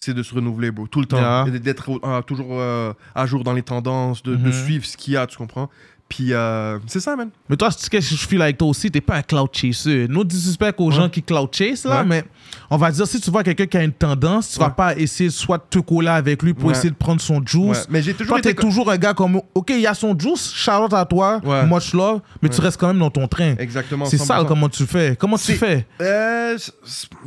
[0.00, 1.18] c'est de se renouveler, bro, tout le temps.
[1.46, 1.58] Yeah.
[1.58, 4.52] D'être toujours euh, à jour dans les tendances, de, de Mhm.
[4.52, 5.68] suivre ce qu'il y a, tu comprends?
[6.10, 7.30] Puis euh, c'est ça, man.
[7.48, 10.06] Mais toi, ce que je feel avec toi aussi, t'es pas un cloud chaser.
[10.10, 12.04] Nous disrespect aux gens qui cloud chase, là, Ouais.
[12.04, 12.24] mais
[12.68, 14.72] on va dire, si tu vois quelqu'un qui a une tendance, tu vas Ouais.
[14.76, 16.72] pas essayer soit de te coller avec lui pour Ouais.
[16.74, 17.46] essayer de prendre son Ouais.
[17.46, 17.86] juice.
[17.88, 20.52] Mais j'ai toujours Toi, t'es toujours un gars comme, OK, il y a son juice,
[20.52, 21.64] Charlotte à toi, Ouais.
[21.64, 22.64] much love, mais tu Ouais.
[22.64, 23.54] restes quand même dans ton train.
[23.60, 24.04] Exactement.
[24.06, 24.44] C'est ça, 100%.
[24.48, 25.14] comment tu fais?
[25.16, 25.86] Comment tu fais?
[26.00, 26.58] Euh,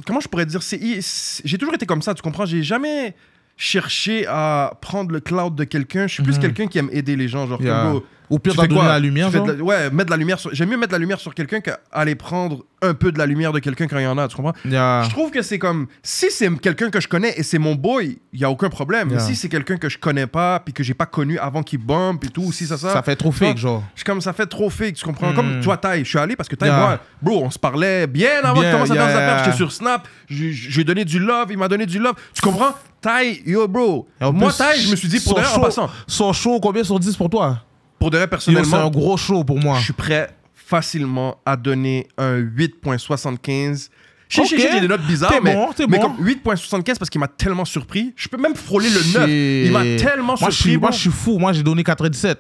[0.06, 2.46] comment je pourrais dire J'ai toujours été comme ça, tu comprends?
[2.46, 3.16] J'ai jamais
[3.56, 6.08] cherché à prendre le cloud de quelqu'un.
[6.08, 6.42] Je suis plus Mhm.
[6.42, 7.48] quelqu'un qui aime aider les gens.
[7.48, 7.94] Genre, Yeah.
[8.30, 9.48] Au pire, quoi la lumière, Tu fais genre?
[9.48, 10.40] de la- Ouais, mettre de la lumière.
[10.40, 13.26] sur- J'aime mieux mettre de la lumière sur quelqu'un qu'aller prendre un peu de la
[13.26, 14.54] lumière de quelqu'un quand il y en a, tu comprends?
[14.66, 15.04] Yeah.
[15.06, 18.18] Je trouve que c'est comme si c'est quelqu'un que je connais et c'est mon boy,
[18.34, 19.08] il y a aucun problème.
[19.10, 19.24] Mais Yeah.
[19.26, 22.24] si c'est quelqu'un que je connais pas puis que j'ai pas connu avant qu'il bump
[22.26, 23.84] et tout, si ça ça, Ça fait trop fake, genre.
[23.96, 25.32] je suis comme ça fait trop fake, tu comprends?
[25.32, 25.36] Mm.
[25.36, 26.78] Comme toi, Ty, je suis allé parce que Ty, Yeah.
[26.78, 29.36] moi, bro, on se parlait bien avant Bien, de commencer à faire yeah, des affaires.
[29.38, 29.44] yeah.
[29.46, 32.16] J'étais sur Snap, j'ai- j'ai donné du love, il m'a donné du love.
[32.34, 32.74] Tu comprends?
[33.02, 34.08] Ty, yo, bro.
[34.20, 36.32] Et en Moi, plus, je me suis dit, pour son vrai, en show- passant, Son
[36.34, 37.60] show, combien sur 10 pour toi?
[38.04, 39.78] Pour de vrai, Yo, C'est un personnellement, gros show pour moi.
[39.80, 43.90] je suis prêt facilement à donner un 8.75.
[44.30, 44.48] Je sais, Ok.
[44.50, 46.04] je sais, j'ai des notes bizarres, mais, bon, t'es mais bon.
[46.16, 48.14] comme 8.75 parce qu'il m'a tellement surpris.
[48.16, 49.04] Je peux même frôler le 9.
[49.04, 49.66] Shit.
[49.68, 50.78] Il m'a tellement moi, je surpris.
[50.78, 51.38] moi, je suis fou.
[51.38, 52.40] Moi, j'ai donné 97.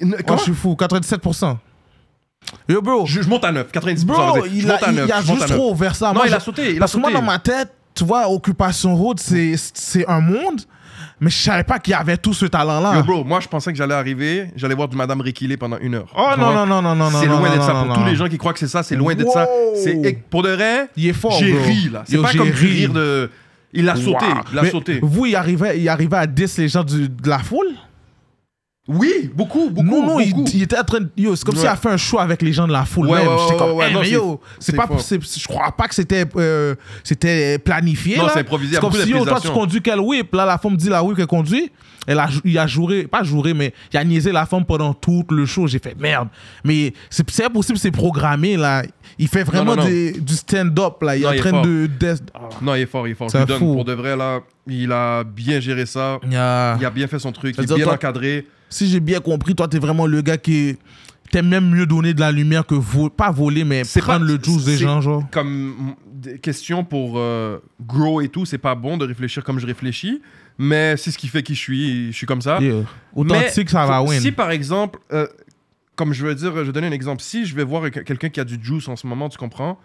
[0.00, 0.38] N- Moi, Comment?
[0.38, 0.76] je suis fou.
[0.78, 1.58] 97%.
[2.68, 3.04] Yo, bro.
[3.06, 4.04] je, je monte à 9, 90%.
[4.06, 5.06] Bro, il je a, monte à il- 9.
[5.08, 5.58] il a je monte à juste 9.
[5.58, 6.08] trop ouvert ça.
[6.08, 8.30] Non, Moi, il a sauté, il a Parce que moi, dans ma tête, tu vois,
[8.30, 10.60] Occupation Road, c'est c'est un monde,
[11.20, 12.96] mais je savais pas qu'il y avait tout ce talent-là.
[12.96, 15.94] Yo, bro, moi, je pensais que j'allais arriver, j'allais voir du Madame Rikilé pendant une
[15.94, 16.12] heure.
[16.16, 16.66] Oh non, vois?
[16.66, 17.72] non, non, non, non, C'est non, loin non, d'être ça.
[17.72, 18.06] non, Pour non, tous non.
[18.06, 19.48] les gens qui croient que c'est ça, c'est loin d'être ça.
[19.82, 20.88] C'est pour de vrai.
[20.96, 22.04] Il est fort, J'ai ri, là.
[22.06, 23.30] C'est pas comme rire de.
[23.72, 24.26] Il a sauté.
[24.52, 25.00] Il a sauté.
[25.02, 27.68] Vous, il arrivait, il arrivait à 10 les gens de la foule?
[28.88, 29.86] Oui, beaucoup, beaucoup.
[29.86, 30.50] Non, non, il, beaucoup.
[30.54, 31.10] il était en train de.
[31.16, 31.60] Yo, c'est comme Ouais.
[31.60, 33.08] s'il a fait un show avec les gens de la foule.
[33.08, 33.28] Ouais, même.
[33.28, 34.88] ouais, J'étais ouais, comme, ouais, hey, non, mais c'est- yo, c'est c'est pas.
[34.98, 36.74] c'est- Je crois pas que c'était euh,
[37.04, 38.16] c'était planifié.
[38.16, 40.34] Non, c'est improvisé, a comme si, yo, toi, tu conduis quel whip.
[40.34, 41.70] Là, la femme dit la whip qu'elle conduit.
[42.06, 45.26] Elle a, il a joué, pas joué, mais il a niaisé la femme pendant tout
[45.28, 45.66] le show.
[45.66, 46.28] J'ai fait merde.
[46.64, 48.82] Mais c'est c'est impossible, c'est programmé, là.
[49.18, 49.88] Il fait vraiment non, non.
[49.88, 51.14] des- du stand-up, là.
[51.14, 51.86] Il est en train de.
[52.00, 52.14] de-
[52.62, 53.28] Non, il est fort, il est fort.
[53.28, 54.40] Je C'est lui donne pour de vrai, là.
[54.66, 56.18] Il a bien géré ça.
[56.30, 56.78] Yeah.
[56.80, 57.54] Il a bien fait son truc.
[57.58, 58.46] Il est bien encadré.
[58.70, 60.76] Si j'ai bien compris, toi, t'es vraiment le gars qui.
[61.30, 64.38] T'aimes même mieux donner de la lumière que vo- pas voler, mais prendre pas- le
[64.42, 65.24] juice des gens, genre.
[65.30, 69.58] Comme mm, des questions pour euh, grow et tout, c'est pas bon de réfléchir comme
[69.58, 70.22] je réfléchis.
[70.56, 72.06] Mais c'est ce qui fait qui je suis.
[72.12, 72.58] Je suis comme ça.
[72.62, 72.82] Yeah.
[73.14, 74.18] Authentique, ça va win.
[74.20, 75.26] Si par exemple, euh,
[75.96, 77.20] comme je veux dire, je vais donner un exemple.
[77.22, 79.78] Si je vais voir que- quelqu'un qui a du juice en ce moment, tu comprends?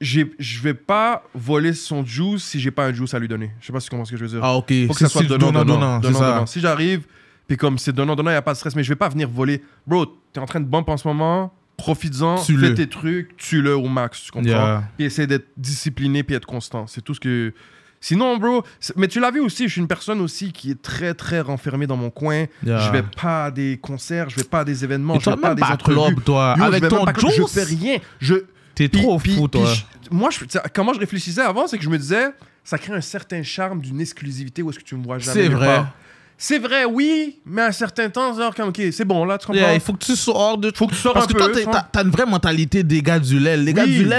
[0.00, 0.22] Je
[0.62, 3.52] vais pas voler son juice si j'ai pas un juice à lui donner.
[3.60, 4.40] Je sais pas si tu comprends ce que je veux dire.
[4.42, 4.70] Ah, ok.
[4.88, 6.46] Faut que ça soit C'est donnant, donnant, donnant, donnant, donnant.
[6.46, 7.06] Si j'arrive,
[7.48, 9.08] puis comme c'est donnant, donnant, il n'y a pas de stress, mais je vais pas
[9.08, 9.62] venir voler.
[9.86, 13.88] Bro, t'es en train de bump en ce moment, profites-en, fais tes trucs, tue-le au
[13.88, 14.48] max, tu comprends?
[14.48, 14.84] Yeah.
[14.96, 16.86] Puis essaie d'être discipliné, puis être constant.
[16.86, 17.52] C'est tout ce que...
[18.00, 18.62] Sinon, bro,
[18.96, 21.86] mais tu l'as vu aussi, je suis une personne aussi qui est très, très renfermée
[21.86, 22.44] dans mon coin.
[22.62, 22.78] Yeah.
[22.80, 25.36] Je vais pas à des concerts, je vais pas à des événements, Et je vais
[25.36, 25.96] pas à des pas entrevues.
[26.14, 26.54] club, toi.
[26.58, 27.96] Yo, je Avec vais ton pas juice, je fais rien.
[28.20, 28.34] Je,
[28.74, 29.72] t'es trop puis- fou, puis toi.
[29.72, 30.38] je- moi, je,
[30.74, 32.26] comment je réfléchissais avant, c'est que je me disais,
[32.62, 35.42] ça crée un certain charme d'une exclusivité où est-ce que tu me vois jamais.
[35.42, 35.66] C'est vrai.
[35.76, 35.92] part.
[36.36, 39.46] C'est vrai, oui, mais à un certain temps, genre, comme, ok, c'est bon, là, tu
[39.46, 39.62] comprends?
[39.62, 41.62] Yeah, il faut que tu sors de Faut que tu sors Parce un que peu.
[41.62, 43.64] toi, t'as t'as une vraie mentalité des gars du LEL.
[43.64, 44.18] Les gars Oui, du j'ai là,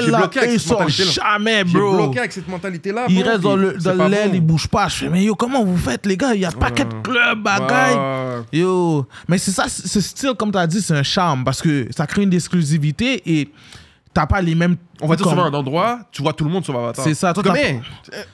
[0.49, 1.95] ils sortent jamais, J'ai bro.
[1.97, 3.05] bloqué avec cette mentalité-là.
[3.09, 4.36] Ils restent dans puis le, c'est dans pas le LEL, bon.
[4.36, 4.88] ils bougent pas.
[4.88, 6.34] Je fais, mais yo, comment vous faites, les gars?
[6.34, 6.72] Il y a pas Ouais.
[6.72, 7.97] quatre clubs, bagaille.
[8.53, 11.88] Yo, mais c'est ça, ce style, comme tu as dit, c'est un charme parce que
[11.95, 13.49] ça crée une exclusivité et
[14.16, 14.78] t'as pas les mêmes.
[15.01, 17.03] On va dire, comme- à un endroit, tu vois tout le monde sur Avatar.
[17.05, 17.53] C'est ça, toi, t'as-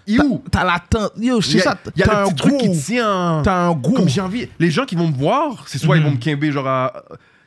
[0.08, 0.42] il est où?
[0.50, 1.12] T'as la tente.
[1.18, 1.78] Yo, je Il sais y a, ça.
[1.96, 3.42] il y a le petit truc qui tient.
[3.44, 3.94] T'as un goût.
[3.94, 4.48] Comme j'ai envie.
[4.60, 6.06] Les gens qui vont me voir, c'est soit ils Mhm.
[6.06, 6.94] vont me quimber genre à,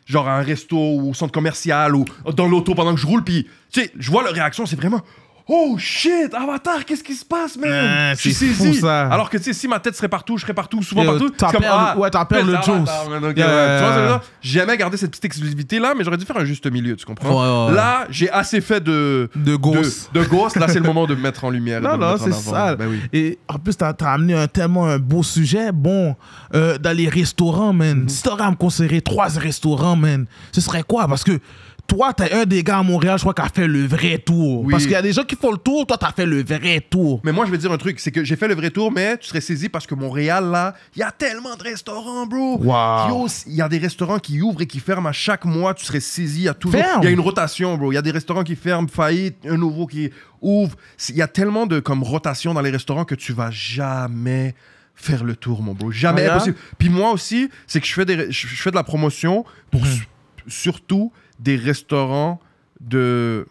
[0.05, 2.05] genre à un resto ou au centre commercial ou
[2.37, 5.01] dans l'auto pendant que je roule, puis tu sais, je vois leur réaction, c'est vraiment
[5.47, 7.69] Oh shit, Avatar, qu'est-ce qui se passe, man?
[7.71, 8.81] Ouais, je suis c'est fou, saisi.
[8.81, 9.09] ça.
[9.09, 11.35] Alors que, tu sais, si ma tête serait partout, je serais partout, souvent Yo, partout.
[11.39, 12.69] c'est comme, le- ah, ouais, mais le juice.
[12.69, 14.23] Avatar, man, Yeah, Tu vois?
[14.41, 17.29] J'ai jamais gardé cette petite exclusivité-là, mais j'aurais dû faire un juste milieu, tu comprends?
[17.67, 17.77] Ouais, ouais.
[17.77, 19.29] Là, j'ai assez fait de.
[19.37, 20.09] De Ghost.
[20.15, 21.81] De, de Ghost, là, c'est le moment de me mettre en lumière.
[21.81, 22.51] et Non, me non, mettre en c'est avant.
[22.69, 22.77] ça.
[22.77, 23.01] Ben oui.
[23.13, 25.73] Et en plus, t'as as amené un, tellement un beau sujet.
[25.73, 26.17] Bon,
[26.55, 28.09] euh, dans les restaurants, man, Mhm.
[28.09, 31.07] si t'aurais à me conseiller trois restaurants, man, ce serait quoi?
[31.07, 31.39] Parce que
[31.87, 34.63] toi, t'es un des gars à Montréal, je crois, qui a fait le vrai tour.
[34.63, 34.71] Oui.
[34.73, 36.81] Parce qu'il y a des gens qui font le tour, toi, t'as fait le vrai
[36.81, 37.21] tour.
[37.25, 38.91] Mais moi, je vais te dire un truc, c'est que j'ai fait le vrai tour,
[38.91, 42.59] mais tu serais saisi parce que Montréal, là, il y a tellement de restaurants, bro.
[42.63, 43.27] Wow.
[43.47, 46.01] Il y a des restaurants qui ouvrent et qui ferment à chaque mois, tu serais
[46.01, 46.49] saisi.
[46.49, 46.81] A toujours.
[46.81, 47.01] Ferme.
[47.03, 47.93] Il y a une rotation, bro.
[47.93, 50.11] Il y a des restaurants qui ferment, faillite, un nouveau qui
[50.41, 50.77] ouvre.
[51.11, 54.55] Il y a tellement de comme rotation dans les restaurants que tu vas jamais
[54.97, 55.91] faire le tour, mon bro.
[55.91, 56.57] Jamais Ah, impossible.
[56.79, 59.85] Puis moi aussi, c'est que je fais, des, je je fais de la promotion pour
[59.87, 60.07] su-
[60.47, 62.41] surtout des restaurants
[62.81, 63.47] de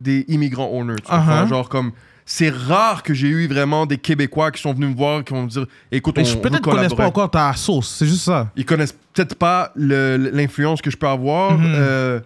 [0.00, 0.96] des immigrants owners.
[1.08, 1.46] Uh-huh.
[1.48, 1.92] Genre comme
[2.24, 5.42] c'est rare que j'ai eu vraiment des Québécois qui sont venus me voir qui vont
[5.42, 8.50] me dire écoute on, peut-être connaissent pas encore ta sauce, c'est juste ça.
[8.56, 11.64] Ils connaissent peut-être pas l'influence que je peux avoir Mhm.
[11.74, 12.20] euh,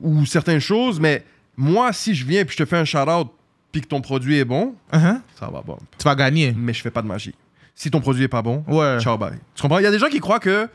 [0.00, 1.24] ou certaines choses, mais
[1.56, 3.28] moi si je viens puis je te fais un shout out
[3.72, 5.20] puis que ton produit est bon, Uh-huh.
[5.38, 5.78] ça va bon.
[5.98, 6.54] Tu vas gagner.
[6.56, 7.34] Mais je fais pas de magie.
[7.74, 8.98] Si ton produit est pas bon, Ouais.
[9.00, 9.38] ciao bye.
[9.54, 9.78] Tu comprends?
[9.78, 10.68] Il y a des gens qui croient que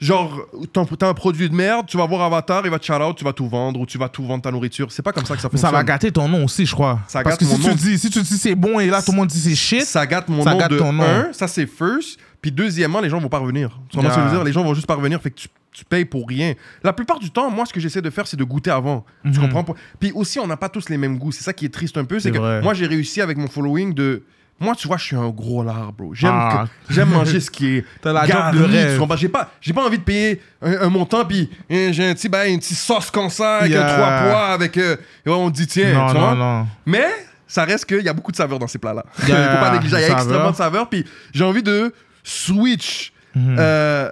[0.00, 3.16] genre t'as un produit de merde, tu vas voir Avatar, il va te shout out,
[3.16, 4.90] tu vas tout vendre ou tu vas tout vendre ta nourriture.
[4.90, 5.72] C'est pas comme ça que ça Mais ça fonctionne.
[5.80, 7.00] va gâter ton nom aussi, je crois.
[7.06, 7.74] Ça Parce gâte que si mon tu, nom.
[7.74, 10.06] dis, si tu dis c'est bon et là tout le monde dit c'est shit, Ça
[10.06, 11.04] gâte mon Ça nom gâte de ton nom.
[11.04, 12.18] un, ça c'est first.
[12.40, 13.78] Puis deuxièmement, les gens vont pas revenir.
[13.90, 14.38] Tu comprends ce que je veux Yeah.
[14.38, 14.44] dire?
[14.44, 16.54] Les gens vont juste pas revenir, fait que tu, tu payes pour rien.
[16.82, 19.04] La plupart du temps, moi, ce que j'essaie de faire, c'est de goûter avant.
[19.24, 19.40] Tu Mhm.
[19.40, 19.64] comprends?
[19.64, 19.74] pas?
[19.98, 21.32] Puis aussi, on n'a pas tous les mêmes goûts.
[21.32, 22.18] C'est ça qui est triste un peu.
[22.18, 22.62] C'est C'est que vrai.
[22.62, 24.22] moi, j'ai réussi avec mon following de.
[24.60, 26.14] Moi, tu vois, je suis un gros lard, bro.
[26.14, 26.66] J'aime Ah.
[26.90, 27.84] j'aime manger ce qui est.
[28.02, 29.00] T'as la job garni, de rêve.
[29.16, 32.28] J'ai pas, j'ai pas envie de payer un, un montant, puis hein, j'ai un petit,
[32.28, 33.94] ben, une petite sauce comme ça, avec Yeah.
[33.94, 34.76] trois pois, avec.
[34.76, 34.96] euh,
[35.26, 36.34] on dit, tiens, non, tu vois?
[36.34, 36.66] non.
[36.84, 37.06] Mais
[37.46, 39.04] ça reste qu'il y a beaucoup de saveurs dans ces plats-là.
[39.20, 39.96] Il faut pas négliger.
[39.96, 40.88] Il y a extrêmement de saveurs.
[40.88, 41.92] Puis j'ai envie de
[42.22, 43.56] switch Mhm.
[43.60, 44.10] euh,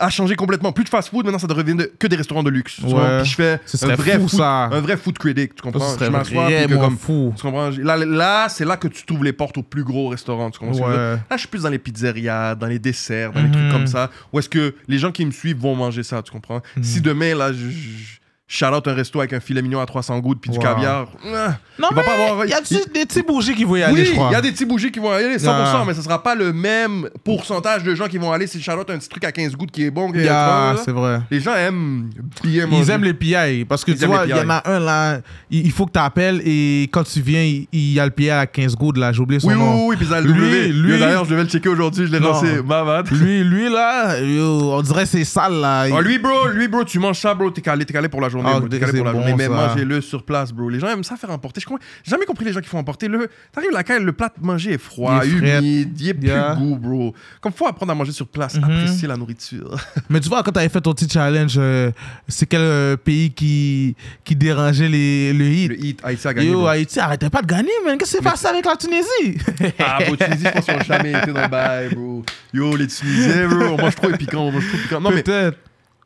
[0.00, 0.72] à changer complètement.
[0.72, 2.76] Plus de fast-food, maintenant ça devient de- que des restaurants de luxe.
[2.76, 2.90] tu Ouais.
[2.90, 3.18] vois.
[3.20, 4.64] Puis je fais Ce un serait vrai, fou, food, ça.
[4.64, 5.54] un vrai food critic.
[5.54, 5.80] Tu comprends?
[5.80, 6.46] Ça, ce serait je m'assois.
[6.46, 7.34] puis que vraiment comme- fou.
[7.36, 7.70] Tu comprends?
[7.78, 10.50] Là, là c'est là que tu t'ouvres les portes aux plus gros restaurants.
[10.50, 10.74] Tu comprends?
[10.74, 11.14] ce que je veux Ouais.
[11.16, 11.24] dire?
[11.30, 13.52] Là, je suis plus dans les pizzerias, dans les desserts, dans les Mhm.
[13.52, 14.10] trucs comme ça.
[14.32, 16.62] Où est-ce que les gens qui me suivent vont manger ça, tu comprends?
[16.76, 16.82] Mhm.
[16.82, 18.19] Si demain, là, je, je
[18.52, 21.54] shout out un resto avec un filet mignon à 300 gouttes puis du caviar, ah,
[21.78, 22.44] Non, il va pas mais avoir.
[22.46, 24.26] il y a il- des petits bougies qui vont y aller, oui, je crois.
[24.30, 25.44] il y a des petits bougies qui vont y aller, 100%,
[25.78, 25.84] Yeah.
[25.86, 28.92] mais ce sera pas le même pourcentage de gens qui vont aller si Charlotte a
[28.94, 30.12] un petit truc à 15 gouttes qui est bon.
[30.12, 31.20] Yeah, c'est vrai.
[31.30, 32.10] Les gens aiment
[32.42, 32.82] bien manger.
[32.82, 35.20] Ils aiment les PI parce que Ils tu vois, il y en a un là,
[35.50, 38.46] il faut que tu appelles et quand tu viens, il y a le PI à
[38.46, 39.86] 15 gouttes là, j'ai oublié son Oui, oui, nom.
[39.86, 40.68] oui, puis ça a le Lui, W.
[40.72, 42.62] lui- D'ailleurs, je devais le checker aujourd'hui, je l'ai lancé.
[42.66, 43.08] Ma bad.
[43.12, 45.82] Lui, lui là, on dirait c'est sale là.
[45.92, 48.28] Ah, lui, bro, lui, bro, tu manges ça, bro, t'es calé, t'es calé pour la
[48.28, 49.34] journée, Ah, bro, t'es calé c'est pour la bon, journée.
[49.36, 50.68] Mais mangez-le sur place, bro.
[50.68, 51.60] Les gens aiment ça faire emporter.
[51.60, 53.08] Je comprends- j'ai jamais compris les gens qui font emporter.
[53.08, 56.28] Le, t'arrives là, quand le plat mangé est froid, Il est humide, il est plus
[56.28, 56.54] Yeah.
[56.56, 57.14] goût, bro.
[57.40, 58.64] Comme faut apprendre à manger sur place, Mhm.
[58.64, 59.76] apprécier la nourriture.
[60.08, 61.90] Mais tu vois, quand tu avais fait ton petit challenge, euh,
[62.28, 66.50] c'est quel euh, pays qui, qui dérangeait les, le hit Le hit, Haïti a gagné.
[66.50, 66.66] Yo, bro.
[66.68, 67.96] Haïti, arrêtez pas de gagner, man.
[67.98, 69.38] Qu'est-ce qui s'est passé avec la Tunisie?
[69.78, 72.22] Ah, bro, Tunisie, je pense qu'ils ont jamais été dans le bail, bro.
[72.52, 75.00] Yo, les Tunisiens, bro, on mange trop épicant, on mange trop piquant.
[75.00, 75.58] Non, mais Peut-être.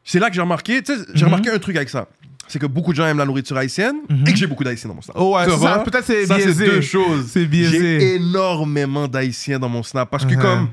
[0.04, 1.32] c'est là que j'ai remarqué, tu sais, j'ai Mhm.
[1.32, 2.06] remarqué un truc avec ça.
[2.48, 4.24] C'est que beaucoup de gens aiment la nourriture haïtienne Mhm.
[4.26, 5.16] et que j'ai beaucoup d'haïtiens dans mon snap.
[5.18, 5.78] Oh, ouais, ça.
[5.78, 6.66] Peut-être c'est biaisé.
[6.66, 7.26] deux choses.
[7.30, 7.78] C'est biaisé.
[8.00, 10.40] J'ai énormément d'haïtiens dans mon snap parce que Mhm.
[10.42, 10.68] comme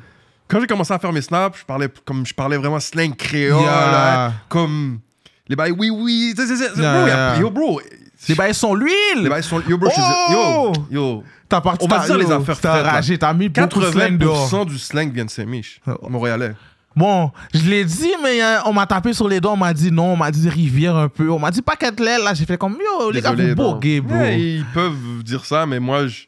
[0.47, 3.61] quand j'ai commencé à faire mes snaps, je parlais comme je parlais vraiment slang créole,
[3.61, 3.91] Yeah.
[3.91, 4.99] là, comme
[5.47, 7.79] les bails oui oui, c'est- c'est- Yeah, yo bro,
[8.27, 9.29] Les bails sont les l'huile.
[9.29, 10.71] bails sont yo bro, Oh!
[10.91, 13.91] yo yo T'as parti On va dire les affaires T'as enragé, t'as mis beaucoup de
[13.91, 14.47] slang dehors.
[14.49, 16.07] 80% du slang vient de Saint-Mich, Oh.
[16.09, 16.53] montréalais.
[16.95, 19.91] Bon, je l'ai dit, mais euh, on m'a tapé sur les doigts, on m'a dit
[19.91, 22.45] non, on m'a dit rivière un peu, on m'a dit paquet de l'aile, là, j'ai
[22.45, 24.15] fait comme yo, les gars, vous boguez, bro.
[24.17, 26.23] Ouais, ils peuvent dire ça, mais moi, je...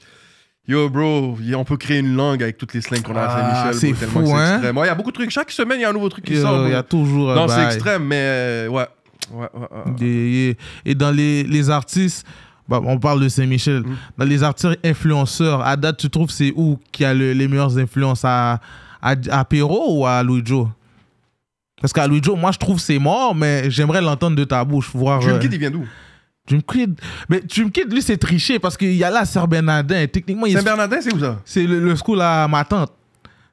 [0.66, 3.74] Yo, bro, on peut créer une langue avec toutes les slangs qu'on a à Ah,
[3.74, 3.80] Saint-Michel.
[3.98, 4.54] c'est que fou, hein?
[4.54, 4.78] extrême.
[4.78, 5.30] Ouais, y a beaucoup de trucs.
[5.30, 6.66] Chaque semaine, il y a un nouveau truc qui Yo, sort.
[6.68, 8.88] Il y a toujours Non, c'est extrême, mais euh, ouais.
[9.34, 9.48] Ouais,
[10.02, 10.56] ouais.
[10.86, 12.26] Et, dans les, les artistes,
[12.70, 13.96] bah, on parle de Saint-Michel, Mm.
[14.18, 17.78] dans les artistes influenceurs, à date, tu trouves c'est où qui a le- les meilleures
[17.78, 18.62] influences à,
[19.04, 20.68] à, à Perrault ou à Louis Joe?
[21.82, 24.90] Parce qu'à Louis Joe, moi, je trouve c'est mort, mais j'aimerais l'entendre de ta bouche.
[24.94, 25.86] Voir, Dream euh, Kid, il vient d'où?
[26.48, 27.00] Dream Kid.
[27.30, 30.08] Mais Dream Kid, lui, c'est triché parce qu'il y a là Saint-Bernardin.
[30.08, 31.40] Techniquement, il est- Saint-Bernardin, c'est où ça?
[31.46, 32.92] C'est le, le school à ma tante.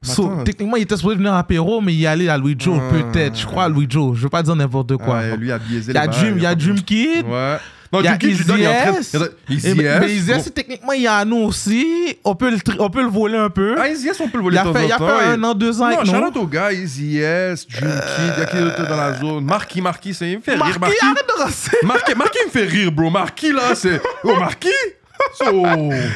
[0.03, 2.81] So, techniquement, il était supposé venir à Perrault, mais il est allé à Louis Joe,
[2.81, 2.91] Ah.
[2.91, 3.39] peut-être.
[3.39, 4.17] Je crois à Louis Joe.
[4.17, 5.19] Je veux pas dire n'importe quoi.
[5.19, 7.27] Ouais, Lui a biaisé il y a Dream, il y a Dream Kid.
[7.27, 7.57] Ouais.
[7.93, 9.75] Non, Il y a Dream Kid, je lui donne, il est en train de- Easy
[9.75, 11.85] mais techniquement, il y a nous aussi.
[12.23, 13.75] On peut le, tri- on peut le voler un peu.
[13.79, 15.55] Ah, Easy S, on peut le il voler temps fait, il a fait un an,
[15.55, 16.13] deux ans Non, avec nous.
[16.19, 19.45] shout-out aux gars, Easy S, Dream Kid, il y a qui d'autre dans la zone?
[19.45, 20.59] Marquis, Marquis, il me fait rire.
[20.61, 21.77] Marquis, Marquis, arrête de rasser.
[21.83, 23.11] Marquis, Marquis me fait rire, bro.
[23.11, 24.01] Marquis, là, c'est.
[24.23, 24.69] Oh, Marquis
[25.35, 25.67] So-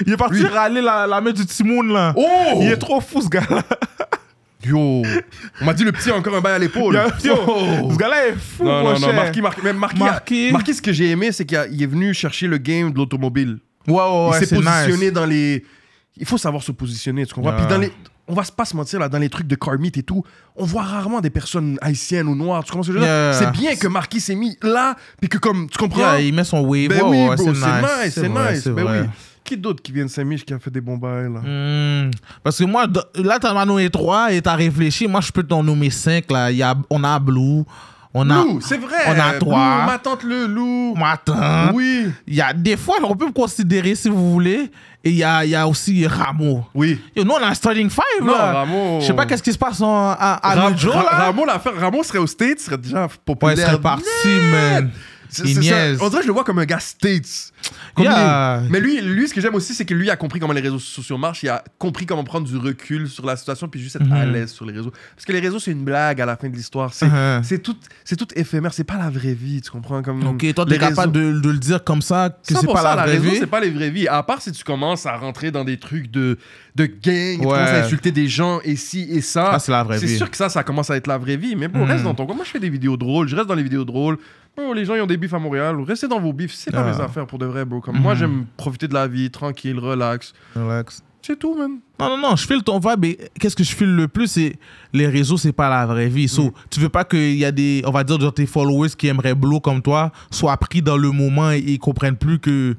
[0.07, 2.15] Il est parti Lui- râler la, la main du Timoun, là.
[2.17, 2.59] Oh!
[2.63, 3.63] Il est trop fou, ce gars-là.
[4.65, 5.03] Yo!
[5.61, 6.95] On m'a dit le petit a encore un bail à l'épaule.
[7.25, 7.91] Yo, Oh!
[7.93, 9.13] Ce gars-là est fou, Non, mon non, non.
[9.13, 10.49] Marquis, Marquis, même Marquis, Marquis.
[10.49, 13.59] a- Marquis, ce que j'ai aimé, c'est qu'il est venu chercher le game de l'automobile.
[13.87, 14.01] Ouais, ouais,
[14.31, 15.13] ouais, il s'est positionné nice.
[15.13, 15.65] dans les.
[16.17, 17.51] Il faut savoir se positionner, tu comprends?
[17.51, 17.57] Ouais.
[17.59, 17.93] Puis dans les.
[18.27, 20.23] On va se pas se mentir, là, dans les trucs de car meet et tout,
[20.57, 22.65] on voit rarement des personnes haïtiennes ou noires.
[22.65, 23.13] Tu comprends ce que je veux dire?
[23.15, 23.33] Yeah.
[23.35, 25.69] C'est bien que Marquis s'est mis là, puis que comme.
[25.69, 26.01] Tu comprends?
[26.01, 26.89] Yeah, il met son wave.
[26.89, 28.63] ben oui, ouais, bro, c'est nice, c'est nice.
[28.65, 29.01] c'est Ben vrai.
[29.03, 29.07] oui.
[29.45, 31.41] Qui d'autre qui vient de Saint-Mich qui a fait des bons bails, là?
[31.41, 32.11] Hmm.
[32.43, 35.07] Parce que moi, là, t'en as nommé trois et t'as réfléchi.
[35.07, 36.31] Moi, je peux t'en nommer cinq.
[36.31, 36.51] Là.
[36.51, 37.63] Il y a, on a Blue,
[38.15, 38.97] on a Lou, c'est vrai!
[39.07, 39.85] on a Lou, toi.
[39.87, 40.95] ma tante le Lou!
[40.95, 41.73] Matin.
[41.75, 42.07] Oui!
[42.27, 44.71] Il y a des fois, on peut me considérer si vous voulez.
[45.07, 46.65] Et il y a, y a aussi Ramo.
[46.75, 46.99] Oui.
[47.15, 48.23] Yo, nous, on a un starting five.
[48.23, 48.53] Non, là.
[48.53, 49.01] Rameau.
[49.03, 51.25] Je sais pas qu'est-ce qui se passe en- à, à Ra- Ra-.
[51.27, 53.57] Rameau, l'affaire- Rameau serait au States, serait déjà Ouais, populaire.
[53.59, 54.91] il serait parti, man.
[55.35, 55.61] C'est- c'est ça.
[55.61, 55.99] niaise.
[56.01, 57.53] On dirait que je le vois comme un gars States.
[57.95, 58.61] Comme Yeah.
[58.63, 58.69] lui.
[58.71, 60.79] Mais lui, lui, ce que j'aime aussi, c'est que lui a compris comment les réseaux
[60.79, 61.43] sociaux marchent.
[61.43, 64.33] Il a compris comment prendre du recul sur la situation, puis juste être à Mhm.
[64.33, 64.93] l'aise sur les réseaux.
[65.15, 66.93] Parce que les réseaux, c'est une blague à la fin de l'histoire.
[66.93, 67.43] C'est Uh-huh.
[67.43, 68.73] c'est tout, c'est tout éphémère.
[68.75, 70.03] C'est pas la vraie vie, tu comprends?
[70.03, 72.97] Comme Ok, toi, t'es capable de, de le dire comme ça, que c'est 100%, pas
[72.97, 73.37] la vraie vie?
[73.39, 74.09] c'est pas les vraies vies.
[74.09, 76.39] À part si tu commences à rentrer dans des trucs de,
[76.75, 77.45] de gang, tu Ouais.
[77.47, 79.51] commences à insulter des gens et ci et ça.
[79.55, 80.17] Ah, c'est la vraie C'est vie.
[80.17, 81.57] sûr que ça, ça commence à être la vraie vie.
[81.57, 81.91] Mais bon, Mhm.
[81.91, 82.35] reste dans ton coin.
[82.35, 83.29] Moi, je fais des vidéos drôles.
[83.29, 84.19] Je reste dans les vidéos drôles.
[84.57, 85.77] Bon, les gens, ils ont des bifs à Montréal.
[85.81, 86.53] Restez dans vos bifs.
[86.55, 86.93] C'est pas Ah.
[86.97, 87.81] mes affaires pour de vrai, bro.
[87.81, 88.19] Comme moi, Mhm.
[88.19, 90.33] j'aime profiter de la vie, tranquille, relax.
[90.55, 91.03] Relax.
[91.23, 91.79] C'est tout, man.
[91.99, 93.05] Non, non, non, je file ton vibe.
[93.07, 94.57] Et qu'est-ce que je file le plus, c'est
[94.93, 96.25] les réseaux, c'est pas la vraie vie.
[96.27, 96.29] Mm.
[96.29, 99.07] So, tu veux pas qu'il y a des, on va dire, genre, tes followers qui
[99.09, 102.77] aimeraient Blow comme toi soient pris dans le moment et ils comprennent plus que.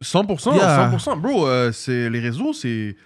[0.00, 0.90] 100%, Yeah.
[0.90, 1.16] 100%.
[1.16, 2.96] Bro, euh, c'est les réseaux, c'est.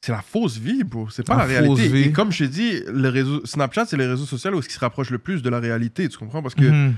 [0.00, 1.08] C'est la fausse vie, bro.
[1.10, 1.88] C'est pas La réalité.
[1.88, 2.02] vie.
[2.04, 4.74] Et comme je t'ai dit, le réseau, Snapchat, c'est les réseaux sociaux où ce qui
[4.74, 6.08] se rapproche le plus de la réalité.
[6.08, 6.40] Tu comprends?
[6.40, 6.94] Parce que Mhm.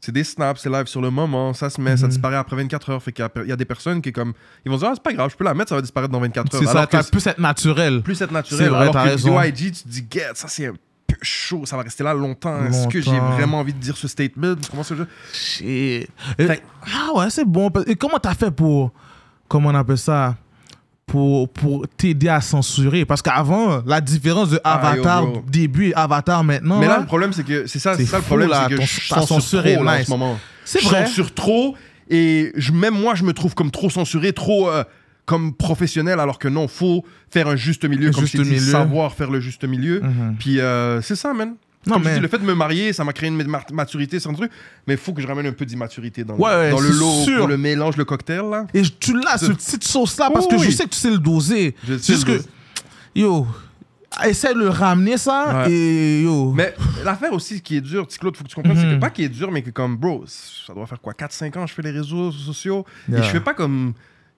[0.00, 2.10] c'est des snaps, c'est live sur le moment, ça se met, ça Mhm.
[2.10, 3.00] disparaît après 24 heures.
[3.02, 4.32] Fait qu'il y a- il y, a des personnes qui, comme.
[4.66, 6.12] Ils vont se dire, ah, c'est pas grave, je peux la mettre, ça va disparaître
[6.12, 6.60] dans 24 heures.
[6.60, 8.02] C'est ça, que plus être naturel.
[8.02, 8.70] plus être naturel.
[8.70, 9.40] vrai, alors que raison.
[9.40, 10.72] IG, tu te dis, get, ça c'est un
[11.06, 12.64] peu chaud, ça va rester là longtemps.
[12.66, 14.56] Est-ce que j'ai vraiment envie de dire ce statement?
[14.68, 15.04] Comment ça je...
[15.64, 16.08] Et-
[16.38, 16.60] Fait-
[16.92, 17.70] Ah ouais, c'est bon.
[17.86, 18.92] Et comment t'as fait pour.
[19.46, 20.36] Comment on appelle ça?
[21.06, 23.04] Pour, pour t'aider à censurer.
[23.04, 26.78] Parce qu'avant, la différence de Ah, yo, Avatar début et Avatar maintenant.
[26.78, 28.70] Mais là, là, le problème, c'est que c'est ça, C'est c'est ça le problème, c'est
[28.74, 30.38] que ton- je censure trop là, en ce moment.
[30.64, 31.06] c'est Je vrai.
[31.06, 31.76] censure trop
[32.08, 34.84] et je, même moi, je me trouve comme trop censuré, trop euh,
[35.24, 38.58] comme professionnel, alors que non, faut faire un juste milieu, comme juste je milieu.
[38.60, 40.00] savoir faire le juste milieu.
[40.00, 40.36] Mhm.
[40.38, 41.54] Puis euh, c'est ça, man.
[41.86, 43.64] Non, Comme je mais- dis, le fait de me marier, ça m'a créé une ma-
[43.72, 44.52] maturité, c'est un truc.
[44.86, 46.92] Mais il faut que je ramène un peu d'immaturité dans, le- Ouais, ouais, dans le
[46.92, 47.38] c'est lot, sûr.
[47.38, 48.66] pour le mélange, le cocktail, là.
[48.72, 50.72] Et tu l'as, ce petite sauce-là, parce Oui, que je oui.
[50.72, 51.74] sais que tu sais le doser.
[51.88, 52.48] Je C'est juste le que, doser.
[53.16, 53.46] yo,
[54.24, 55.72] essaie de le ramener ça, Ouais.
[55.72, 56.52] et yo.
[56.52, 56.72] Mais
[57.04, 58.94] l'affaire aussi qui est dure, petit Claude, faut que tu comprennes, c'est Mhm.
[58.96, 61.66] que pas qui est dur, mais que comme, bro, ça doit faire quoi, 4-5 ans,
[61.66, 62.84] je fais les réseaux sociaux.
[63.08, 63.18] Yeah.
[63.18, 63.94] Et je fais pas comme.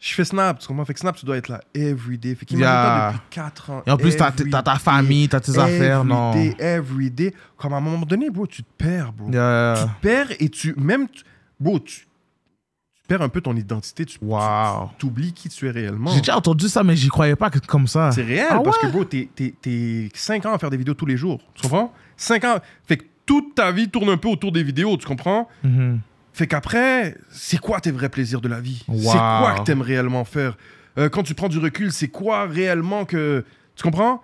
[0.06, 0.84] Je fais Snap, tu comprends?
[0.84, 2.34] Fait que Snap, tu dois être là everyday.
[2.34, 2.82] Fait qu'imagine Yeah.
[2.82, 3.82] toi depuis 4 ans.
[3.86, 6.32] Et en plus, t'as ta famille, t'as tes affaires, non?
[6.32, 7.34] Everyday, everyday.
[7.56, 9.30] Comme à un moment donné, bro, tu te perds, bro.
[9.32, 9.74] Yeah.
[9.78, 10.74] Tu te perds et tu.
[10.76, 11.08] Même.
[11.08, 11.22] tu-
[11.58, 12.00] Bro, tu.
[12.00, 14.04] Tu perds un peu ton identité.
[14.04, 14.90] Tu Wow.
[14.98, 16.10] tu oublies qui tu es réellement.
[16.10, 18.12] J'ai déjà entendu ça, mais j'y croyais pas que comme ça.
[18.12, 18.88] C'est réel, Ah parce ouais?
[18.88, 21.40] que, bro, t'es- t'es t'es 5 ans à faire des vidéos tous les jours.
[21.54, 21.92] Tu comprends?
[22.18, 22.58] 5 ans.
[22.86, 25.48] Fait que toute ta vie tourne un peu autour des vidéos, tu comprends?
[25.62, 26.00] Mhm.
[26.34, 28.84] Fait qu'après, c'est quoi tes vrais plaisirs de la vie?
[28.88, 28.98] Wow.
[29.00, 30.58] C'est quoi que t'aimes réellement faire?
[30.98, 33.44] Euh, quand tu prends du recul, c'est quoi réellement que...
[33.76, 34.20] Tu comprends?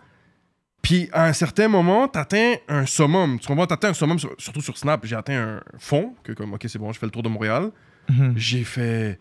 [0.83, 3.39] Puis à un certain moment, t'atteins un summum.
[3.39, 3.67] Tu comprends?
[3.67, 5.07] T'atteins un summum, sur- surtout sur Snap.
[5.07, 7.71] J'ai atteint un fond, que comme, OK, c'est bon, je fais le tour de Montréal.
[8.09, 8.33] Mhm.
[8.37, 9.19] J'ai fait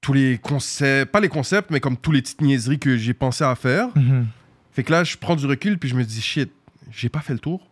[0.00, 3.42] tous les concepts, pas les concepts, mais comme tous les petites niaiseries que j'ai pensé
[3.42, 3.88] à faire.
[3.96, 4.26] Mhm.
[4.72, 6.52] Fait que là, je prends du recul, puis je me dis, shit,
[6.92, 7.66] j'ai pas fait le tour.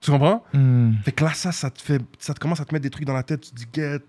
[0.00, 0.42] Tu comprends?
[0.54, 0.96] Mhm.
[1.04, 3.04] Fait que là, ça, ça te fait, ça te commence à te mettre des trucs
[3.04, 3.40] dans la tête.
[3.42, 4.00] Tu te dis, get.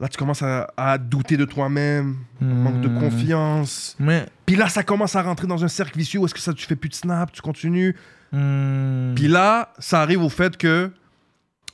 [0.00, 2.98] Là, tu commences à, à douter de toi-même, manque de Mhm.
[2.98, 3.94] confiance.
[4.00, 4.26] Mais.
[4.46, 6.66] Puis là, ça commence à rentrer dans un cercle vicieux où est-ce que ça, tu
[6.66, 7.94] fais plus de snap, tu continues.
[8.32, 9.12] mhm.
[9.14, 10.90] Puis là, ça arrive au fait que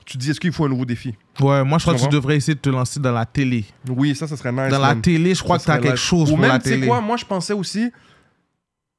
[0.05, 1.14] tu te dis, est-ce qu'il faut un nouveau défi?
[1.40, 3.64] Ouais, moi je crois que tu devrais essayer de te lancer dans la télé.
[3.89, 4.70] Oui, ça, ça serait nice.
[4.70, 6.59] Dans la télé, je crois Ça que t'as serait quelque chose Ou pour même, la
[6.59, 7.90] tu sais quoi, moi, je pensais aussi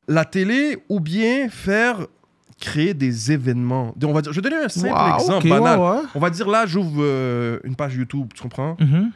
[0.07, 1.97] la télé ou bien faire
[2.59, 3.93] créer des événements.
[4.03, 5.79] On va dire, je vais donner un simple Wow, exemple ok, banal.
[5.79, 5.97] ouais, ouais.
[6.15, 8.75] On va dire là, j'ouvre euh, une page YouTube, tu comprends?
[8.79, 9.11] Mhm.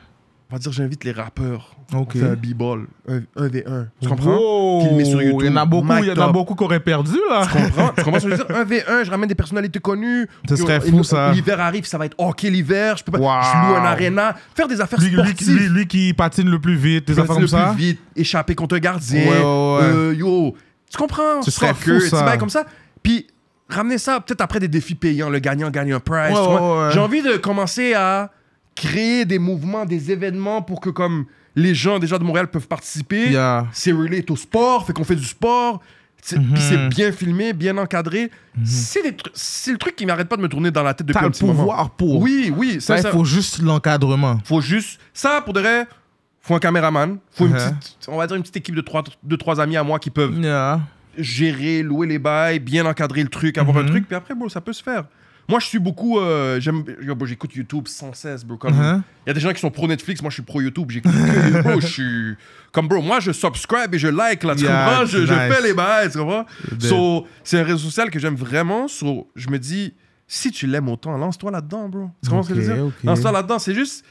[0.51, 1.75] On va dire, j'invite les rappeurs.
[1.95, 2.11] Ok.
[2.15, 3.87] On fait un b-ball, un, un v1.
[3.99, 4.35] Tu comprends?
[4.37, 4.81] Wow.
[4.87, 5.41] Qu'il met sur YouTube.
[5.41, 7.47] Il y en a beaucoup, il y en a beaucoup qui auraient perdu là.
[7.51, 7.91] Tu comprends?
[7.97, 8.55] tu comprends ce que je veux dire?
[8.55, 10.27] Un v1, je ramène des personnalités connues.
[10.47, 11.31] Ce serait fou, ça.
[11.31, 12.97] L'hiver arrive, ça va être hockey l'hiver.
[12.97, 13.17] Je peux pas.
[13.17, 13.41] Wow.
[13.41, 14.35] Je loue un arena.
[14.53, 15.57] Faire des affaires Lui, sportives.
[15.57, 17.71] lui- lui qui patine le plus vite, des Faire affaires comme ça.
[17.73, 19.23] plus vite, échapper contre un gardien.
[19.25, 19.41] Ouais.
[19.43, 20.55] Euh, yo,
[20.91, 21.41] tu comprends?
[21.41, 22.21] Ce serait fou, ça.
[22.25, 22.65] tu sais, comme ça.
[23.01, 23.25] Puis
[23.69, 25.29] ramener ça peut-être après des défis payants.
[25.29, 26.33] Le gagnant gagne un prize.
[26.37, 26.89] Ouais, ouais.
[26.91, 28.31] J'ai envie de commencer à
[28.75, 31.25] créer des mouvements, des événements pour que comme
[31.55, 33.29] les gens déjà de Montréal peuvent participer.
[33.29, 33.67] Yeah.
[33.71, 35.81] C'est relate au sport, fait qu'on fait du sport.
[36.25, 36.53] C'est- Mhm.
[36.53, 38.31] Puis c'est bien filmé, bien encadré.
[38.63, 41.23] Tru- c'est le truc qui m'arrête pas de me tourner dans la tête depuis un
[41.27, 41.59] le petit moment.
[41.59, 42.21] pouvoir pour.
[42.21, 42.79] Oui, oui.
[42.79, 44.39] Ça, Ça, il faut juste l'encadrement.
[44.45, 44.99] faut juste.
[45.13, 45.85] Ça, pour de vrai,
[46.41, 47.17] faut un caméraman.
[47.31, 47.77] Faut une Uh-huh.
[47.77, 49.03] petite, on va dire une petite équipe de trois,
[49.37, 50.79] trois amis à moi qui peuvent Yeah.
[51.17, 53.89] Gérer, louer les bails, bien encadrer le truc, avoir un Mhm.
[53.89, 54.07] truc.
[54.07, 55.05] Puis après, bro, ça peut se faire.
[55.49, 56.19] Moi, je suis beaucoup.
[56.19, 56.85] euh, j'aime,
[57.25, 58.55] j'écoute YouTube sans cesse, bro.
[58.57, 59.01] Comme, Uh-huh.
[59.25, 60.89] il y a des gens qui sont pro Netflix, moi je suis pro YouTube.
[60.89, 62.35] J'écoute que bro, je suis.
[62.71, 65.05] Comme bro, moi je subscribe et je like là, tu Yeah, comprends?
[65.05, 66.45] Je, je fais les bails, tu comprends?
[66.79, 68.87] So, c'est un réseau social que j'aime vraiment.
[68.87, 69.93] So, je me dis,
[70.27, 72.09] si tu l'aimes autant, lance-toi là-dedans, bro.
[72.23, 72.85] Tu comprends ce que je veux dire?
[73.03, 74.05] Lance-toi là-dedans, c'est juste.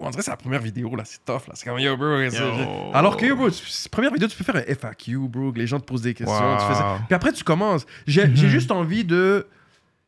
[0.00, 1.54] On dirait que c'est la première vidéo, là, c'est tough, là.
[1.54, 2.18] C'est comme, yo, bro.
[2.20, 2.30] Yo.
[2.94, 5.66] Alors que, yo, bro, tu- première vidéo, tu peux faire un FAQ, bro, que les
[5.66, 6.56] gens te posent des questions.
[6.60, 6.98] tu fais ça.
[7.06, 7.84] Puis après, tu commences.
[8.06, 8.36] J'ai Mhm.
[8.36, 9.46] juste envie de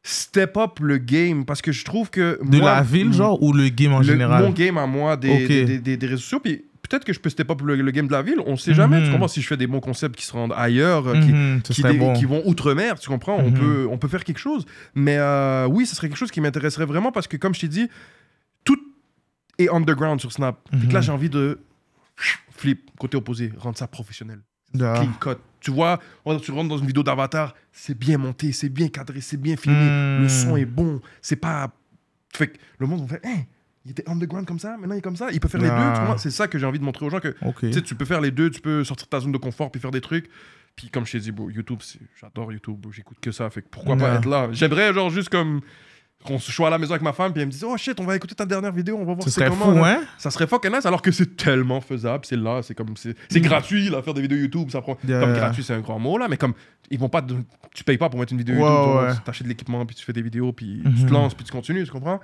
[0.02, 2.38] step up le game parce que je trouve que.
[2.42, 4.44] De moi, la ville, genre, ou le game en le- général?
[4.44, 6.40] Mon game à moi des, des, des- des- des réseaux sociaux.
[6.40, 8.38] Puis peut-être que je peux step up le, le game de la ville.
[8.46, 9.00] On sait jamais.
[9.00, 9.06] Mhm.
[9.06, 11.62] Tu comprends si je fais des bons concepts qui se rendent ailleurs, euh, qui, Mhm,
[11.62, 12.12] qui, bon.
[12.14, 13.58] vont outre-mer, tu comprends on, Mhm.
[13.58, 14.64] peut, on peut faire quelque chose.
[14.94, 17.68] Mais euh, oui, ce serait quelque chose qui m'intéresserait vraiment parce que, comme je t'ai
[17.68, 17.88] dit,
[19.64, 20.58] est underground sur Snap.
[20.72, 21.02] Fait que là, Mhm.
[21.04, 21.60] j'ai envie de
[22.50, 24.40] flip, côté opposé, rendre ça professionnel.
[24.74, 24.94] Yeah.
[24.94, 25.40] Clean cut.
[25.60, 29.20] Tu vois, on- tu rentres dans une vidéo d'avatar, c'est bien monté, c'est bien cadré,
[29.20, 30.22] c'est bien filmé, Mhm.
[30.22, 31.70] le son est bon, c'est pas.
[32.32, 33.42] Fait que le monde va faire, Hein,
[33.84, 35.94] il était underground comme ça, maintenant il est comme ça, il peut faire les Ah.
[35.98, 36.18] deux, vois.
[36.18, 37.68] C'est ça que j'ai envie de montrer aux gens que Ok.
[37.82, 39.90] tu peux faire les deux, tu peux sortir de ta zone de confort puis faire
[39.90, 40.30] des trucs.
[40.76, 41.80] Puis comme je t'ai dit, bro, YouTube,
[42.20, 43.50] j'adore YouTube, j'écoute que ça.
[43.50, 45.60] Fait que pourquoi pas être là J'aimerais, genre, juste comme.
[46.24, 47.98] Qu'on se soit à la maison avec ma femme, puis elle me dise, oh shit,
[47.98, 49.72] on va écouter ta dernière vidéo, on va voir Ce c'est serait comment.
[49.72, 50.02] fou, hein?
[50.18, 52.94] Ça serait fucking nice, alors que c'est tellement faisable, c'est là, c'est comme.
[52.96, 54.98] C'est c'est gratuit, là, faire des vidéos YouTube, ça prend.
[55.08, 55.20] Yeah.
[55.20, 56.52] Comme gratuit, c'est un grand mot, là, mais comme.
[56.90, 57.22] Ils vont pas.
[57.22, 57.32] te-
[57.74, 59.14] Tu payes pas pour mettre une vidéo YouTube, ouais.
[59.24, 61.06] t'achètes de l'équipement, puis tu fais des vidéos, puis tu Mhm.
[61.08, 62.20] te lances, puis tu continues, tu comprends?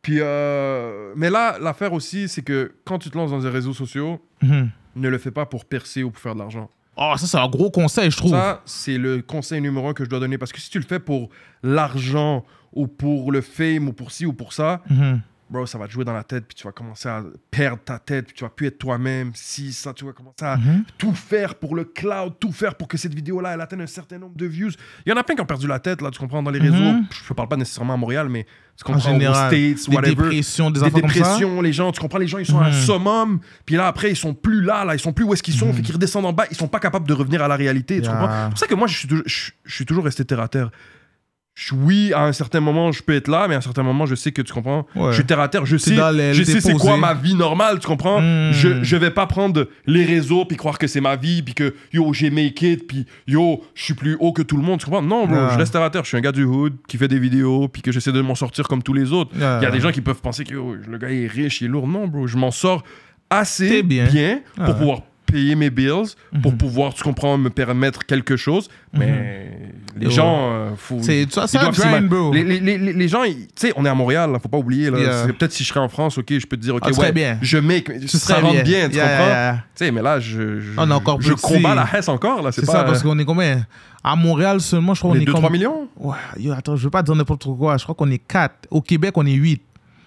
[0.00, 0.18] Puis.
[0.20, 4.20] euh, Mais là, l'affaire aussi, c'est que quand tu te lances dans les réseaux sociaux,
[4.42, 4.70] Mhm.
[4.94, 6.70] ne le fais pas pour percer ou pour faire de l'argent.
[6.96, 8.32] Oh, ça, c'est un gros conseil, je trouve.
[8.32, 10.36] Ça, c'est le conseil numéro un que je dois donner.
[10.38, 11.30] Parce que si tu le fais pour
[11.62, 15.20] l'argent ou pour le fame ou pour ci ou pour ça, Mhm.
[15.50, 16.44] bro, ça va te jouer dans la tête.
[16.46, 18.26] Puis tu vas commencer à perdre ta tête.
[18.26, 19.32] Puis tu vas plus être toi-même.
[19.34, 20.84] Si, ça, tu vas commencer à Mhm.
[20.96, 24.18] tout faire pour le cloud, tout faire pour que cette vidéo-là, elle atteigne un certain
[24.18, 24.70] nombre de views.
[25.04, 26.60] Il y en a plein qui ont perdu la tête, là, tu comprends, dans les
[26.60, 27.00] réseaux.
[27.28, 28.44] Je parle pas nécessairement à Montréal, mais
[28.76, 31.14] tu En comprends, général, aux States, des whatever dépressions, des, des affaires comme ça.
[31.16, 32.80] dépressions, les gens, tu comprends, les gens, ils sont à un Mhm.
[32.86, 35.54] summum, puis là, après, ils sont plus là, là, ils sont plus où est-ce qu'ils
[35.54, 38.00] sont, fait qu'ils redescendent en bas, ils sont pas capables de revenir à la réalité,
[38.00, 38.44] tu comprends?
[38.44, 40.48] C'est pour ça que moi, je suis, toujours- je, je suis toujours resté terre à
[40.48, 40.70] terre.
[41.56, 44.06] Je- oui, à un certain moment, je peux être là, mais à un certain moment,
[44.06, 44.86] je sais que tu comprends.
[44.94, 45.10] Ouais.
[45.10, 47.78] Je suis terre à terre, je sais, les- je sais c'est quoi ma vie normale,
[47.80, 48.20] tu comprends?
[48.20, 48.52] Mm.
[48.52, 51.74] Je, je vais pas prendre les réseaux puis croire que c'est ma vie, puis que
[51.92, 54.86] yo, j'ai make it, puis yo, je suis plus haut que tout le monde, tu
[54.86, 55.02] comprends?
[55.02, 56.04] Non, bro, je reste terre à terre.
[56.04, 58.34] Je suis un gars du hood qui fait des vidéos, puis que j'essaie de m'en
[58.36, 59.36] sortir comme tous les autres.
[59.36, 59.58] Yeah.
[59.60, 61.64] Il y a des gens qui peuvent penser que yo, le gars est riche, il
[61.66, 61.86] est lourd.
[61.88, 62.82] Non, bro, je m'en sors
[63.28, 64.06] assez bien.
[64.06, 66.58] bien, pour pouvoir payer mes bills, pour Mhm.
[66.58, 68.68] pouvoir, tu comprends, me permettre quelque chose.
[68.92, 69.59] Mais
[69.96, 70.10] les Yo.
[70.12, 70.98] gens, euh, faut.
[71.02, 72.32] C'est ça, c'est ils un doivent s'ima- grind, bro.
[72.32, 74.48] Les, les- les- les- les gens, ils- tu sais, on est à Montréal, là, faut
[74.48, 74.90] pas oublier.
[74.90, 74.98] là.
[74.98, 75.12] Yeah.
[75.26, 77.00] C'est- Peut-être si je serais en France, ok, je peux te dire, ok, Ah, tu
[77.00, 77.38] ouais, bien.
[77.42, 79.26] je make, Tu ça serais rentre bien, tu Yeah, comprends?
[79.26, 79.54] yeah, yeah.
[79.76, 81.42] Tu sais, mais là, je, je, On est encore je petit.
[81.42, 82.72] combats la Hesse encore, là, c'est C'est pas.
[82.72, 83.64] ça, parce qu'on est combien?
[84.02, 85.52] À Montréal seulement, je crois on qu'on est est 2-3 comme...
[85.52, 85.88] millions?
[85.98, 87.76] Ouais, yo, attends, je veux pas dire n'importe quoi.
[87.76, 88.66] Je crois qu'on est 4.
[88.70, 89.60] Au Québec, on est 8.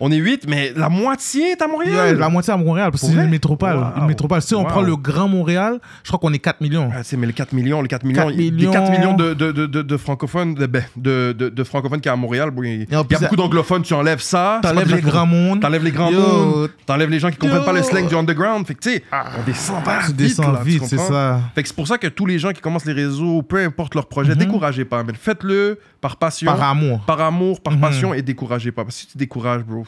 [0.06, 1.94] On est 8, mais la moitié est à Montréal.
[1.96, 3.78] Ouais, la moitié à Montréal, parce que c'est une métropole.
[3.78, 4.02] Wow.
[4.02, 4.42] Une métropole.
[4.42, 4.68] Si on Wow.
[4.68, 6.90] prend le Grand Montréal, je crois qu'on est 4 millions.
[6.94, 8.72] Ah, c'est mais les 4 millions, les 4 millions, 4 il- millions.
[8.72, 12.02] les 4 millions de, de, de, de, de francophones, de, ben, de, de, de francophones
[12.02, 14.60] qui est à Montréal, bon, il il y a beaucoup d'anglophones, tu enlèves ça.
[14.62, 15.62] T'enlèves les grands mondes.
[15.62, 17.66] T'enlèves les grands mondes, t'enlèves les gens qui comprennent Yo.
[17.66, 18.68] pas le slang du underground.
[18.68, 20.16] Fait que tu sais, on descend pas Tu vite.
[20.18, 21.40] descends là, tu vite, c'est ça.
[21.56, 23.96] Fait que c'est pour ça que tous les gens qui commencent les réseaux, peu importe
[23.96, 24.38] leur projet, Mhm.
[24.40, 27.00] découragez pas, mais faites-le par passion, Par amour.
[27.08, 27.80] par amour, par Mhm.
[27.80, 28.84] passion et découragez pas.
[28.84, 29.86] Parce que si tu décourages, bro,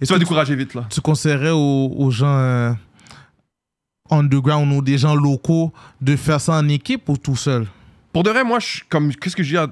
[0.00, 0.86] Et tu vas décourager vite là.
[0.90, 2.72] tu conseillerais aux, aux gens euh,
[4.10, 7.66] underground ou des gens locaux de faire ça en équipe ou tout seul?
[8.12, 9.68] Pour de vrai, moi, je, comme qu'est-ce que je dis à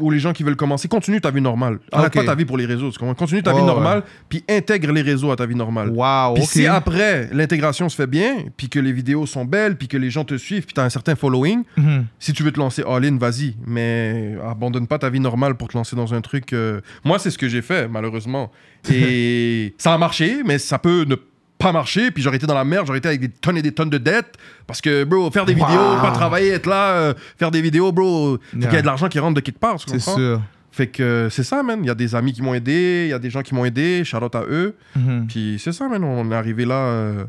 [0.00, 1.78] ou les gens qui veulent commencer, continue ta vie normale.
[1.92, 2.14] Arrête Ok.
[2.14, 2.90] pas ta vie pour les réseaux.
[3.16, 5.90] Continue ta vie normale, puis intègre les réseaux à ta vie normale.
[5.90, 9.86] Waouh, Puis si après l'intégration se fait bien, puis que les vidéos sont belles, puis
[9.86, 12.06] que les gens te suivent, puis tu as un certain following, Mhm.
[12.18, 13.54] si tu veux te lancer all-in, vas-y.
[13.66, 16.52] Mais abandonne pas ta vie normale pour te lancer dans un truc.
[16.52, 18.50] euh, Moi, c'est ce que j'ai fait, malheureusement.
[18.92, 21.22] Et ça a marché, mais ça peut ne pas
[21.72, 22.10] marcher.
[22.10, 23.98] Puis j'aurais été dans la merde, j'aurais été avec des tonnes et des tonnes de
[23.98, 24.34] dettes.
[24.66, 25.66] Parce que, bro, faire des Wow.
[25.66, 28.68] vidéos, pas travailler, être là, euh, faire des vidéos, bro, faut Yeah.
[28.68, 29.76] qu'il y ait de l'argent qui rentre de quelque part.
[29.76, 30.40] tu C'est sûr.
[30.72, 31.78] Fait que euh, c'est ça, man.
[31.82, 33.64] Il y a des amis qui m'ont aidé, il y a des gens qui m'ont
[33.64, 34.74] aidé, shout out à eux.
[34.96, 35.26] Mhm.
[35.28, 36.02] Puis c'est ça, man.
[36.02, 37.24] On est arrivé là euh,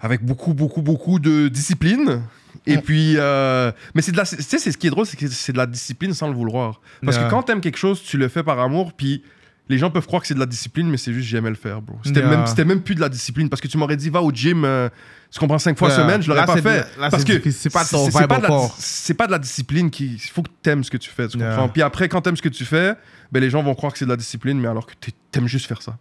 [0.00, 2.22] avec beaucoup, beaucoup, beaucoup de discipline.
[2.66, 2.82] Et Ouais.
[2.82, 5.28] puis, euh, mais c'est de la, tu sais, c'est ce qui est drôle, c'est que
[5.28, 6.80] c'est de la discipline sans le vouloir.
[7.02, 7.26] Parce Yeah.
[7.26, 9.22] que quand t'aimes quelque chose, tu le fais par amour, puis
[9.70, 11.80] les gens peuvent croire que c'est de la discipline, mais c'est juste j'aimais le faire,
[11.80, 11.96] bro.
[12.04, 12.28] C'était Yeah.
[12.28, 14.64] même, c'était même plus de la discipline parce que tu m'aurais dit va au gym,
[14.64, 14.88] euh,
[15.30, 15.98] tu comprends, cinq fois Yeah.
[15.98, 16.80] semaine, je l'aurais Là, pas c'est fait.
[16.96, 17.50] de- là, parce c'est que.
[17.50, 18.74] C'est pas ton c'est vibe pas de la- encore.
[18.78, 20.14] C'est pas de la discipline qui.
[20.14, 21.50] Il faut que t'aimes ce que tu fais, tu Yeah.
[21.50, 21.68] comprends.
[21.68, 22.94] Puis après, quand t'aimes ce que tu fais,
[23.32, 25.46] ben les gens vont croire que c'est de la discipline, mais alors que t'es- t'aimes
[25.46, 25.96] juste faire ça.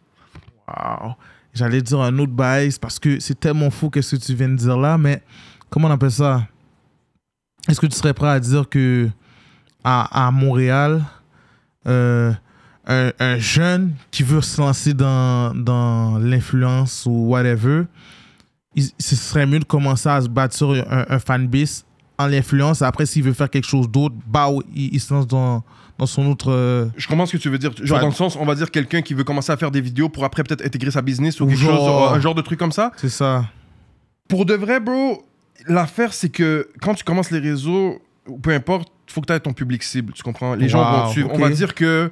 [0.68, 1.14] Wow.
[1.54, 4.56] J'allais dire un autre bail parce que c'est tellement fou qu'est-ce que tu viens de
[4.56, 5.22] dire là, mais
[5.70, 6.48] comment on appelle ça?
[7.68, 9.10] Est-ce que tu serais prêt à dire que
[9.84, 11.04] à, à Montréal,
[11.88, 12.32] euh,
[12.90, 17.84] un, un jeune qui veut se lancer dans, dans l'influence ou whatever,
[18.76, 21.86] il- ce serait mieux de commencer à se bâtir un, un fanbase
[22.18, 22.82] en l'influence.
[22.82, 25.64] Après, s'il veut faire quelque chose d'autre, bah, il, il se lance dans,
[25.98, 26.52] dans son autre.
[26.52, 27.72] euh, Je comprends ce que tu veux dire.
[27.82, 28.02] Genre Ouais.
[28.02, 30.24] dans le sens, on va dire quelqu'un qui veut commencer à faire des vidéos pour
[30.26, 32.72] après peut-être intégrer sa business ou, Ou quelque genre- chose, un genre de truc comme
[32.72, 32.92] ça.
[32.98, 33.46] c'est ça.
[34.28, 35.24] Pour de vrai, bro,
[35.68, 38.02] l'affaire, c'est que quand tu commences les réseaux,
[38.42, 40.14] peu importe, il faut que tu aies ton public cible.
[40.14, 40.54] Tu comprends?
[40.56, 41.30] Les gens vont te suivre.
[41.34, 42.12] On va dire que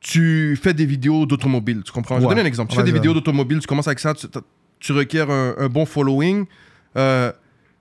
[0.00, 1.82] tu fais des vidéos d'automobile.
[1.84, 2.16] Tu comprends?
[2.16, 2.34] Je vais Ouais.
[2.34, 2.70] donner un exemple.
[2.70, 4.26] Tu fais des vidéos d'automobile, tu commences avec ça, tu,
[4.78, 6.46] tu requiers un, un bon following.
[6.96, 7.32] Euh,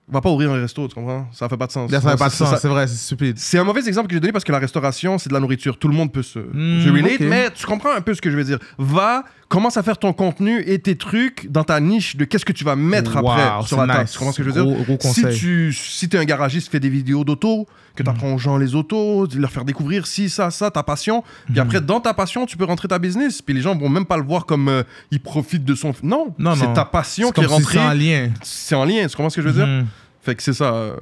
[0.08, 1.28] va pas ouvrir un resto, tu comprends?
[1.34, 1.90] Ça fait pas de sens.
[1.92, 3.38] Là, ça n'a pas de sens, c'est vrai, c'est stupide.
[3.40, 5.78] c'est un mauvais exemple que j'ai donné parce que la restauration, c'est de la nourriture.
[5.80, 8.30] Tout le monde peut se, Hmm, se relate, mais tu comprends un peu ce que
[8.30, 8.60] je veux dire.
[8.78, 12.54] Va, commence à faire ton contenu et tes trucs dans ta niche de qu'est-ce que
[12.54, 14.10] tu vas mettre Wow, après sur la table.
[14.10, 14.86] Tu comprends ce que je veux dire?
[14.86, 18.38] Gros- Si tu si es un garagiste, fais des vidéos d'auto, que tu apprends aux
[18.38, 21.24] gens les autos, de leur faire découvrir si, ça, ça, ta passion.
[21.48, 23.42] Puis après, dans ta passion, tu peux rentrer ta business.
[23.42, 25.94] Puis les gens vont même pas le voir comme euh, ils profitent de son.
[26.04, 27.98] Non, Non, c'est ta passion qui est si c'est en rentrée.
[27.98, 28.30] lien.
[28.44, 29.66] C'est en lien, tu comprends ce que je veux dire?
[29.68, 29.86] Mhm.
[30.26, 30.74] Fait que c'est ça.
[30.74, 30.96] euh,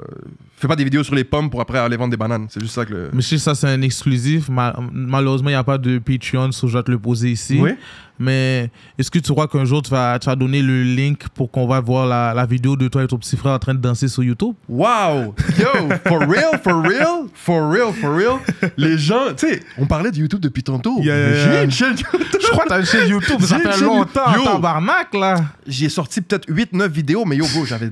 [0.57, 2.47] fais pas des vidéos sur les pommes pour après aller vendre des bananes.
[2.49, 3.09] C'est juste ça que le.
[3.09, 4.49] Que ça, c'est un exclusif.
[4.49, 7.57] Ma- malheureusement, il n'y a pas de Patreon, so je vais te le poser ici.
[7.61, 7.71] Oui.
[8.19, 8.69] Mais
[8.99, 11.65] est-ce que tu crois qu'un jour, tu vas, tu vas donner le link pour qu'on
[11.67, 14.07] va voir la, la vidéo de toi et ton petit frère en train de danser
[14.07, 14.53] sur YouTube?
[14.69, 15.33] Wow!
[15.57, 15.89] Yo!
[16.07, 16.59] For real?
[16.63, 17.27] For real?
[17.33, 17.91] For real?
[17.93, 18.39] For real?
[18.77, 21.01] Les gens, tu sais, on parlait de YouTube depuis tantôt.
[21.01, 21.33] Yeah.
[21.33, 22.39] J'ai une chaîne YouTube.
[22.39, 24.43] Je crois que t'as une chaîne YouTube, ça fait longtemps, Yo.
[24.43, 25.35] tabarnak, là.
[25.65, 27.89] J'ai sorti peut-être 8-9 vidéos, mais yo, bro, j'avais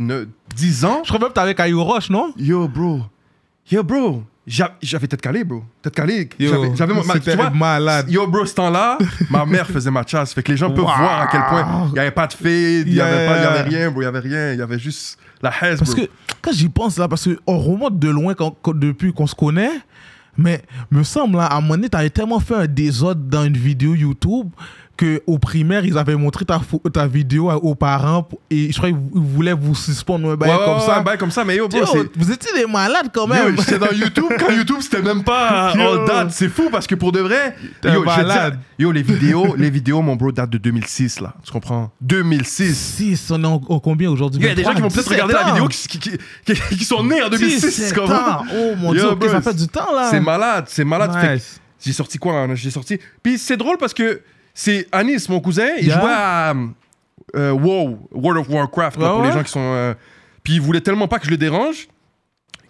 [0.55, 1.01] 10 ans?
[1.03, 2.33] Je crois même que t'avais Caillou Roche, non?
[2.37, 3.01] Yo, bro.
[3.69, 4.23] Yo, bro.
[4.47, 5.63] J'a- J'avais tête calée, bro.
[5.83, 6.27] Tête calée.
[6.39, 8.09] Yo, J'avais- c'était malade.
[8.09, 8.97] Yo, bro, ce temps-là,
[9.29, 10.33] ma mère faisait ma chasse.
[10.33, 12.87] Fait que les gens peuvent voir à quel point il n'y avait pas de fade,
[12.87, 14.01] il n'y avait, rien, bro.
[14.01, 14.53] Il n'y avait rien.
[14.53, 16.03] Il y avait juste la haise, Parce bro.
[16.05, 16.09] que
[16.41, 19.71] quand j'y pense là, parce qu'on remonte de loin quand- quand- depuis qu'on se connaît,
[20.37, 23.57] mais me semble là, à un moment donné, t'avais tellement fait un désordre dans une
[23.57, 24.49] vidéo YouTube
[25.01, 26.61] que au primaire, ils avaient montré ta,
[26.93, 30.51] ta vidéo aux parents et je crois qu'ils vou- ils voulaient vous suspendre un bail
[30.51, 30.97] Ouais, comme ouais, ça.
[30.97, 32.17] un bail comme ça, mais yo, bro, Yo, c'est.
[32.17, 33.55] vous étiez des malades quand même.
[33.57, 36.31] j'étais dans YouTube quand YouTube c'était même pas en date.
[36.31, 38.53] C'est fou parce que pour de vrai, yo, malade.
[38.53, 41.33] dire, yo, les vidéos, les vidéos, mon bro, datent de 2006 là.
[41.43, 41.91] Tu comprends?
[42.01, 42.75] 2006.
[42.77, 44.39] 6, on est en, en combien aujourd'hui?
[44.41, 45.99] Il y a des gens qui vont peut-être 17 regarder la vidéo qui, qui,
[46.45, 47.61] qui- qui- sont nés en 2006.
[47.65, 48.15] 17 tu comprends?
[48.41, 48.45] ans.
[48.55, 50.09] Oh mon dieu, ça fait du temps là.
[50.11, 51.11] C'est malade, c'est malade.
[51.33, 51.59] Nice.
[51.83, 52.53] J'ai sorti quoi hein?
[52.53, 52.99] J'ai sorti.
[53.23, 54.21] Puis c'est drôle parce que
[54.53, 55.99] c'est Anis, mon cousin, il Yeah.
[55.99, 56.53] jouait à
[57.35, 59.59] euh, WoW, World of Warcraft, là, Ouais, pour les gens qui sont.
[59.61, 59.93] euh,
[60.43, 61.87] Puis il voulait tellement pas que je le dérange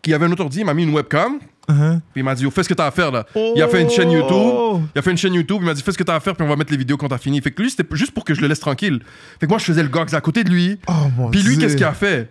[0.02, 1.40] qu'il y avait un autre ordi, il m'a mis une webcam.
[1.70, 2.00] Uh-huh.
[2.00, 3.26] Puis il m'a dit, Yo, fais ce que t'as à faire là.
[3.36, 4.32] Il a fait une chaîne YouTube.
[4.36, 4.82] Oh.
[4.96, 5.58] Il a fait une chaîne YouTube.
[5.62, 6.98] Il m'a dit, fais ce que t'as à faire, puis on va mettre les vidéos
[6.98, 7.40] quand t'as fini.
[7.40, 9.00] Fait que lui, c'était juste pour que je le laisse tranquille.
[9.40, 10.80] Fait que moi, je faisais le gox à côté de lui.
[10.88, 12.30] Oh mon Puis lui, qu'est-ce qu'il a fait?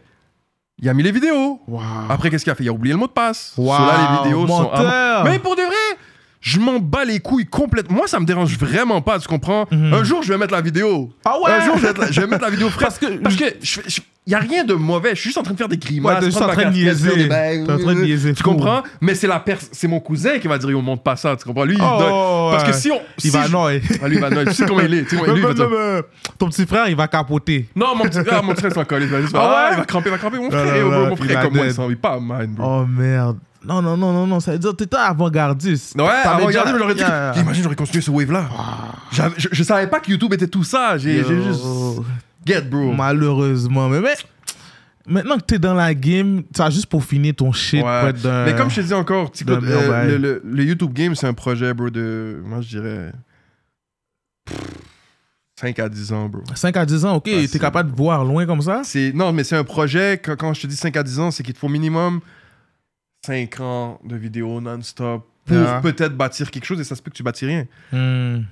[0.82, 1.60] Il a mis les vidéos.
[1.68, 1.80] Wow.
[2.08, 2.64] Après, qu'est-ce qu'il a fait?
[2.64, 3.54] Il a oublié le mot de passe.
[3.56, 4.62] Wow, So là, les vidéos sont.
[4.62, 5.24] menteur.
[5.24, 5.98] Mais pour de vrai,
[6.40, 7.96] je m'en bats les couilles complètement.
[7.98, 9.66] Moi, ça me dérange vraiment pas, tu comprends?
[9.70, 9.92] Mhm.
[9.92, 11.10] Un jour, je vais mettre la vidéo.
[11.24, 11.50] Ah ouais?
[11.52, 12.82] Un jour, je vais, mettre la- je vais mettre la vidéo fraîche.
[12.88, 15.10] Parce que- Parce que je, je- y a rien de mauvais.
[15.10, 16.20] Je suis juste en train de faire des Ouais, grimaces.
[16.20, 17.28] t'es juste prendre en train de niaiser.
[17.28, 18.82] T'es en train de niaiser Tu comprends?
[19.02, 21.64] Mais c'est la c'est mon cousin qui va dire on monte pas ça, tu comprends?
[21.64, 22.74] Lui, il Oh, donne- parce que ouais.
[22.74, 23.66] si on Il si va je- non.
[23.66, 25.46] Ah, lui, il va non, tu sais comment il est, tu sais comment lui, il
[25.46, 26.02] va
[26.38, 27.68] Ton petit frère, il va capoter.
[27.76, 29.02] Non, mon petit frère, mon frère, il s'en colle.
[29.02, 29.46] Il va juste Ah ouais?
[29.56, 30.38] Ah, il va cramper, il va cramper.
[30.38, 32.80] Mon frère, mon il frère va comme moi, il s'en il pas bro.
[32.82, 33.36] Oh merde.
[33.64, 34.40] Non, non, non, non, non.
[34.40, 35.94] Ça veut dire que t'étais avant-gardiste.
[35.96, 37.00] Ouais, T'avais avant, déjà- regardez, mais j'aurais dit.
[37.00, 37.62] Yeah.
[37.62, 38.48] j'aurais continué ce wave-là.
[39.12, 40.96] J'avais- Je, je savais pas que YouTube était tout ça.
[40.98, 41.62] J'ai juste.
[42.46, 42.92] Get, bro.
[42.92, 43.88] Malheureusement.
[43.90, 44.14] Mais, mais
[45.06, 47.84] maintenant que t'es dans la game, tu as juste pour finir ton shit.
[47.84, 48.12] Ouais.
[48.46, 51.34] Mais comme je te dis encore, meilleur euh, le, le- le YouTube Game, c'est un
[51.34, 52.40] projet, bro, de.
[52.44, 53.12] Moi, je dirais.
[55.60, 56.42] 5 à 10 ans, bro.
[56.54, 58.80] 5 à 10 ans, ok, t'es capable de voir loin comme ça?
[59.14, 61.42] Non, mais c'est un projet, quand, quand je te dis 5 à 10 ans, c'est
[61.42, 62.20] qu'il te faut minimum
[63.24, 65.80] 5 ans de vidéos non-stop pour Yeah.
[65.80, 67.66] peut-être bâtir quelque chose et ça se peut que tu bâtis rien.
[67.92, 68.42] Hmm.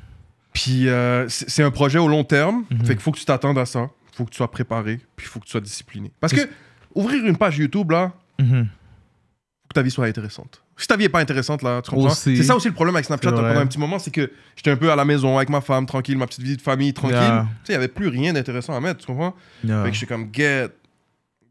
[0.53, 2.81] Puis euh, c'est un projet au long terme, Mhm.
[2.85, 5.27] fait qu'il faut que tu t'attendes à ça, il faut que tu sois préparé, puis
[5.27, 6.11] il faut que tu sois discipliné.
[6.20, 6.40] Parce que
[6.95, 8.65] ouvrir une page YouTube, là, Mhm.
[8.65, 10.62] faut que ta vie soit intéressante.
[10.77, 12.11] Si ta vie est pas intéressante, là, tu comprends?
[12.11, 14.77] C'est ça aussi le problème avec Snapchat pendant un petit moment, c'est que j'étais un
[14.77, 17.16] peu à la maison avec ma femme, tranquille, ma petite vie de famille, tranquille.
[17.16, 17.47] Yeah.
[17.49, 19.35] Tu sais, il y avait plus rien d'intéressant à mettre, tu comprends?
[19.65, 19.82] Yeah.
[19.85, 20.69] Fait que j'étais comme, get,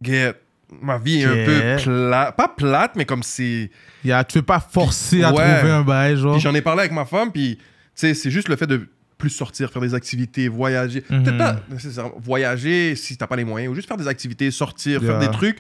[0.02, 0.34] get.
[0.82, 2.36] Ma vie est un peu plate.
[2.36, 3.72] Pas plate, mais comme c'est.
[4.04, 5.58] Yeah, tu veux pas forcer à Ouais.
[5.58, 6.38] trouver un bail, genre.
[6.40, 7.64] J'en ai parlé avec ma femme, puis tu
[7.96, 8.88] sais, c'est juste le fait de
[9.18, 11.04] plus sortir, faire des activités, voyager.
[11.10, 11.24] Mhm.
[11.24, 15.00] Peut-être pas nécessairement voyager si t'as pas les moyens, ou juste faire des activités, sortir,
[15.02, 15.28] faire Yeah.
[15.28, 15.58] des trucs.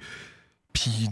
[0.73, 1.07] Puis,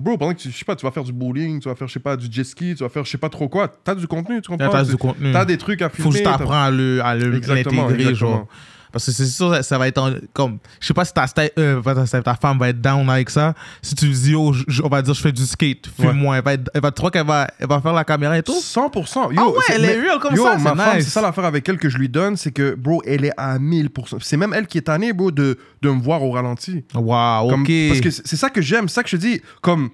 [0.00, 1.86] bro, pendant que tu, je sais pas, tu vas faire du bowling, tu vas faire,
[1.86, 3.94] je sais pas, du jet ski, tu vas faire, je sais pas trop quoi, t'as
[3.94, 4.66] du contenu, tu comprends?
[4.66, 5.30] Là, t'as du contenu.
[5.32, 6.10] T'as des trucs à Faut filmer.
[6.12, 8.30] juste t'as- apprendre à le, à le Exactement, l'intégrer, exactement.
[8.30, 8.48] genre.
[8.96, 10.58] Parce que c'est sûr, ça, ça va être en- comme.
[10.80, 11.26] Je sais pas si ta,
[11.58, 11.82] euh,
[12.24, 13.54] ta, femme va être down avec ça.
[13.82, 16.38] Si tu lui dis, oh, je- on va dire, je fais du skate, filme-moi.
[16.38, 18.42] Elle va, être- elle va te croire qu'elle va, elle va faire la caméra et
[18.42, 18.54] tout?
[18.60, 19.30] 100%.
[19.32, 21.44] Yo, Ah ouais, elle est real comme yo, ça, ma c'est femme, c'est ça l'affaire
[21.44, 24.18] avec elle que je lui donne, c'est que, bro, elle est à 1000%.
[24.22, 26.84] C'est même elle qui est tannée, bro, de, de me voir au ralenti.
[26.94, 27.70] Waouh, ok.
[27.88, 29.40] Parce que c'est ça que j'aime, c'est ça que je dis.
[29.60, 29.90] Comme,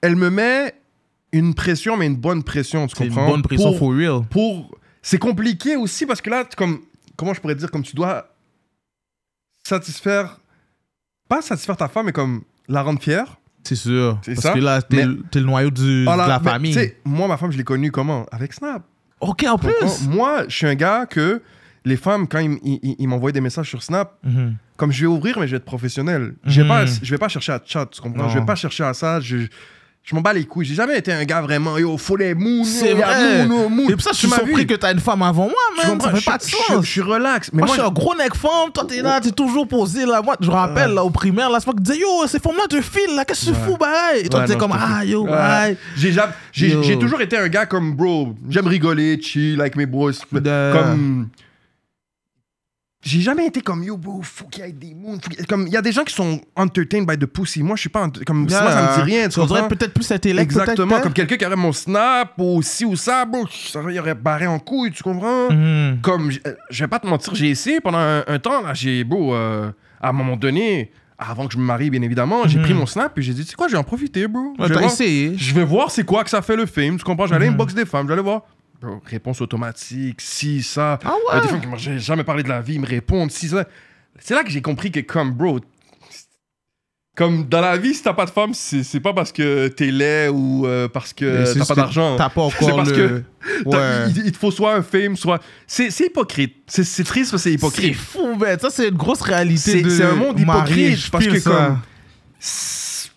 [0.00, 0.74] elle me met
[1.32, 3.28] une pression, mais une bonne pression, tu c'est une comprends?
[3.28, 4.20] bonne pression Pour- for real.
[4.30, 4.70] pour
[5.02, 6.78] c'est compliqué aussi parce que là comme
[7.16, 8.28] comment je pourrais dire comme tu dois
[9.66, 10.38] satisfaire
[11.28, 14.18] pas satisfaire ta femme mais comme la rendre fière C'est sûr.
[14.22, 14.52] C'est Parce ça.
[14.52, 16.92] que là, t'es Mais- le- t'es le noyau du, Voilà, de la mais, famille.
[17.04, 18.26] moi ma femme je l'ai connue comment?
[18.30, 18.82] Avec Snap
[19.20, 20.06] Ok, en plus.
[20.08, 21.40] Moi je suis un gars que
[21.86, 24.56] les femmes quand ils, ils- des messages sur Snap Mhm.
[24.76, 26.68] comme je vais ouvrir mais je vais être professionnel je vais Mhm.
[26.68, 28.24] pas je vais pas chercher à chat tu comprends?
[28.24, 28.28] Non.
[28.28, 29.46] je vais pas chercher à ça je
[30.04, 32.62] je m'en bats les couilles j'ai jamais été un gars vraiment yo faut les moon
[32.64, 33.46] C'est vrai.
[33.88, 36.00] Et pour ça, je suis surpris que t'as une femme avant moi, man.
[36.00, 36.82] Ça fait pas de sens.
[36.82, 39.30] je suis relax mais moi, je suis un gros neck femme, toi t'es là, t'es
[39.30, 40.20] toujours posé là.
[40.22, 42.66] Moi, je rappelle là au primaire, là, c'est pas que tu disais yo, ces femmes-là
[42.68, 45.76] te filent là, qu'est-ce que tu fous, bah Et toi non, comme ah yo, bye.
[46.52, 48.34] J'ai toujours été un gars comme bro.
[48.50, 50.10] J'aime rigoler, chill avec mes bros.
[50.30, 51.28] Comme.
[53.04, 54.22] J'ai jamais été comme yo, bro.
[54.22, 55.18] Faut qu'il y ait des moons.
[55.48, 57.62] Comme il y a des gens qui sont entertained by the pussy.
[57.62, 58.04] Moi, je suis pas.
[58.06, 59.28] ent- Comme moi, ça me dit rien.
[59.28, 59.68] Tu comprends?
[59.68, 60.42] peut-être plus intellect.
[60.50, 61.00] Exactement.
[61.00, 63.46] Comme quelqu'un qui aurait mon snap ou ci ou ça, bro.
[63.50, 64.90] Ça il aurait barré en couille.
[64.90, 65.50] Tu comprends?
[65.50, 65.98] Mhm.
[66.02, 68.62] Comme je vais pas te mentir, j'ai essayé pendant un, un temps.
[68.62, 69.34] Là, j'ai beau.
[69.34, 69.70] euh,
[70.00, 70.90] à un moment donné.
[71.16, 73.50] Avant que je me marie, bien évidemment, j'ai pris mon snap et j'ai dit, tu
[73.50, 74.40] sais quoi, je vais en profiter, bro.
[74.40, 75.34] Ouais, Je vais voir- essayé.
[75.38, 76.96] je vais voir c'est quoi que ça fait le film.
[76.98, 77.26] Tu comprends?
[77.28, 77.52] J'allais Mhm.
[77.54, 78.42] inbox des femmes, j'allais voir.
[78.80, 80.98] Bro, réponse automatique, si, ça.
[81.04, 81.48] Ah des ouais.
[81.48, 83.66] femmes qui m'ont j'ai jamais parlé de la vie, ils me répondent, si, ça.
[84.18, 85.60] C'est là que j'ai compris que, comme, bro,
[87.16, 89.92] comme dans la vie, si t'as pas de femme, c'est c'est pas parce que t'es
[89.92, 92.16] laid ou euh, parce que c'est t'as pas que d'argent.
[92.16, 93.24] T'as pas C'est encore parce le.
[93.66, 94.06] Ouais.
[94.08, 95.40] Il, il te faut soit un fame, soit.
[95.66, 96.56] C'est c'est hypocrite.
[96.66, 97.94] C'est c'est triste, c'est C'est hypocrite.
[97.94, 98.58] fou, ben.
[98.58, 99.58] Ça, c'est une grosse réalité.
[99.60, 101.50] C'est de c'est un monde hypocrite parce que, ça.
[101.50, 101.78] comme.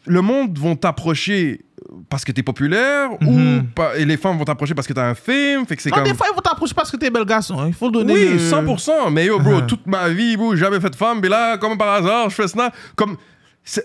[0.06, 1.62] Le monde vont t'approcher
[2.09, 3.27] parce que t'es populaire Mhm.
[3.59, 5.65] ou pas- et les femmes vont t'approcher parce que t'as un film.
[5.65, 6.03] Fait que c'est comme.
[6.03, 7.57] des fois, ils vont t'approcher parce que t'es bel garçon.
[7.59, 7.68] hein.
[7.68, 8.14] Il faut donner.
[8.14, 9.09] Oui, le- 100%.
[9.11, 9.65] Mais yo, bro, Uh-huh.
[9.65, 11.19] toute ma vie, bro, j'ai jamais fait de femme.
[11.22, 12.72] Mais là, comme par hasard, je fais ça.
[12.95, 13.15] Comme.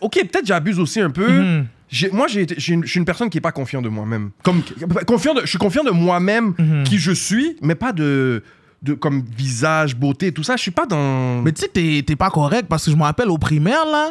[0.01, 1.29] Ok, peut-être j'abuse aussi un peu.
[1.29, 1.67] Mhm.
[2.13, 4.31] Moi, j'ai été- j'ai une- je suis une personne qui est pas confiant de moi-même.
[4.43, 4.63] Comme
[5.07, 6.85] confiant je suis confiant de moi-même, Mhm.
[6.85, 8.43] qui je suis, mais pas de,
[8.83, 10.57] de comme visage, beauté, tout ça.
[10.57, 11.43] Je suis pas dans.
[11.43, 14.11] Mais tu sais, t'es t'es pas correct parce que je me rappelle au primaire, là,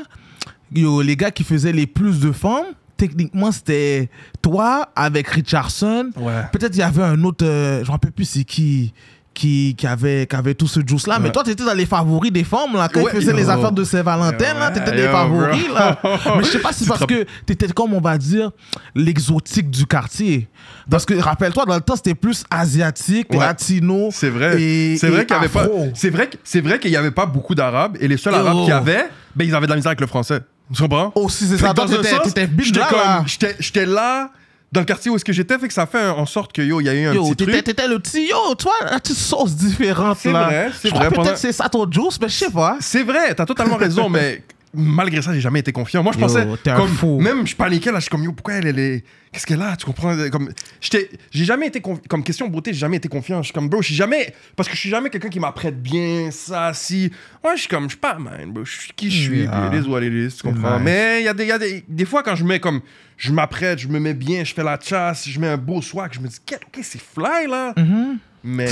[0.73, 2.65] yo, les gars qui faisaient les plus de femmes,
[3.07, 4.09] techniquement, c'était
[4.43, 6.11] toi avec Richardson.
[6.15, 6.43] Ouais.
[6.51, 8.93] Peut-être il y avait un autre, euh, je me rappelle plus c'est qui.
[9.33, 12.33] Qui, qui, avait, qui avait tout ce juice là, mais toi t'étais dans les favoris
[12.33, 13.37] des femmes là, quand Ouais, ils faisaient yo.
[13.37, 15.73] les affaires de Saint-Valentin là, t'étais des favoris bro.
[15.73, 15.97] là.
[16.37, 18.51] mais je sais pas si Tu c'est parce que t'étais comme on va dire
[18.93, 20.49] l'exotique du quartier.
[20.89, 23.37] Parce que rappelle-toi, dans le temps c'était plus asiatique, Ouais.
[23.39, 24.09] latino.
[24.11, 24.51] C'est vrai.
[24.97, 25.61] C'est vrai qu'il y avait pas.
[25.61, 25.87] afro.
[25.93, 26.27] C'est vrai.
[26.27, 28.71] que- C'est vrai qu'il y avait pas beaucoup d'arabes et les seuls arabes qu'il y
[28.73, 30.41] avait, ben ils avaient de la misère avec le français.
[30.73, 31.11] Tu comprends?
[31.15, 31.73] Aussi, c'est Fait ça.
[31.73, 32.33] dans un sens,
[32.63, 33.23] j'étais là.
[33.59, 34.29] J'étais là
[34.71, 36.79] dans le quartier où est-ce que j'étais, fait que ça fait en sorte que yo,
[36.79, 37.63] il y a eu un Yo, petit t'étais truc.
[37.65, 40.45] t'étais le petit yo, toi, la petite sauce différente C'est là?
[40.45, 42.77] vrai, c'est Je crois vrai, peut-être pendant- c'est ça ton juice, mais je sais pas.
[42.79, 44.41] C'est vrai, t'as totalement raison, mais
[44.73, 46.03] malgré ça, j'ai jamais été confiant.
[46.03, 47.19] Moi, je Yo, pensais, comme, fou.
[47.19, 49.75] même je paniquais là, je suis comme yo, pourquoi elle, elle est, qu'est-ce qu'elle a,
[49.75, 50.15] tu comprends?
[50.31, 53.41] Comme, j'ai jamais été confi- comme question beauté, j'ai jamais été confiant.
[53.41, 55.81] Je suis comme bro, je suis jamais, parce que je suis jamais quelqu'un qui m'apprête
[55.81, 57.11] bien, ça, si.
[57.43, 59.69] Moi, je suis comme, je suis pas man, bro, je suis qui je suis, Yeah.
[59.99, 60.75] les is, tu comprends?
[60.75, 60.81] Nice.
[60.85, 62.81] Mais il y a des, y a des, des fois quand je mets comme,
[63.17, 66.11] je m'apprête, je me mets bien, je fais la chasse, je mets un beau swag,
[66.13, 67.73] je me dis, ok, c'est fly là?
[67.77, 68.17] Mm-hmm.
[68.43, 68.67] Mais,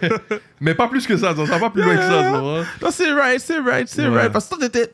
[0.60, 2.64] mais pas plus que ça, ça va plus loin que ça, vois.
[2.82, 4.30] Non, c'est right, c'est right, c'est right.
[4.30, 4.90] Parce que toi, t'étais.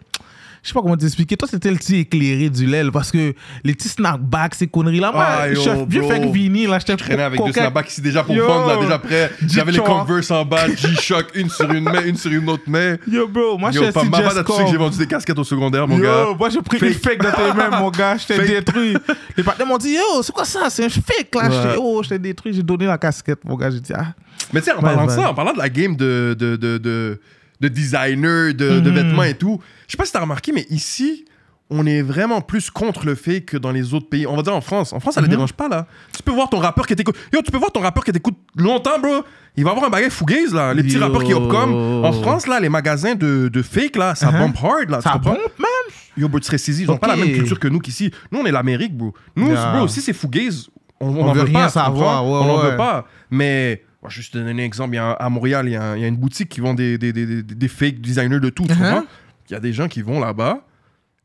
[0.62, 1.36] Je sais pas comment t'expliquer.
[1.36, 3.32] Toi, c'était le petit éclairé du là, parce que
[3.64, 5.12] les petits snapbacks, ces conneries-là.
[5.12, 6.78] Moi, Ah, je yo, un vieux fake Vini, là.
[6.78, 7.60] J'étais Je traînais avec deux coquin.
[7.62, 8.46] snapbacks ici déjà pour Yo.
[8.46, 9.30] vendre, là, déjà prêt.
[9.46, 9.78] J'avais les.
[9.78, 12.96] Converse en bas, G-Shock, une sur une main, une sur une autre main.
[13.10, 15.38] Yo, bro, moi, je Yo, suis pas mal petit là-dessus que j'ai vendu des casquettes
[15.38, 16.26] au secondaire, mon Yo, gars.
[16.38, 17.02] moi j'ai pris une Fake.
[17.18, 18.16] fake dans tes mains, mon gars.
[18.18, 18.46] Je t'ai Fake.
[18.48, 18.96] détruit.
[19.36, 20.68] Les partenaires m'ont dit, yo, c'est quoi ça?
[20.70, 21.48] C'est un fake, là.
[21.48, 21.76] Ouais.
[21.78, 22.52] Oh, je t'ai détruit.
[22.52, 23.70] J'ai donné la casquette, mon gars.
[23.70, 24.06] J'ai dit, ah.
[24.52, 26.78] Mais tu sais, en parlant de ça, en parlant de la game de, de, de,
[26.78, 27.20] de,
[27.60, 28.96] de designer, de, de Mhm.
[28.96, 31.24] vêtements et tout, je sais pas si t'as remarqué, mais ici,
[31.70, 34.26] on est vraiment plus contre le fait que dans les autres pays.
[34.26, 34.92] On va dire en France.
[34.94, 35.30] En France, ça ne Mhm.
[35.32, 35.86] dérange pas, là.
[36.16, 37.16] Tu peux voir ton rappeur qui t'écoute.
[37.32, 39.22] Yo, tu peux voir ton rappeur qui t'écoute longtemps, bro.
[39.56, 40.72] Il va avoir un bagage fugaze, là.
[40.72, 41.00] Les petits Yo.
[41.02, 41.74] rappeurs qui comme.
[42.04, 44.38] En France, là, les magasins de, de fake, là, ça Uh-huh.
[44.38, 44.96] bombe hard, là.
[44.98, 45.34] tu Ça comprends?
[45.34, 45.68] pompe, man.
[46.16, 46.84] Yo, bro, tu serais saisi.
[46.84, 47.00] Ils ont Ok.
[47.00, 48.10] pas la même culture que nous qu'ici.
[48.32, 49.12] Nous, on est l'Amérique, bro.
[49.36, 49.72] Nous, Yeah.
[49.76, 50.68] bro, si c'est fugaze,
[51.00, 51.66] on, on, On veut veut rien pas.
[51.66, 52.70] tu savoir, ouais, on en ouais.
[52.70, 53.04] veut pas.
[53.30, 54.94] Mais Moi, juste te donner un exemple.
[54.94, 56.74] Il y a, à Montréal, il y a, il y a une boutique qui vend
[56.74, 58.64] des, des, des, fake designers de tout.
[58.64, 59.04] Uh-huh.
[59.48, 60.64] Il y a des gens qui vont là-bas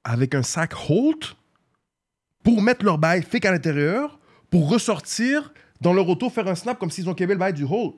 [0.04, 1.36] avec un sac Holt
[2.44, 4.20] pour mettre leur bail fake à l'intérieur,
[4.50, 7.64] pour ressortir dans leur auto, faire un snap comme s'ils ont québé le bail du
[7.64, 7.96] Holt.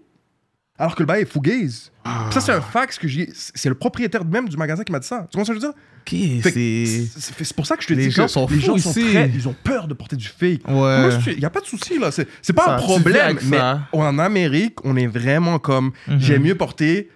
[0.78, 1.92] Alors que le bail est fugaze.
[2.04, 2.30] Ah.
[2.32, 3.30] Ça, c'est un fax que j'ai.
[3.34, 5.28] C'est le propriétaire même du magasin qui m'a dit ça.
[5.32, 5.82] Tu comprends ce que je veux dire?
[6.02, 7.06] Ok, Fait que
[7.44, 7.56] c'est.
[7.56, 9.48] pour ça que je te Les dis gens que sont les gens sont très- ils
[9.48, 10.62] ont peur de porter du fake.
[10.68, 11.10] Ouais.
[11.28, 12.12] Il n'y a pas de souci, là.
[12.12, 13.40] C'est pas Ça, un problème.
[13.46, 13.88] Mais ça.
[13.92, 15.94] en Amérique, on est vraiment comme.
[16.08, 16.20] Mhm.
[16.20, 17.10] J'aime mieux porter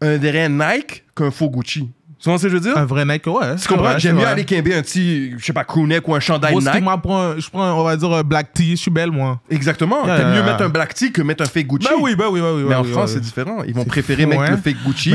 [0.00, 1.90] un vrai Nike qu'un faux Gucci.
[2.22, 2.78] Tu vois ce que je veux dire?
[2.78, 3.56] Un vrai Nike, ouais.
[3.56, 3.98] tu comprends?
[3.98, 6.80] J'aime mieux aller quimber un petit, je sais pas, crewneck ou un chandail Nike.
[6.80, 8.70] moi, prends je prends, on va dire, un black tee.
[8.70, 9.40] Je suis belle, moi.
[9.50, 10.04] Exactement.
[10.04, 11.88] T'aimes mieux mettre un black tee que mettre un fake Gucci.
[11.88, 12.62] Bah oui, bah oui, bah oui.
[12.62, 13.64] Mais bah en France, c'est différent.
[13.66, 14.50] Ils vont préférer mettre hein.
[14.52, 15.14] le fake Gucci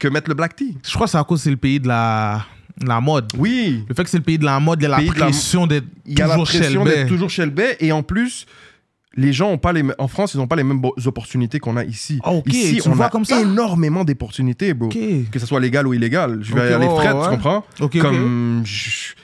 [0.00, 0.76] que mettre le black tee.
[0.84, 2.44] Je crois que c'est à cause c'est le pays de la,
[2.84, 3.30] la mode.
[3.38, 3.84] Oui.
[3.88, 5.86] Le fait que c'est le pays de la mode, il y a la pression d'être
[6.06, 7.76] Il y a la toujours pression d'être toujours baie.
[7.78, 8.46] Et en plus,
[9.16, 9.82] les gens ont pas les...
[9.98, 12.20] En France, ils n'ont pas les mêmes opportunités qu'on a ici.
[12.22, 13.40] Ah, ok, Ici, tu on le a comme ça?
[13.40, 14.88] énormément d'opportunités, bro.
[14.88, 16.38] Que ce soit légal ou illégal.
[16.42, 17.64] Je vais Ok, aller ouais, fret, ouais, tu comprends?
[18.00, 18.62] Comme...
[18.64, 19.14] je-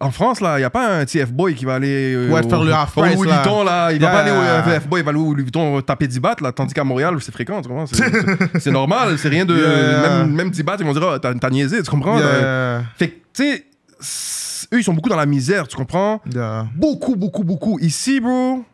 [0.00, 2.12] En France, là, il n'y a pas un TF boy qui va aller.
[2.14, 3.36] euh, Ouais, au- faire le half au price, Louis là.
[3.42, 3.92] Vuitton, là.
[3.92, 6.20] Il va pas aller au TF boy, il va aller au Louis Vuitton taper 10
[6.20, 6.52] bahts, là.
[6.52, 7.86] Tandis qu'à Montréal, c'est fréquent, tu comprends?
[7.86, 9.56] C'est- normal, c'est rien de.
[9.56, 10.08] Yeah.
[10.24, 12.18] Même, même 10 bahts, ils vont dire, oh, t'as niaisé, tu comprends?
[12.18, 12.82] Yeah.
[12.98, 13.64] Fait que, tu sais,
[14.74, 16.20] eux, ils sont beaucoup dans la misère, tu comprends?
[16.76, 17.78] Beaucoup, beaucoup, beaucoup.
[17.80, 18.64] Ici, bro,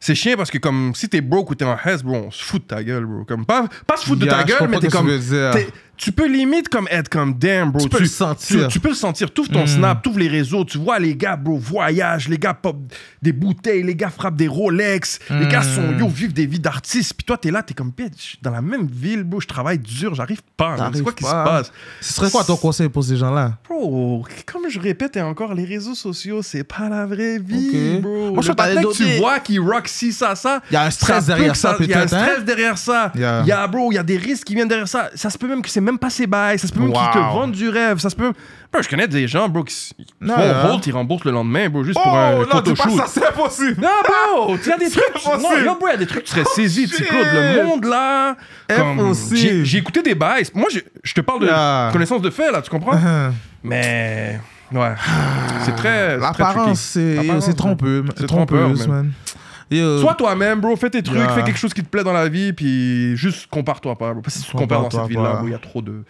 [0.00, 2.42] c'est chiant parce que comme si t'es broke ou t'es en hess, bro, on se
[2.44, 3.24] fout de ta gueule, bro.
[3.24, 5.10] Comme, pas, pas se foutre de ta gueule, mais t'es comme.
[5.98, 7.82] Tu peux limite comme être comme damn, bro.
[7.82, 8.68] Tu peux le sentir.
[8.68, 9.32] Tu, tu peux le sentir.
[9.32, 9.66] Tu ouvres ton Mm.
[9.66, 12.76] snap, tu ouvres les réseaux, tu vois les gars, bro, voyagent, les gars pop
[13.20, 15.98] des bouteilles, les gars frappent des Rolex, les gars sont Mm.
[16.00, 17.14] yo, vivent des vies d'artistes.
[17.14, 19.78] Puis toi, t'es là, t'es comme, je suis dans la même ville, bro, je travaille
[19.78, 20.76] dur, j'arrive pas.
[20.94, 21.44] C'est quoi qui se pas.
[21.44, 21.72] passe?
[22.00, 23.58] Ce serait quoi ton conseil pour ces gens-là?
[23.68, 28.32] Bro, comme je répète et encore, les réseaux sociaux, c'est pas la vraie vie, bro.
[28.34, 30.60] Moi, je le que tu vois qui rock ci, ça, ça.
[30.70, 32.24] Il y a un stress derrière ça, Il y a un peut-être, hein?
[32.26, 33.12] stress derrière ça.
[33.14, 35.10] Il y a, bro, il y a des risques qui viennent derrière ça.
[35.14, 36.58] Ça se peut même que c'est même pas ses bails.
[36.58, 37.32] Ça se peut même qu'ils te Wow.
[37.32, 37.98] vendent du rêve.
[37.98, 38.32] Ça se peut.
[38.72, 40.62] Bro, je connais des gens, bro, qui qui Non, font hein.
[40.68, 42.96] Bolt, ils remboursent le lendemain, bro, juste pour un Oh, photo shoot.
[42.98, 43.80] ça, c'est impossible.
[43.80, 43.88] Non,
[44.46, 45.24] bro, tu as des trucs.
[45.24, 46.86] Non, yo, bro, il y a des trucs que tu serais saisi.
[46.88, 48.36] Tu sais, le monde là.
[49.32, 50.44] J'ai écouté des bails.
[50.54, 50.68] Moi,
[51.02, 51.88] je te parle de Yeah.
[51.92, 52.94] connaissance de fait, là, tu comprends?
[52.94, 53.30] Uh-huh.
[53.62, 54.38] Mais.
[54.70, 54.92] Ouais.
[55.64, 56.16] C'est très.
[56.16, 58.04] très L'apparence, c'est c'est trompeux.
[58.16, 59.12] C'est trompeuse, man.
[59.70, 60.74] Yo, Sois toi-même, bro.
[60.76, 61.18] Fais tes trucs.
[61.18, 61.28] Yeah.
[61.30, 62.52] Fais quelque chose qui te plaît dans la vie.
[62.52, 64.22] Puis juste compare-toi pas, bro.
[64.22, 66.04] Parce que si tu te compares dans cette ville-là, il y a trop de.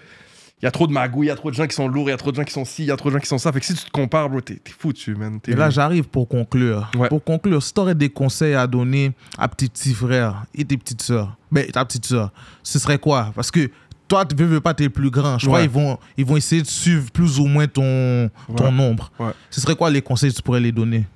[0.61, 2.09] Il y a trop de magouilles, il y a trop de gens qui sont lourds,
[2.09, 3.21] il y a trop de gens qui sont ci, il y a trop de gens
[3.21, 3.53] qui sont ça.
[3.53, 5.39] Fait que si tu te compares, bro, t'es foutu, man.
[5.47, 6.91] Et là, j'arrive pour conclure.
[6.99, 7.09] Ouais.
[7.09, 10.77] Pour conclure, si tu aurais des conseils à donner à tes petits frères et tes
[10.77, 12.33] petites sœurs, ben, ta petite sœur,
[12.65, 13.31] ce serait quoi?
[13.37, 13.71] Parce que
[14.09, 15.39] toi, tu veux, veux pas, t'es plus grand.
[15.39, 15.69] Je crois Ouais.
[15.69, 19.13] qu'ils vont, ils vont essayer de suivre plus ou moins ton, ton nombre.
[19.21, 19.31] Ouais.
[19.51, 21.07] Ce serait quoi les conseils que tu pourrais les donner?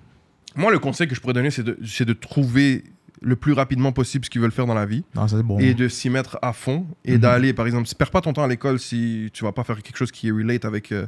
[0.56, 2.84] Moi, le conseil que je pourrais donner, c'est de, c'est de trouver
[3.24, 5.56] le plus rapidement possible ce qu'ils veulent faire dans la vie ça c'est bon.
[5.60, 7.18] et de s'y mettre à fond et Mhm.
[7.20, 9.96] d'aller, par exemple, perds pas ton temps à l'école si tu vas pas faire quelque
[9.96, 11.06] chose qui est relate avec, euh,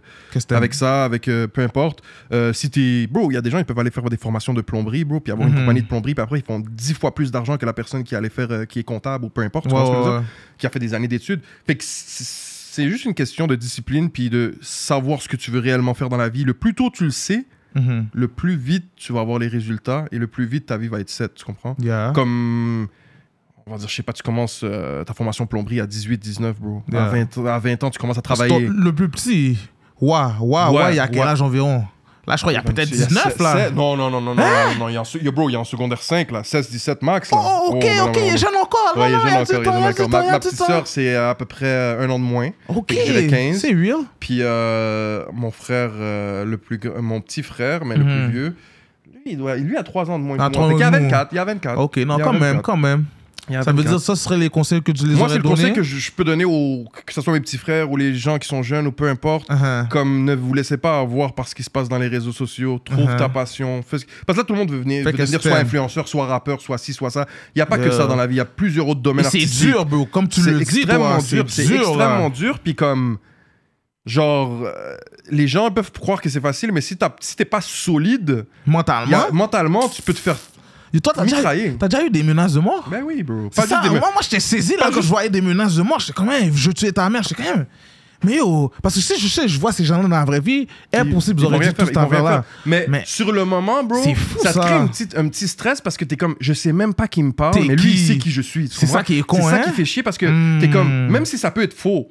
[0.50, 2.02] avec ça, avec euh, peu importe.
[2.30, 3.08] Euh, si t'es.
[3.08, 5.18] Bro, il y a des gens, ils peuvent aller faire des formations de plomberie, bro,
[5.18, 5.60] puis avoir une Mhm.
[5.60, 8.14] compagnie de plomberie, puis après, ils font dix fois plus d'argent que la personne qui
[8.14, 10.20] allait faire, qui est comptable ou peu importe, tu vois ce que je veux ouais,
[10.20, 10.28] dire?
[10.58, 11.40] qui a fait des années d'études.
[11.66, 15.58] Fait que c'est juste une question de discipline, puis de savoir ce que tu veux
[15.60, 16.44] réellement faire dans la vie.
[16.44, 17.44] Le plus tôt tu le sais,
[17.74, 18.06] Mhm.
[18.12, 21.01] le plus vite tu vas avoir les résultats, et le plus vite ta vie va
[21.01, 21.76] être set, tu comprends?
[21.80, 22.12] Yeah.
[22.14, 22.88] Comme.
[23.66, 26.60] On va dire, je sais pas, tu commences euh, ta formation plomberie à 18, 19,
[26.60, 26.82] bro.
[26.92, 27.26] À, Yeah.
[27.34, 28.68] 20, à 20 ans, tu commences à travailler.
[28.68, 29.59] Le plus petit,
[30.01, 31.84] waouh, waouh, ouais, il y a quel âge environ?
[32.26, 33.70] Là, je crois qu'il y a peut-être Il y a 19 sept- là.
[33.70, 35.56] Non, non, non, non, non, non, non, il y a en, il bro, il y
[35.56, 37.30] a en secondaire 5, là, 16, 17 max.
[37.30, 37.38] Là.
[37.40, 38.94] Oh, ok, non, ok, il est jeune encore.
[38.96, 39.64] Ouais, il est jeune encore, il est
[39.96, 40.09] jeune encore.
[40.30, 42.51] Ma, petite sœur, c'est à peu près euh, un an de moins.
[42.68, 43.59] Ok, Fait que je dirais 15.
[43.59, 43.98] c'est real.
[44.20, 48.10] Puis euh, mon frère, euh, le plus, mon petit frère, mais le Mhm.
[48.10, 48.56] plus vieux,
[49.12, 50.36] lui, il, doit, lui a 3 ans de moins.
[50.40, 50.68] Ah, que moi.
[50.78, 51.09] Y a ans de moins.
[51.09, 51.78] 24, il y a 24.
[51.78, 52.62] Ok, non, Il quand même, 24.
[52.62, 53.05] quand même.
[53.46, 53.86] Ça veut 24.
[53.88, 55.82] dire ça, ce serait les conseils que tu les Moi, aurais c'est le conseil que
[55.82, 58.48] je, je peux donner aux, que ce soit mes petits frères ou les gens qui
[58.48, 59.48] sont jeunes ou peu importe.
[59.50, 59.86] Uh-huh.
[59.88, 62.78] Comme ne vous laissez pas avoir par ce qui se passe dans les réseaux sociaux.
[62.82, 63.16] Trouve Uh-huh.
[63.18, 63.82] ta passion.
[63.82, 66.60] Fais Parce que là, tout le monde veut venir, veut devenir soit influenceur, soit rappeur,
[66.62, 67.26] soit ci, soit ça.
[67.54, 68.36] Il n'y a pas que ça dans la vie.
[68.36, 70.06] Il y a plusieurs autres domaines c'est dur, bro.
[70.06, 71.44] Comme tu C'est le dis, extrêmement toi, dur.
[71.48, 72.30] c'est extrêmement là.
[72.30, 72.58] dur.
[72.60, 73.18] Puis comme,
[74.06, 74.96] genre, euh,
[75.30, 79.16] les gens peuvent croire que c'est facile, mais si t'as- si t'es pas solide, Mentalement?
[79.28, 80.36] a- mentalement, tu peux te faire
[81.00, 81.76] toi, t'as déjà, mitrailler.
[81.78, 82.86] t'as déjà eu des menaces de mort?
[82.90, 83.48] Ben oui, bro.
[83.54, 86.00] Pas ça, des moi, moi j'étais saisi là quand je voyais des menaces de mort.
[86.00, 87.22] J'étais quand même, je tuais ta mère.
[87.22, 87.66] J'étais quand même.
[88.22, 90.66] Mais yo, parce que si je sais, je vois ces gens-là dans la vraie vie,
[90.94, 92.30] impossible, ils vont auraient dit tout faire, ils affaire-là.
[92.30, 92.42] faire.
[92.64, 94.60] Mais, Mais- sur le moment, bro, fou, ça, te ça.
[94.60, 97.22] crée une petite- un petit stress parce que t'es comme, je sais même pas qui
[97.22, 97.98] me parle, mais lui, qui?
[97.98, 98.70] il sait qui je suis.
[98.72, 99.62] C'est ça qui est con, C'est ça hein?
[99.66, 100.58] qui fait chier parce que Hmm.
[100.58, 102.08] t'es comme, même si ça peut être faux,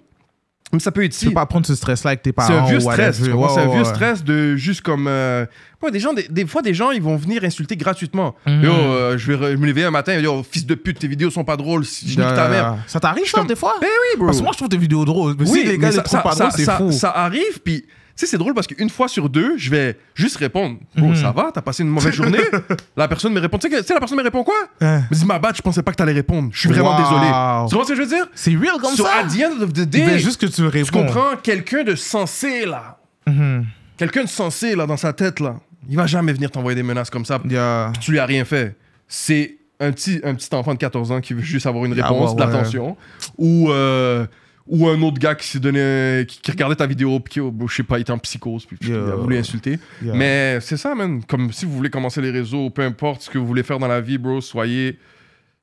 [0.72, 1.26] Mais ça peut être Tu si.
[1.28, 2.66] peux pas prendre ce stress-là avec tes C'est parents.
[2.66, 3.22] un vieux stress.
[3.22, 3.44] tu comprends?
[3.48, 3.90] Ouais, c'est un ouais, vieux ouais.
[3.94, 5.06] stress de juste comme.
[5.08, 5.46] euh,
[5.84, 8.34] ouais, des, gens, des, des fois, des gens, ils vont venir insulter gratuitement.
[8.48, 8.64] Mhm.
[8.64, 11.30] Yo, euh, je vais re- me lever un matin, yo, fils de pute, tes vidéos
[11.30, 11.84] sont pas drôles.
[11.84, 12.78] Je nique ta mère.
[12.88, 13.76] Ça t'arrive, Je ça, comme- des fois?
[13.82, 14.26] Ben oui, bro.
[14.28, 15.36] Parce que moi, je trouve tes vidéos drôles.
[15.38, 16.92] Mais oui, si les gars mais les ça, trouvent ça, pas ça, drôles, c'est fou.
[16.92, 17.86] ça arrive, puis.
[18.16, 20.78] Tu sais, c'est drôle parce qu'une fois sur deux, je vais juste répondre.
[20.96, 21.16] Bro, Mhm.
[21.16, 22.38] ça va, t'as passé une mauvaise journée?
[22.96, 23.58] la personne me répond.
[23.58, 24.54] Tu sais, que- tu sais, la personne me répond quoi?
[24.82, 25.02] Hein.
[25.10, 26.50] Me dit, ma bad, je pensais pas que t'allais répondre.
[26.54, 26.98] Je suis vraiment Wow.
[27.04, 27.26] désolé.
[27.26, 28.28] Tu comprends ce que je veux dire?
[28.36, 29.16] C'est real comme So, ça.
[29.22, 31.00] at the end of the Il day, veut juste que tu le tu réponds.
[31.06, 33.00] comprends quelqu'un de sensé, là.
[33.26, 33.66] Mhm.
[33.98, 35.56] Quelqu'un de sensé, là, dans sa tête, là.
[35.90, 37.40] Il va jamais venir t'envoyer des menaces comme ça.
[37.50, 37.92] Yeah.
[38.00, 38.76] Tu lui as rien fait.
[39.08, 42.08] C'est un petit, un petit enfant de 14 ans qui veut juste avoir une Ah,
[42.08, 42.48] réponse, ouais, de ouais.
[42.54, 42.96] l'attention.
[43.40, 44.26] Ou, euh,
[44.66, 46.26] ou un autre gars qui s'est donné.
[46.28, 48.66] Qui, qui regardait ta vidéo, puis qui, oh, je sais pas, il était en psychose,
[48.66, 49.16] puis il a Yeah.
[49.16, 49.78] voulu insulter.
[50.02, 50.16] Yeah.
[50.16, 51.22] Mais c'est ça, man.
[51.26, 53.88] Comme si vous voulez commencer les réseaux, peu importe ce que vous voulez faire dans
[53.88, 54.98] la vie, bro, soyez,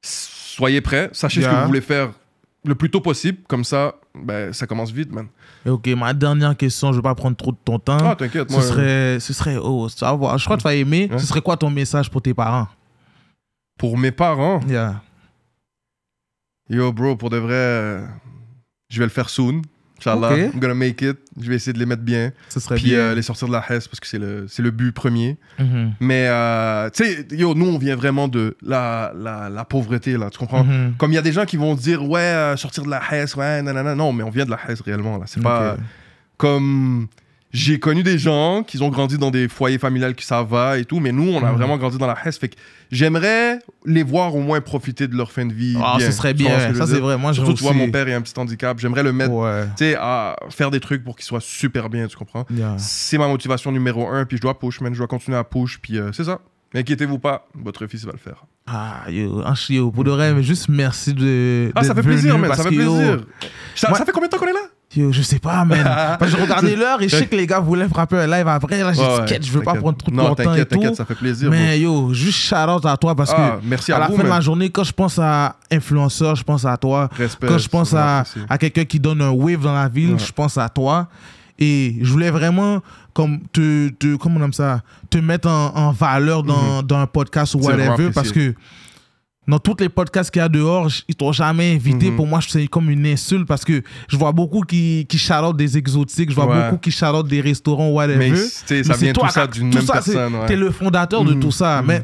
[0.03, 1.09] soyez prêts.
[1.13, 1.61] Sachez ce que Yeah.
[1.63, 2.13] vous voulez faire
[2.65, 3.39] le plus tôt possible.
[3.49, 5.29] Comme ça, ben, ça commence vite, man.
[5.67, 7.99] Ok, ma dernière question, je vais pas prendre trop de ton temps.
[8.03, 8.63] Ah, t'inquiète, ce moi.
[8.63, 11.09] serait, ce serait, oh, vas voir, je crois que tu vas aimer.
[11.19, 12.69] Ce serait quoi ton message pour tes parents?
[13.79, 15.01] Pour mes parents, Yeah.
[16.69, 18.07] yo, bro, pour de vrai, euh,
[18.91, 19.63] je vais le faire soon.
[19.99, 20.39] Inch'Allah, Ok.
[20.55, 21.19] I'm gonna make it.
[21.39, 22.33] Je vais essayer de les mettre bien.
[22.49, 22.99] Ce serait Puis bien.
[22.99, 25.37] euh, les sortir de la haisse parce que c'est le, c'est le but premier.
[25.59, 25.93] Mhm.
[26.01, 30.31] Mais, euh, tu sais, yo, nous, on vient vraiment de la, la, la pauvreté, là.
[30.31, 30.65] Tu comprends?
[30.65, 30.95] Mhm.
[30.97, 33.37] Comme il y a des gens qui vont dire, ouais, euh, sortir de la haisse,
[33.37, 33.95] ouais, nanana.
[33.95, 35.25] Non, mais on vient de la haisse réellement, là.
[35.27, 35.81] C'est pas Ok.
[36.39, 37.09] comme.
[37.53, 40.85] J'ai connu des gens qui ont grandi dans des foyers familiales qui ça va et
[40.85, 41.57] tout, mais nous, on a Mhm.
[41.57, 42.39] vraiment grandi dans la haisse.
[42.39, 42.55] Fait que
[42.93, 45.77] j'aimerais les voir au moins profiter de leur fin de vie.
[45.83, 46.59] Ah, ce serait bien.
[46.73, 47.19] ce Ça, c'est vrai.
[47.19, 48.79] Moi, Surtout, j'ai tu vois, aussi- mon père a un petit handicap.
[48.79, 49.65] J'aimerais le mettre, Ouais.
[49.77, 52.47] tu sais, à faire des trucs pour qu'il soit super bien, tu comprends?
[52.55, 52.77] Yeah.
[52.79, 54.93] C'est ma motivation numéro un, puis je dois push, man.
[54.95, 56.39] Je dois continuer à push, puis euh, c'est ça.
[56.73, 58.45] Inquiétez-vous pas, votre fils va le faire.
[58.69, 59.91] Ah, yo, un chiot.
[59.91, 61.73] Pour de vrai, mais juste merci de.
[61.75, 63.25] Ah, ça fait plaisir, man, ça fait yo, plaisir.
[63.75, 64.61] Ça, Moi- ça fait combien de temps qu'on est là?
[64.97, 65.85] Yo, je sais pas, man.
[66.19, 68.49] Parce que je regardais l'heure et je sais que les gars voulaient frapper un live
[68.49, 68.83] après.
[68.83, 71.15] Là, j'ai dit, Quête, je veux pas prendre trop de temps t'inquiète, t'inquiète, ça fait
[71.15, 71.49] plaisir.
[71.49, 74.17] Mais yo, juste shout out à toi parce Ah, que merci à, à la vous,
[74.17, 74.39] fin de man.
[74.39, 77.09] la journée, quand je pense à influenceur, je pense à toi.
[77.17, 77.47] Respect.
[77.47, 80.19] Quand je pense à, à quelqu'un qui donne un wave dans la ville, Ouais.
[80.19, 81.07] je pense à toi.
[81.59, 82.81] Et je voulais vraiment
[83.13, 87.07] comme te, te comment on aime ça, te mettre en, en valeur dans, dans un
[87.07, 87.65] podcast ou Mhm.
[87.67, 88.55] Whatever parce que
[89.51, 92.11] dans tous les podcasts qu'il y a dehors, ils t'ont jamais invité.
[92.11, 92.17] Mhm.
[92.17, 95.19] Pour moi, c'est comme une insulte parce que je vois beaucoup qui, qui
[95.55, 96.65] des exotiques, je vois Ouais.
[96.71, 98.17] beaucoup qui out des restaurants, whatever.
[98.19, 100.35] Mais ça Mais c'est vient toi tout ça d'une même ça, personne.
[100.35, 100.47] ouais.
[100.47, 101.41] T'es le fondateur de Mhm.
[101.41, 101.83] tout ça.
[101.83, 101.89] Mhm.
[101.89, 102.03] Mais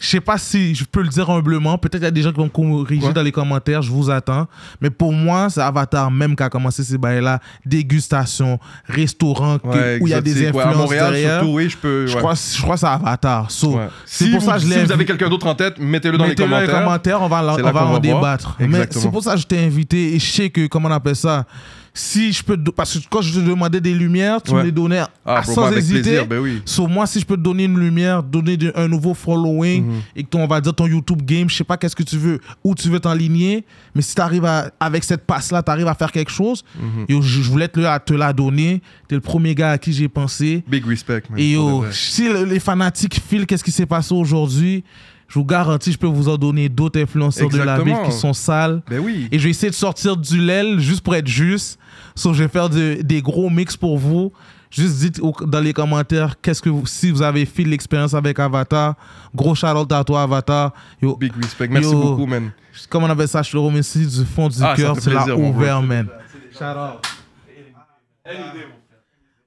[0.00, 1.76] je sais pas si je peux le dire humblement.
[1.76, 3.12] Peut-être il y a des gens qui vont me corriger Ouais.
[3.12, 3.82] dans les commentaires.
[3.82, 4.46] Je vous attends.
[4.80, 7.38] Mais pour moi, c'est Avatar même qui a commencé ces bails-là.
[7.66, 10.46] Dégustation, restaurant, Ouais, où il y a des ouais.
[10.48, 11.38] influences À Montréal, derrière.
[11.40, 12.06] surtout, oui, je peux.
[12.06, 13.50] Je crois, je crois que c'est Avatar.
[13.50, 13.88] So, Ouais.
[14.06, 16.16] c'est Si pour vous- ça que je Si vous avez quelqu'un d'autre en tête, mettez-le
[16.18, 17.22] dans les Mettez-le commentaires.
[17.22, 18.00] on va, la- C'est on va en va voir.
[18.00, 18.56] débattre.
[18.60, 21.16] Mais c'est pour ça que je t'ai invité et je sais que, comment on appelle
[21.16, 21.44] ça,
[21.92, 24.60] si je peux, te- parce que quand je te demandais des lumières, tu Ouais.
[24.60, 26.00] me les donnais Ah, à- bro, sans hésiter.
[26.02, 26.62] plaisir, ben oui.
[26.64, 29.92] So, moi, si je peux te donner une lumière, donner de- un nouveau following Mhm.
[30.16, 32.16] et que ton, on va dire ton YouTube game, je sais pas qu'est-ce que tu
[32.16, 33.64] veux, où tu veux t'enligner,
[33.94, 34.48] mais si tu arrives
[34.78, 37.06] avec cette passe-là, tu arrives à faire quelque chose, Mhm.
[37.08, 38.80] yo, je, je voulais te, la- te la donner.
[39.08, 40.62] Tu es le premier gars à qui j'ai pensé.
[40.68, 41.38] Big respect, man.
[41.38, 44.84] Et yo, si le- les fanatiques filent qu'est-ce qui s'est passé aujourd'hui,
[45.30, 48.32] je vous garantis, je peux vous en donner d'autres influenceurs de la ville qui sont
[48.32, 48.82] sales.
[48.90, 49.28] Ben oui.
[49.30, 51.78] Et je vais essayer de sortir du l'aile juste pour être juste.
[52.16, 54.32] So, je vais faire de- des gros mix pour vous.
[54.72, 58.38] Juste dites au- dans les commentaires qu'est-ce que vous, si vous avez fait l'expérience avec
[58.40, 58.94] Avatar.
[59.34, 60.72] Gros shout out à toi, Avatar.
[61.00, 61.68] Yo, Big respect.
[61.68, 62.00] Merci Yo.
[62.02, 62.50] beaucoup, man.
[62.88, 64.96] comme on appelle ça, je te remercie du fond du Ah, cœur.
[64.98, 66.08] Tu l'as ouvert, man.
[66.52, 67.06] Shout out.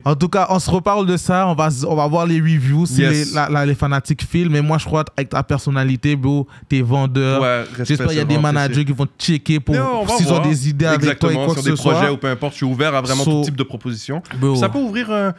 [0.05, 1.47] En tout cas, on se reparle de ça.
[1.47, 2.97] On va, on va voir les reviews Yes.
[3.29, 4.49] les, la- la- les fanatiques filent.
[4.49, 7.41] Mais moi, je crois avec ta personnalité, bro, t'es vendeur.
[7.41, 8.85] Ouais, J'espère qu'il y a des managers apprécié.
[8.85, 9.75] qui vont te checker pour
[10.17, 12.11] s'ils ont des idées avec toi et Exactement, quoi que sur des ce projets soit.
[12.11, 12.51] ou peu importe.
[12.53, 14.21] Je suis ouvert à vraiment So- tout type de propositions.
[14.39, 15.33] Bro, Ça peut ouvrir un-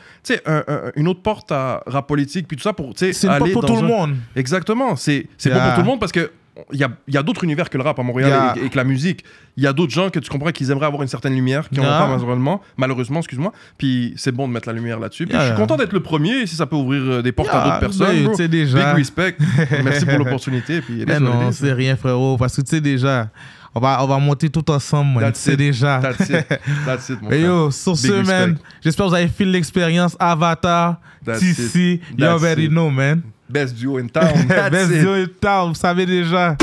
[0.46, 3.62] un- un- une autre porte à rap politique, puis tout ça pour C'est aller pour
[3.62, 4.14] dans tout le monde.
[4.34, 4.96] Exactement.
[4.96, 5.60] C'est Yeah.
[5.60, 6.30] pour tout le monde parce que
[6.72, 8.54] il y a, il y a d'autres univers que le rap à Montréal Yeah.
[8.56, 9.24] et, et que la musique.
[9.56, 11.76] Il y a d'autres gens que tu comprends qu'ils aimeraient avoir une certaine lumière, qui
[11.76, 11.96] n'en Yeah.
[11.96, 13.52] ont pas malheureusement, malheureusement, excuse-moi.
[13.78, 15.26] Puis c'est bon de mettre la lumière là-dessus.
[15.26, 15.60] Puis Yeah, je suis yeah.
[15.60, 17.80] content d'être le premier et si ça peut ouvrir euh, des portes à Yeah, d'autres
[17.80, 18.24] personnes.
[18.24, 18.78] bro, déjà.
[18.78, 19.36] Big respect.
[19.84, 20.80] Merci pour l'opportunité.
[20.80, 22.36] Puis non, c'est rien, frérot.
[22.36, 23.30] Parce que tu sais déjà,
[23.74, 25.30] on va, on va monter tout ensemble, man.
[25.30, 25.56] It.
[25.56, 26.00] déjà.
[26.00, 26.46] That's it.
[26.86, 27.40] That's it, mon frère.
[27.40, 32.24] yo, sur Big ce, man, j'espère que vous avez fait l'expérience Avatar, That's TC, you
[32.26, 32.70] already it.
[32.70, 33.22] know, man.
[33.48, 34.46] Best duo in town.
[34.48, 35.00] That's Best it.
[35.02, 36.56] duo in town, vous savez déjà.